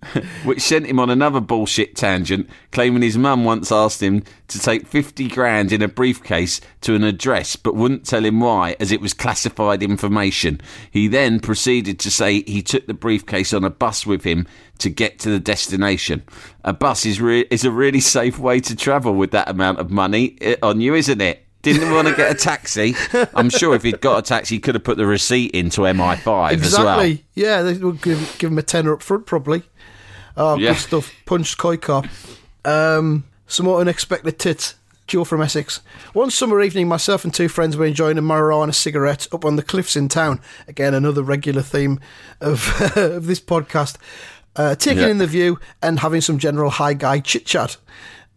which 0.43 0.62
sent 0.62 0.88
him 0.88 0.99
on 0.99 1.10
another 1.10 1.39
bullshit 1.39 1.95
tangent, 1.95 2.49
claiming 2.72 3.04
his 3.04 3.18
mum 3.18 3.45
once 3.45 3.72
asked 3.72 4.02
him 4.02 4.24
to 4.47 4.60
take 4.60 4.88
50 4.88 5.28
grand 5.30 5.72
in 5.72 5.82
a 5.82 5.88
briefcase 5.88 6.60
to 6.82 6.95
an 6.95 7.04
address, 7.04 7.56
but 7.56 7.76
wouldn't 7.76 8.06
tell 8.06 8.26
him 8.26 8.39
why, 8.39 8.76
as 8.80 8.91
it 8.91 8.99
was 8.99 9.14
classified 9.14 9.84
information. 9.84 10.60
He 10.89 11.08
then 11.08 11.39
proceeded 11.39 11.99
to 11.99 12.12
say 12.12 12.41
he 12.43 12.62
took 12.62 12.88
the 12.88 12.93
briefcase 12.93 13.54
on 13.54 13.64
a 13.64 13.70
bus 13.70 14.06
with 14.06 14.24
him 14.24 14.47
to 14.80 14.89
get 14.89 15.20
to 15.20 15.30
the 15.30 15.39
destination. 15.39 16.24
A 16.64 16.74
bus 16.74 17.06
is, 17.06 17.22
re- 17.22 17.47
is 17.52 17.64
a 17.64 17.72
really 17.72 17.99
safe 18.02 18.39
way 18.39 18.60
to 18.62 18.76
travel 18.76 19.14
with 19.14 19.32
that 19.32 19.49
amount 19.49 19.80
of 19.80 19.91
money 19.91 20.38
eh, 20.41 20.56
on 20.64 20.82
you, 20.82 20.95
isn't 20.95 21.22
it? 21.22 21.45
Didn't 21.62 21.93
want 21.93 22.08
to 22.08 22.16
get 22.16 22.32
a 22.32 22.34
taxi. 22.34 22.95
I'm 23.36 23.52
sure 23.52 23.76
if 23.76 23.84
he'd 23.84 24.02
got 24.02 24.18
a 24.18 24.22
taxi, 24.24 24.56
he 24.56 24.60
could 24.60 24.74
have 24.74 24.84
put 24.84 24.97
the 24.97 25.06
receipt 25.06 25.52
into 25.52 25.82
MI5 25.82 26.18
as 26.18 26.26
well. 26.26 26.99
Exactly. 26.99 27.26
Yeah, 27.36 27.62
they 27.62 27.78
would 27.78 28.02
give, 28.02 28.36
give 28.39 28.52
him 28.52 28.58
a 28.58 28.64
tenner 28.64 28.93
up 28.93 29.04
front, 29.04 29.28
probably. 29.28 29.62
Oh, 30.38 30.58
Yeah. 30.58 30.70
good 30.74 30.80
stuff. 30.80 31.12
Punched 31.26 31.58
Koi 31.58 31.78
Carp. 31.78 32.08
Um, 32.66 33.26
some 33.48 33.66
more 33.66 33.80
unexpected 33.82 34.40
tits. 34.40 34.76
Joe 35.08 35.26
from 35.26 35.42
Essex. 35.42 35.82
One 36.14 36.32
summer 36.32 36.62
evening, 36.62 36.88
myself 36.88 37.26
and 37.26 37.34
two 37.34 37.50
friends 37.50 37.76
were 37.76 37.86
enjoying 37.86 38.18
a 38.18 38.22
marijuana 38.22 38.74
cigarette 38.74 39.28
up 39.34 39.44
on 39.44 39.58
the 39.58 39.64
cliffs 39.64 39.98
in 39.98 40.08
town. 40.08 40.40
Again, 40.70 40.94
another 40.94 41.22
regular 41.22 41.62
theme 41.62 42.00
of, 42.40 42.70
of 42.96 43.26
this 43.26 43.42
podcast. 43.42 43.98
Uh, 44.56 44.76
taking 44.76 45.04
Yeah. 45.04 45.10
in 45.10 45.18
the 45.18 45.28
view 45.28 45.60
and 45.82 46.00
having 46.00 46.22
some 46.22 46.38
general 46.38 46.70
high 46.70 46.94
guy 46.94 47.20
chit 47.20 47.46
chat. 47.46 47.76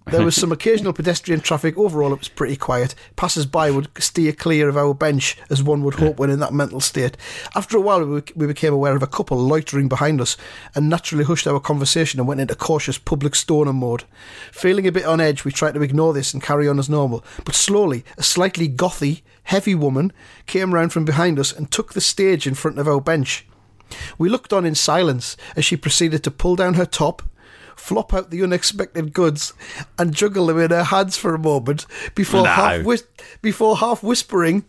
There 0.07 0.25
was 0.25 0.35
some 0.41 0.53
occasional 0.53 0.93
pedestrian 0.93 1.41
traffic. 1.41 1.77
Overall, 1.79 2.13
it 2.13 2.19
was 2.19 2.29
pretty 2.29 2.57
quiet. 2.57 2.95
Passers 3.17 3.47
by 3.47 3.71
would 3.71 3.89
steer 3.99 4.33
clear 4.33 4.69
of 4.69 4.77
our 4.77 4.95
bench, 4.95 5.37
as 5.51 5.63
one 5.63 5.83
would 5.83 5.95
hope 5.95 6.19
when 6.19 6.31
in 6.31 6.41
that 6.41 6.53
mental 6.53 6.81
state. 6.81 7.17
After 7.55 7.77
a 7.77 7.81
while, 7.81 8.05
we 8.05 8.23
we 8.35 8.47
became 8.47 8.73
aware 8.73 8.95
of 8.95 9.03
a 9.03 9.07
couple 9.07 9.39
loitering 9.39 9.89
behind 9.89 10.21
us 10.21 10.37
and 10.75 10.89
naturally 10.89 11.25
hushed 11.25 11.47
our 11.47 11.61
conversation 11.61 12.21
and 12.21 12.29
went 12.29 12.41
into 12.41 12.55
cautious 12.55 12.99
public 12.99 13.35
stoner 13.35 13.73
mode. 13.73 14.05
Feeling 14.53 14.87
a 14.87 14.93
bit 14.93 15.07
on 15.07 15.21
edge, 15.21 15.45
we 15.45 15.53
tried 15.53 15.75
to 15.75 15.83
ignore 15.83 16.13
this 16.13 16.35
and 16.35 16.43
carry 16.43 16.69
on 16.69 16.79
as 16.79 16.91
normal. 16.91 17.25
But 17.45 17.55
slowly, 17.55 18.05
a 18.19 18.23
slightly 18.23 18.69
gothy, 18.69 19.23
heavy 19.45 19.75
woman 19.75 20.13
came 20.47 20.75
round 20.75 20.93
from 20.93 21.05
behind 21.05 21.39
us 21.39 21.53
and 21.53 21.71
took 21.71 21.93
the 21.93 22.01
stage 22.01 22.47
in 22.47 22.55
front 22.55 22.79
of 22.79 22.89
our 22.89 23.01
bench. 23.01 23.47
We 24.19 24.29
looked 24.29 24.53
on 24.53 24.65
in 24.65 24.75
silence 24.75 25.37
as 25.57 25.65
she 25.65 25.77
proceeded 25.77 26.25
to 26.25 26.31
pull 26.31 26.57
down 26.57 26.75
her 26.75 26.87
top, 26.87 27.23
flop 27.77 28.13
out 28.15 28.31
the 28.31 28.43
unexpected 28.43 29.13
goods, 29.13 29.53
and 29.99 30.15
juggle 30.15 30.47
them 30.47 30.59
in 30.61 30.71
her 30.71 30.85
hands 30.85 31.17
for 31.17 31.35
a 31.35 31.39
moment 31.39 31.87
before 32.15 32.43
No. 32.45 32.51
half 32.51 32.83
whis- 32.85 33.05
before 33.43 33.77
half 33.79 34.03
whispering, 34.03 34.65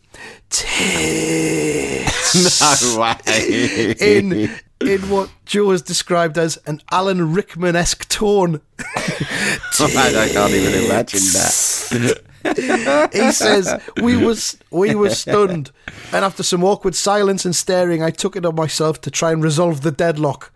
"Tits." 0.49 2.15
No 2.95 2.99
way. 2.99 3.95
in 3.99 4.51
in 4.81 5.09
what 5.09 5.29
Joe 5.45 5.71
has 5.71 5.81
described 5.81 6.37
as 6.37 6.57
an 6.65 6.81
Alan 6.91 7.33
Rickman 7.33 7.75
esque 7.77 8.07
tone. 8.09 8.59
I 8.79 10.29
can't 10.33 10.51
even 10.51 10.83
imagine 10.85 11.21
that. 11.33 13.09
he 13.13 13.31
says 13.31 13.73
we 14.01 14.17
was 14.17 14.57
we 14.71 14.95
were 14.95 15.09
stunned, 15.11 15.71
and 16.11 16.25
after 16.25 16.43
some 16.43 16.63
awkward 16.63 16.95
silence 16.95 17.45
and 17.45 17.55
staring, 17.55 18.03
I 18.03 18.11
took 18.11 18.35
it 18.35 18.45
on 18.45 18.55
myself 18.55 18.99
to 19.01 19.11
try 19.11 19.31
and 19.31 19.41
resolve 19.43 19.81
the 19.81 19.91
deadlock. 19.91 20.51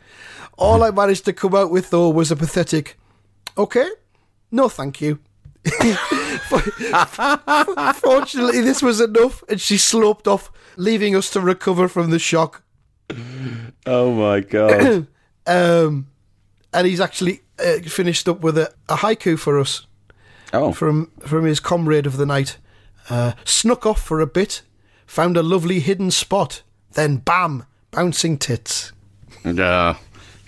All 0.60 0.84
I 0.84 0.92
managed 0.92 1.26
to 1.26 1.34
come 1.34 1.56
out 1.56 1.72
with 1.72 1.90
though 1.90 2.10
was 2.10 2.32
a 2.32 2.36
pathetic, 2.36 2.98
"Okay, 3.58 3.88
no, 4.52 4.70
thank 4.70 5.02
you." 5.02 5.20
Fortunately, 7.94 8.62
this 8.62 8.82
was 8.82 9.02
enough, 9.02 9.44
and 9.50 9.60
she 9.60 9.78
sloped 9.78 10.28
off, 10.28 10.52
leaving 10.78 11.16
us 11.16 11.30
to 11.32 11.42
recover 11.42 11.88
from 11.88 12.10
the 12.12 12.20
shock. 12.20 12.64
Oh 13.86 14.12
my 14.14 14.42
god. 14.42 15.08
Um, 15.48 16.08
and 16.74 16.86
he's 16.86 17.00
actually 17.00 17.42
uh, 17.58 17.80
finished 17.80 18.30
up 18.30 18.42
with 18.42 18.56
a, 18.56 18.72
a 18.88 18.98
haiku 18.98 19.40
for 19.40 19.58
us. 19.58 19.88
Oh, 20.54 20.74
from 20.74 21.10
from 21.22 21.46
his 21.46 21.60
comrade 21.60 22.06
of 22.06 22.18
the 22.18 22.26
night. 22.26 22.58
Uh, 23.10 23.32
snuck 23.46 23.84
off 23.88 24.00
for 24.00 24.20
a 24.20 24.28
bit, 24.28 24.62
found 25.08 25.38
a 25.38 25.42
lovely 25.42 25.80
hidden 25.80 26.12
spot, 26.12 26.62
then 26.94 27.18
bam, 27.18 27.66
bouncing 27.90 28.38
tits. 28.38 28.92
yeah. 29.44 29.96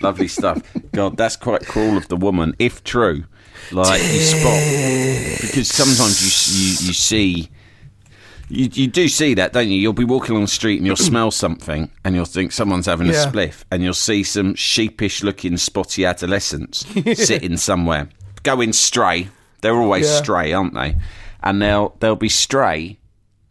Lovely 0.02 0.28
stuff. 0.28 0.62
God, 0.92 1.16
that's 1.16 1.36
quite 1.36 1.66
cruel 1.66 1.96
of 1.96 2.08
the 2.08 2.16
woman, 2.16 2.54
if 2.58 2.82
true. 2.84 3.24
Like 3.70 4.02
you 4.02 4.18
spot 4.20 5.40
because 5.40 5.68
sometimes 5.68 6.20
you 6.20 6.62
you, 6.66 6.88
you 6.88 6.92
see 6.92 7.48
you 8.48 8.68
you 8.72 8.86
do 8.88 9.08
see 9.08 9.34
that, 9.34 9.52
don't 9.52 9.68
you? 9.68 9.76
You'll 9.78 9.92
be 9.92 10.04
walking 10.04 10.32
along 10.32 10.44
the 10.44 10.48
street 10.48 10.78
and 10.78 10.86
you'll 10.86 10.96
smell 11.12 11.30
something 11.30 11.90
and 12.04 12.14
you'll 12.14 12.24
think 12.24 12.52
someone's 12.52 12.86
having 12.86 13.08
a 13.08 13.12
Yeah. 13.12 13.26
spliff 13.30 13.62
and 13.70 13.82
you'll 13.82 13.94
see 13.94 14.22
some 14.24 14.54
sheepish 14.56 15.22
looking 15.22 15.56
spotty 15.56 16.04
adolescents 16.04 16.84
sitting 17.14 17.56
somewhere. 17.56 18.08
Going 18.42 18.72
stray. 18.72 19.28
They're 19.60 19.76
always 19.76 20.06
Yeah. 20.06 20.18
stray, 20.22 20.52
aren't 20.52 20.74
they? 20.74 20.96
And 21.42 21.62
they'll 21.62 21.94
they'll 22.00 22.16
be 22.16 22.28
stray 22.28 22.98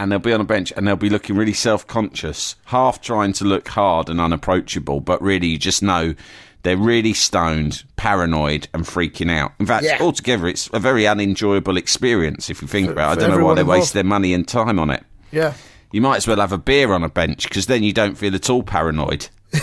and 0.01 0.11
they'll 0.11 0.19
be 0.19 0.33
on 0.33 0.41
a 0.41 0.45
bench 0.45 0.73
and 0.75 0.87
they'll 0.87 0.95
be 0.95 1.09
looking 1.09 1.35
really 1.35 1.53
self 1.53 1.85
conscious, 1.87 2.55
half 2.65 3.01
trying 3.01 3.33
to 3.33 3.45
look 3.45 3.67
hard 3.67 4.09
and 4.09 4.19
unapproachable, 4.19 4.99
but 4.99 5.21
really 5.21 5.47
you 5.47 5.57
just 5.57 5.83
know 5.83 6.15
they're 6.63 6.77
really 6.77 7.13
stoned, 7.13 7.83
paranoid, 7.95 8.67
and 8.73 8.83
freaking 8.85 9.31
out. 9.31 9.51
In 9.59 9.65
fact, 9.65 9.85
Yeah. 9.85 9.97
altogether, 10.01 10.47
it's 10.47 10.69
a 10.73 10.79
very 10.79 11.05
unenjoyable 11.07 11.77
experience 11.77 12.49
if 12.49 12.61
you 12.61 12.67
think 12.67 12.89
about 12.89 13.17
it. 13.17 13.23
I 13.23 13.27
don't 13.27 13.37
know 13.39 13.45
why 13.45 13.53
they 13.55 13.61
involved. 13.61 13.79
waste 13.81 13.93
their 13.93 14.03
money 14.03 14.33
and 14.33 14.47
time 14.47 14.77
on 14.79 14.89
it. 14.89 15.03
Yeah. 15.31 15.53
You 15.91 16.01
might 16.01 16.17
as 16.17 16.27
well 16.27 16.37
have 16.37 16.51
a 16.51 16.57
beer 16.57 16.93
on 16.93 17.03
a 17.03 17.09
bench 17.09 17.43
because 17.49 17.65
then 17.67 17.83
you 17.83 17.93
don't 17.93 18.15
feel 18.15 18.33
at 18.35 18.49
all 18.49 18.63
paranoid. 18.63 19.27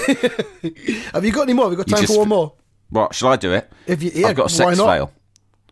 Have 1.12 1.24
you 1.24 1.32
got 1.32 1.42
any 1.42 1.52
more? 1.54 1.64
Have 1.66 1.72
you 1.72 1.78
got 1.78 1.88
time 1.88 2.00
just- 2.00 2.12
for 2.12 2.20
one 2.20 2.28
more? 2.28 2.52
What, 2.90 3.14
shall 3.14 3.28
I 3.30 3.36
do 3.36 3.52
it? 3.52 3.70
If 3.86 4.02
you- 4.02 4.10
yeah, 4.14 4.28
I've 4.28 4.36
got 4.36 4.46
a 4.46 4.48
sex 4.54 4.78
fail. 4.78 5.12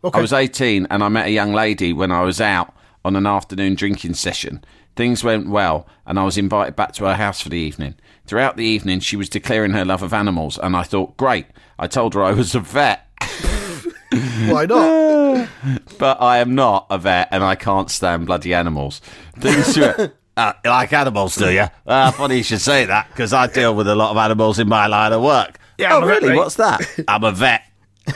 Okay. 0.03 0.17
I 0.17 0.21
was 0.21 0.31
18 0.33 0.87
and 0.91 1.03
I 1.03 1.09
met 1.09 1.25
a 1.25 1.31
young 1.31 1.51
lady 1.53 1.91
when 1.93 2.11
I 2.11 2.21
was 2.21 2.39
out 2.39 2.73
on 3.07 3.15
an 3.15 3.25
afternoon 3.25 3.73
drinking 3.73 4.13
session. 4.13 4.63
Things 4.97 5.23
went 5.23 5.47
well 5.47 5.87
and 6.05 6.19
I 6.19 6.25
was 6.25 6.37
invited 6.37 6.75
back 6.75 6.91
to 6.93 7.05
her 7.05 7.15
house 7.15 7.39
for 7.39 7.47
the 7.47 7.57
evening. 7.57 7.95
Throughout 8.25 8.57
the 8.57 8.65
evening, 8.65 8.99
she 8.99 9.15
was 9.15 9.29
declaring 9.29 9.71
her 9.71 9.85
love 9.85 10.03
of 10.03 10.13
animals 10.13 10.59
and 10.59 10.75
I 10.75 10.83
thought, 10.83 11.15
great. 11.15 11.47
I 11.79 11.87
told 11.87 12.13
her 12.13 12.23
I 12.23 12.33
was 12.33 12.53
a 12.53 12.59
vet, 12.59 13.07
Why 14.49 14.65
not? 14.65 15.47
but 15.97 16.21
I 16.21 16.39
am 16.39 16.53
not 16.53 16.87
a 16.89 16.97
vet 16.97 17.29
and 17.31 17.45
I 17.45 17.55
can't 17.55 17.89
stand 17.89 18.25
bloody 18.25 18.53
animals. 18.53 19.01
Things 19.39 19.75
were. 19.77 20.13
Uh, 20.37 20.53
you 20.63 20.69
like 20.69 20.93
animals, 20.93 21.35
do 21.35 21.51
you? 21.51 21.65
Uh, 21.87 22.11
funny 22.11 22.37
you 22.37 22.43
should 22.43 22.61
say 22.61 22.85
that 22.85 23.07
because 23.09 23.33
I 23.33 23.47
deal 23.47 23.73
with 23.73 23.87
a 23.87 23.95
lot 23.95 24.11
of 24.11 24.17
animals 24.17 24.59
in 24.59 24.69
my 24.69 24.85
line 24.85 25.11
of 25.11 25.23
work. 25.23 25.57
Yeah, 25.79 25.95
oh, 25.95 26.01
I'm 26.01 26.07
vet, 26.07 26.21
really? 26.21 26.35
What's 26.35 26.53
that? 26.57 26.87
I'm 27.07 27.23
a 27.23 27.31
vet. 27.31 27.63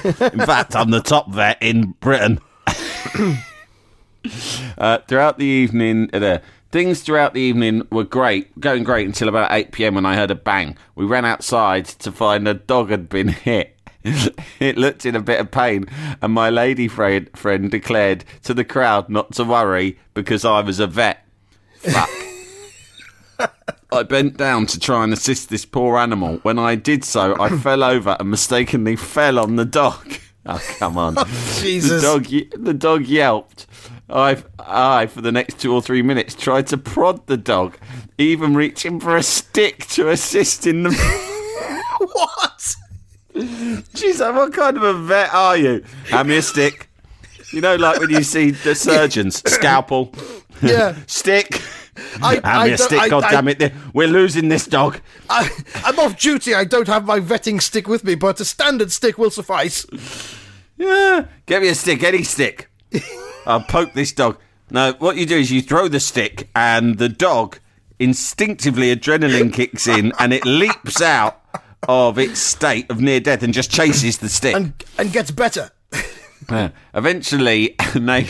In 0.04 0.38
fact, 0.38 0.76
I'm 0.76 0.92
the 0.92 1.02
top 1.02 1.32
vet 1.32 1.58
in 1.64 1.96
Britain. 2.00 2.40
uh, 4.78 5.00
throughout 5.08 5.38
the 5.38 5.46
evening, 5.46 6.10
uh. 6.14 6.40
Things 6.72 7.02
throughout 7.02 7.34
the 7.34 7.42
evening 7.42 7.86
were 7.92 8.06
great, 8.06 8.58
going 8.58 8.86
great 8.86 9.06
until 9.06 9.28
about 9.28 9.52
8 9.52 9.74
pm 9.74 9.96
when 9.96 10.06
I 10.06 10.16
heard 10.16 10.32
a 10.32 10.36
bang. 10.36 10.78
We 10.96 11.04
ran 11.04 11.26
outside 11.26 11.84
to 11.86 12.14
find 12.14 12.48
a 12.48 12.54
dog 12.54 12.92
had 12.92 13.10
been 13.10 13.28
hit. 13.28 13.78
it 14.04 14.78
looked 14.78 15.06
in 15.06 15.14
a 15.14 15.22
bit 15.22 15.42
of 15.42 15.52
pain, 15.52 15.86
and 16.22 16.32
my 16.32 16.50
lady 16.50 16.88
friend, 16.88 17.30
friend 17.36 17.70
declared 17.70 18.24
to 18.44 18.54
the 18.54 18.64
crowd 18.64 19.10
not 19.10 19.34
to 19.34 19.44
worry 19.44 20.00
because 20.14 20.46
I 20.46 20.62
was 20.62 20.80
a 20.80 20.88
vet. 20.88 21.26
Fuck. 21.76 22.10
I 23.92 24.04
bent 24.04 24.38
down 24.38 24.66
to 24.68 24.80
try 24.80 25.04
and 25.04 25.12
assist 25.12 25.50
this 25.50 25.66
poor 25.66 25.98
animal. 25.98 26.38
When 26.38 26.58
I 26.58 26.76
did 26.76 27.04
so, 27.04 27.36
I 27.38 27.50
fell 27.50 27.84
over 27.84 28.16
and 28.18 28.32
mistakenly 28.32 28.96
fell 28.96 29.38
on 29.38 29.58
the 29.58 29.66
dog. 29.66 30.14
Oh, 30.46 30.62
come 30.80 30.98
on. 30.98 31.16
Jesus. 31.60 32.02
The 32.02 32.08
dog, 32.08 32.64
the 32.64 32.74
dog 32.74 33.06
yelped. 33.06 33.68
I, 34.12 34.44
I, 34.60 35.06
for 35.08 35.22
the 35.22 35.32
next 35.32 35.60
two 35.60 35.74
or 35.74 35.82
three 35.82 36.02
minutes, 36.02 36.36
tried 36.36 36.68
to 36.68 36.78
prod 36.78 37.26
the 37.28 37.38
dog, 37.38 37.78
even 38.18 38.54
reaching 38.56 39.00
for 39.00 39.16
a 39.16 39.24
stick 39.24 39.86
to 39.90 40.10
assist 40.10 40.68
in 40.68 40.84
the. 40.84 40.92
what? 42.00 42.76
Jeez, 43.34 44.20
like, 44.20 44.36
what 44.36 44.54
kind 44.54 44.78
of 44.78 44.84
a 44.84 44.94
vet 44.94 45.34
are 45.34 45.56
you? 45.58 45.84
Hand 46.10 46.28
me 46.30 46.38
a 46.38 46.42
stick. 46.42 46.90
You 47.54 47.62
know, 47.62 47.76
like 47.76 48.00
when 48.00 48.10
you 48.10 48.24
see 48.24 48.52
the 48.52 48.76
surgeons, 48.76 49.42
scalpel, 49.50 50.14
Yeah. 50.62 50.96
stick. 51.08 51.62
I- 52.22 52.36
Hand 52.36 52.46
I 52.46 52.68
me 52.68 52.74
a 52.74 52.78
stick, 52.78 53.00
I- 53.00 53.10
God 53.10 53.24
I- 53.26 53.32
damn 53.32 53.48
it! 53.48 53.74
We're 53.94 54.08
losing 54.08 54.50
this 54.50 54.66
dog. 54.66 55.00
I, 55.30 55.50
I'm 55.86 56.00
off 56.00 56.18
duty. 56.20 56.54
I 56.54 56.64
don't 56.66 56.88
have 56.88 57.06
my 57.06 57.20
vetting 57.20 57.62
stick 57.62 57.88
with 57.88 58.04
me, 58.04 58.16
but 58.16 58.40
a 58.40 58.46
standard 58.46 58.92
stick 58.92 59.18
will 59.18 59.30
suffice. 59.32 59.86
Yeah, 60.78 61.26
get 61.46 61.62
me 61.62 61.68
a 61.70 61.76
stick, 61.76 62.04
any 62.04 62.24
stick. 62.24 62.70
I'll 63.46 63.62
poke 63.62 63.94
this 63.94 64.12
dog. 64.12 64.38
No, 64.70 64.94
what 65.00 65.18
you 65.18 65.26
do 65.26 65.38
is 65.38 65.52
you 65.52 65.62
throw 65.62 65.88
the 65.88 66.00
stick, 66.00 66.50
and 66.56 66.98
the 66.98 67.10
dog 67.10 67.60
instinctively 68.00 68.96
adrenaline 68.96 69.54
kicks 69.54 69.88
in 69.88 70.12
and 70.18 70.34
it 70.34 70.44
leaps 70.44 71.04
out 71.04 71.40
of 71.88 72.18
its 72.18 72.40
state 72.40 72.90
of 72.90 73.00
near 73.00 73.20
death 73.20 73.44
and 73.44 73.54
just 73.54 73.70
chases 73.70 74.18
the 74.18 74.28
stick. 74.30 74.56
And 74.56 74.74
and 74.98 75.12
gets 75.14 75.30
better. 75.30 75.70
Eventually, 76.94 77.76
a, 77.80 78.00
na- 78.00 78.22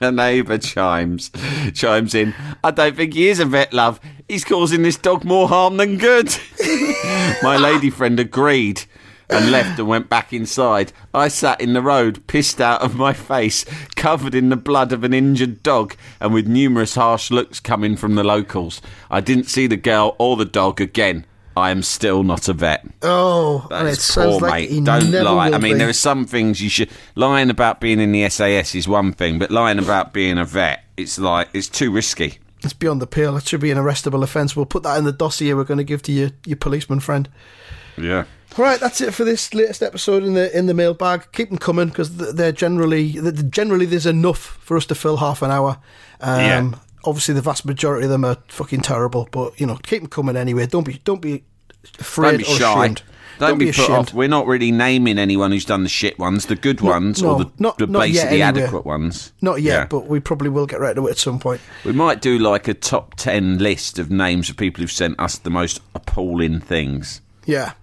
a 0.00 0.12
neighbour 0.12 0.58
chimes 0.58 1.30
chimes 1.74 2.14
in. 2.14 2.34
I 2.62 2.70
don't 2.70 2.96
think 2.96 3.14
he 3.14 3.28
is 3.28 3.40
a 3.40 3.44
vet, 3.44 3.72
love. 3.72 4.00
He's 4.28 4.44
causing 4.44 4.82
this 4.82 4.96
dog 4.96 5.24
more 5.24 5.48
harm 5.48 5.78
than 5.78 5.98
good. 5.98 6.28
My 7.42 7.56
lady 7.56 7.90
friend 7.90 8.20
agreed 8.20 8.84
and 9.30 9.50
left 9.50 9.78
and 9.78 9.88
went 9.88 10.08
back 10.08 10.32
inside. 10.32 10.92
I 11.12 11.28
sat 11.28 11.60
in 11.60 11.72
the 11.72 11.82
road, 11.82 12.26
pissed 12.26 12.60
out 12.60 12.82
of 12.82 12.96
my 12.96 13.12
face, 13.12 13.64
covered 13.96 14.34
in 14.34 14.48
the 14.48 14.56
blood 14.56 14.92
of 14.92 15.04
an 15.04 15.12
injured 15.12 15.62
dog, 15.62 15.96
and 16.20 16.32
with 16.32 16.46
numerous 16.46 16.94
harsh 16.94 17.30
looks 17.30 17.60
coming 17.60 17.96
from 17.96 18.14
the 18.14 18.24
locals. 18.24 18.80
I 19.10 19.20
didn't 19.20 19.44
see 19.44 19.66
the 19.66 19.76
girl 19.76 20.16
or 20.18 20.36
the 20.36 20.44
dog 20.44 20.80
again. 20.80 21.26
I 21.56 21.70
am 21.70 21.82
still 21.82 22.22
not 22.22 22.48
a 22.48 22.52
vet. 22.52 22.86
Oh, 23.02 23.66
and 23.72 23.88
it 23.88 23.92
That's 23.92 24.04
sounds 24.04 24.38
poor, 24.38 24.48
like 24.48 24.70
mate. 24.70 24.84
Don't 24.84 25.10
lie. 25.10 25.48
I 25.48 25.58
mean, 25.58 25.72
be. 25.72 25.78
there 25.78 25.88
are 25.88 25.92
some 25.92 26.24
things 26.24 26.62
you 26.62 26.68
should. 26.68 26.88
Lying 27.16 27.50
about 27.50 27.80
being 27.80 27.98
in 27.98 28.12
the 28.12 28.28
SAS 28.28 28.76
is 28.76 28.86
one 28.86 29.12
thing, 29.12 29.40
but 29.40 29.50
lying 29.50 29.80
about 29.80 30.12
being 30.12 30.38
a 30.38 30.44
vet, 30.44 30.84
it's 30.96 31.18
like 31.18 31.48
it's 31.52 31.68
too 31.68 31.90
risky. 31.90 32.38
It's 32.62 32.72
beyond 32.72 33.02
the 33.02 33.06
pale. 33.06 33.36
It 33.36 33.46
should 33.46 33.60
be 33.60 33.70
an 33.70 33.78
arrestable 33.78 34.22
offence. 34.22 34.54
We'll 34.54 34.66
put 34.66 34.84
that 34.84 34.98
in 34.98 35.04
the 35.04 35.12
dossier 35.12 35.54
we're 35.54 35.64
going 35.64 35.78
to 35.78 35.84
give 35.84 36.02
to 36.02 36.12
your, 36.12 36.30
your 36.44 36.56
policeman 36.56 37.00
friend. 37.00 37.28
Yeah. 37.96 38.24
Right, 38.58 38.80
that's 38.80 39.00
it 39.00 39.14
for 39.14 39.24
this 39.24 39.54
latest 39.54 39.82
episode 39.82 40.24
in 40.24 40.34
the 40.34 40.56
in 40.56 40.66
the 40.66 40.74
mailbag. 40.74 41.28
Keep 41.32 41.50
them 41.50 41.58
coming 41.58 41.88
because 41.88 42.16
they're 42.16 42.52
generally 42.52 43.12
generally 43.48 43.86
there's 43.86 44.06
enough 44.06 44.38
for 44.60 44.76
us 44.76 44.84
to 44.86 44.94
fill 44.94 45.18
half 45.18 45.42
an 45.42 45.50
hour. 45.50 45.78
Um, 46.20 46.40
Yeah. 46.40 46.70
Obviously, 47.04 47.32
the 47.34 47.40
vast 47.40 47.64
majority 47.64 48.04
of 48.04 48.10
them 48.10 48.24
are 48.24 48.36
fucking 48.48 48.80
terrible, 48.80 49.28
but 49.30 49.58
you 49.60 49.66
know, 49.66 49.76
keep 49.84 50.02
them 50.02 50.10
coming 50.10 50.36
anyway. 50.36 50.66
Don't 50.66 50.84
be 50.84 51.00
don't 51.04 51.22
be 51.22 51.44
afraid 52.00 52.30
Don't 52.32 52.38
be 52.38 52.44
or 52.44 52.56
shy. 52.56 52.80
ashamed. 52.84 53.02
Don't, 53.38 53.56
be, 53.58 53.66
put 53.66 53.78
ashamed. 53.78 53.90
off. 53.92 54.14
We're 54.14 54.26
not 54.28 54.48
really 54.48 54.72
naming 54.72 55.16
anyone 55.16 55.52
who's 55.52 55.64
done 55.64 55.84
the 55.84 55.88
shit 55.88 56.18
ones, 56.18 56.46
the 56.46 56.56
good 56.56 56.80
ones, 56.80 57.22
no, 57.22 57.30
or 57.34 57.38
the, 57.44 57.50
not- 57.60 57.78
the 57.78 57.86
not 57.86 58.08
yet 58.10 58.24
basically 58.24 58.42
anyway. 58.42 58.62
adequate 58.64 58.84
ones. 58.84 59.32
Not 59.40 59.62
yet, 59.62 59.72
Yeah. 59.72 59.86
but 59.86 60.08
we 60.08 60.18
probably 60.18 60.48
will 60.48 60.66
get 60.66 60.80
right 60.80 60.96
to 60.96 61.06
it 61.06 61.10
at 61.12 61.18
some 61.18 61.38
point. 61.38 61.60
we 61.84 61.92
might 61.92 62.20
do 62.20 62.36
like 62.36 62.66
a 62.66 62.74
top 62.74 63.14
ten 63.14 63.58
list 63.58 64.00
of 64.00 64.10
names 64.10 64.50
of 64.50 64.56
people 64.56 64.80
who've 64.80 64.90
sent 64.90 65.20
us 65.20 65.38
the 65.38 65.50
most 65.50 65.80
appalling 65.94 66.58
things. 66.58 67.20
Yeah, 67.46 67.74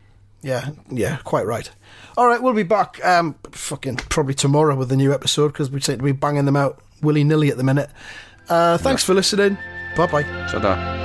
yeah, 0.46 0.70
yeah. 0.91 1.18
Quite 1.24 1.48
right. 1.48 1.70
All 2.18 2.28
right, 2.28 2.41
we'll 2.41 2.54
be 2.54 2.64
back. 2.64 3.04
Um, 3.04 3.36
fucking 3.52 3.96
probably 3.96 4.36
tomorrow 4.36 4.76
with 4.76 4.91
a 4.91 4.96
new 4.96 5.12
episode 5.12 5.50
because 5.50 5.72
we 5.72 5.82
seem 5.82 5.98
to 5.98 6.04
be 6.04 6.12
banging 6.12 6.46
them 6.46 6.56
out 6.56 6.80
willy 7.02 7.24
nilly 7.24 7.50
at 7.50 7.58
the 7.58 7.64
minute. 7.64 7.89
Uh, 8.48 8.78
thanks 8.78 9.04
for 9.04 9.16
listening. 9.16 9.58
Bye 9.98 10.06
bye. 10.06 10.24
Ta-da. 10.24 11.05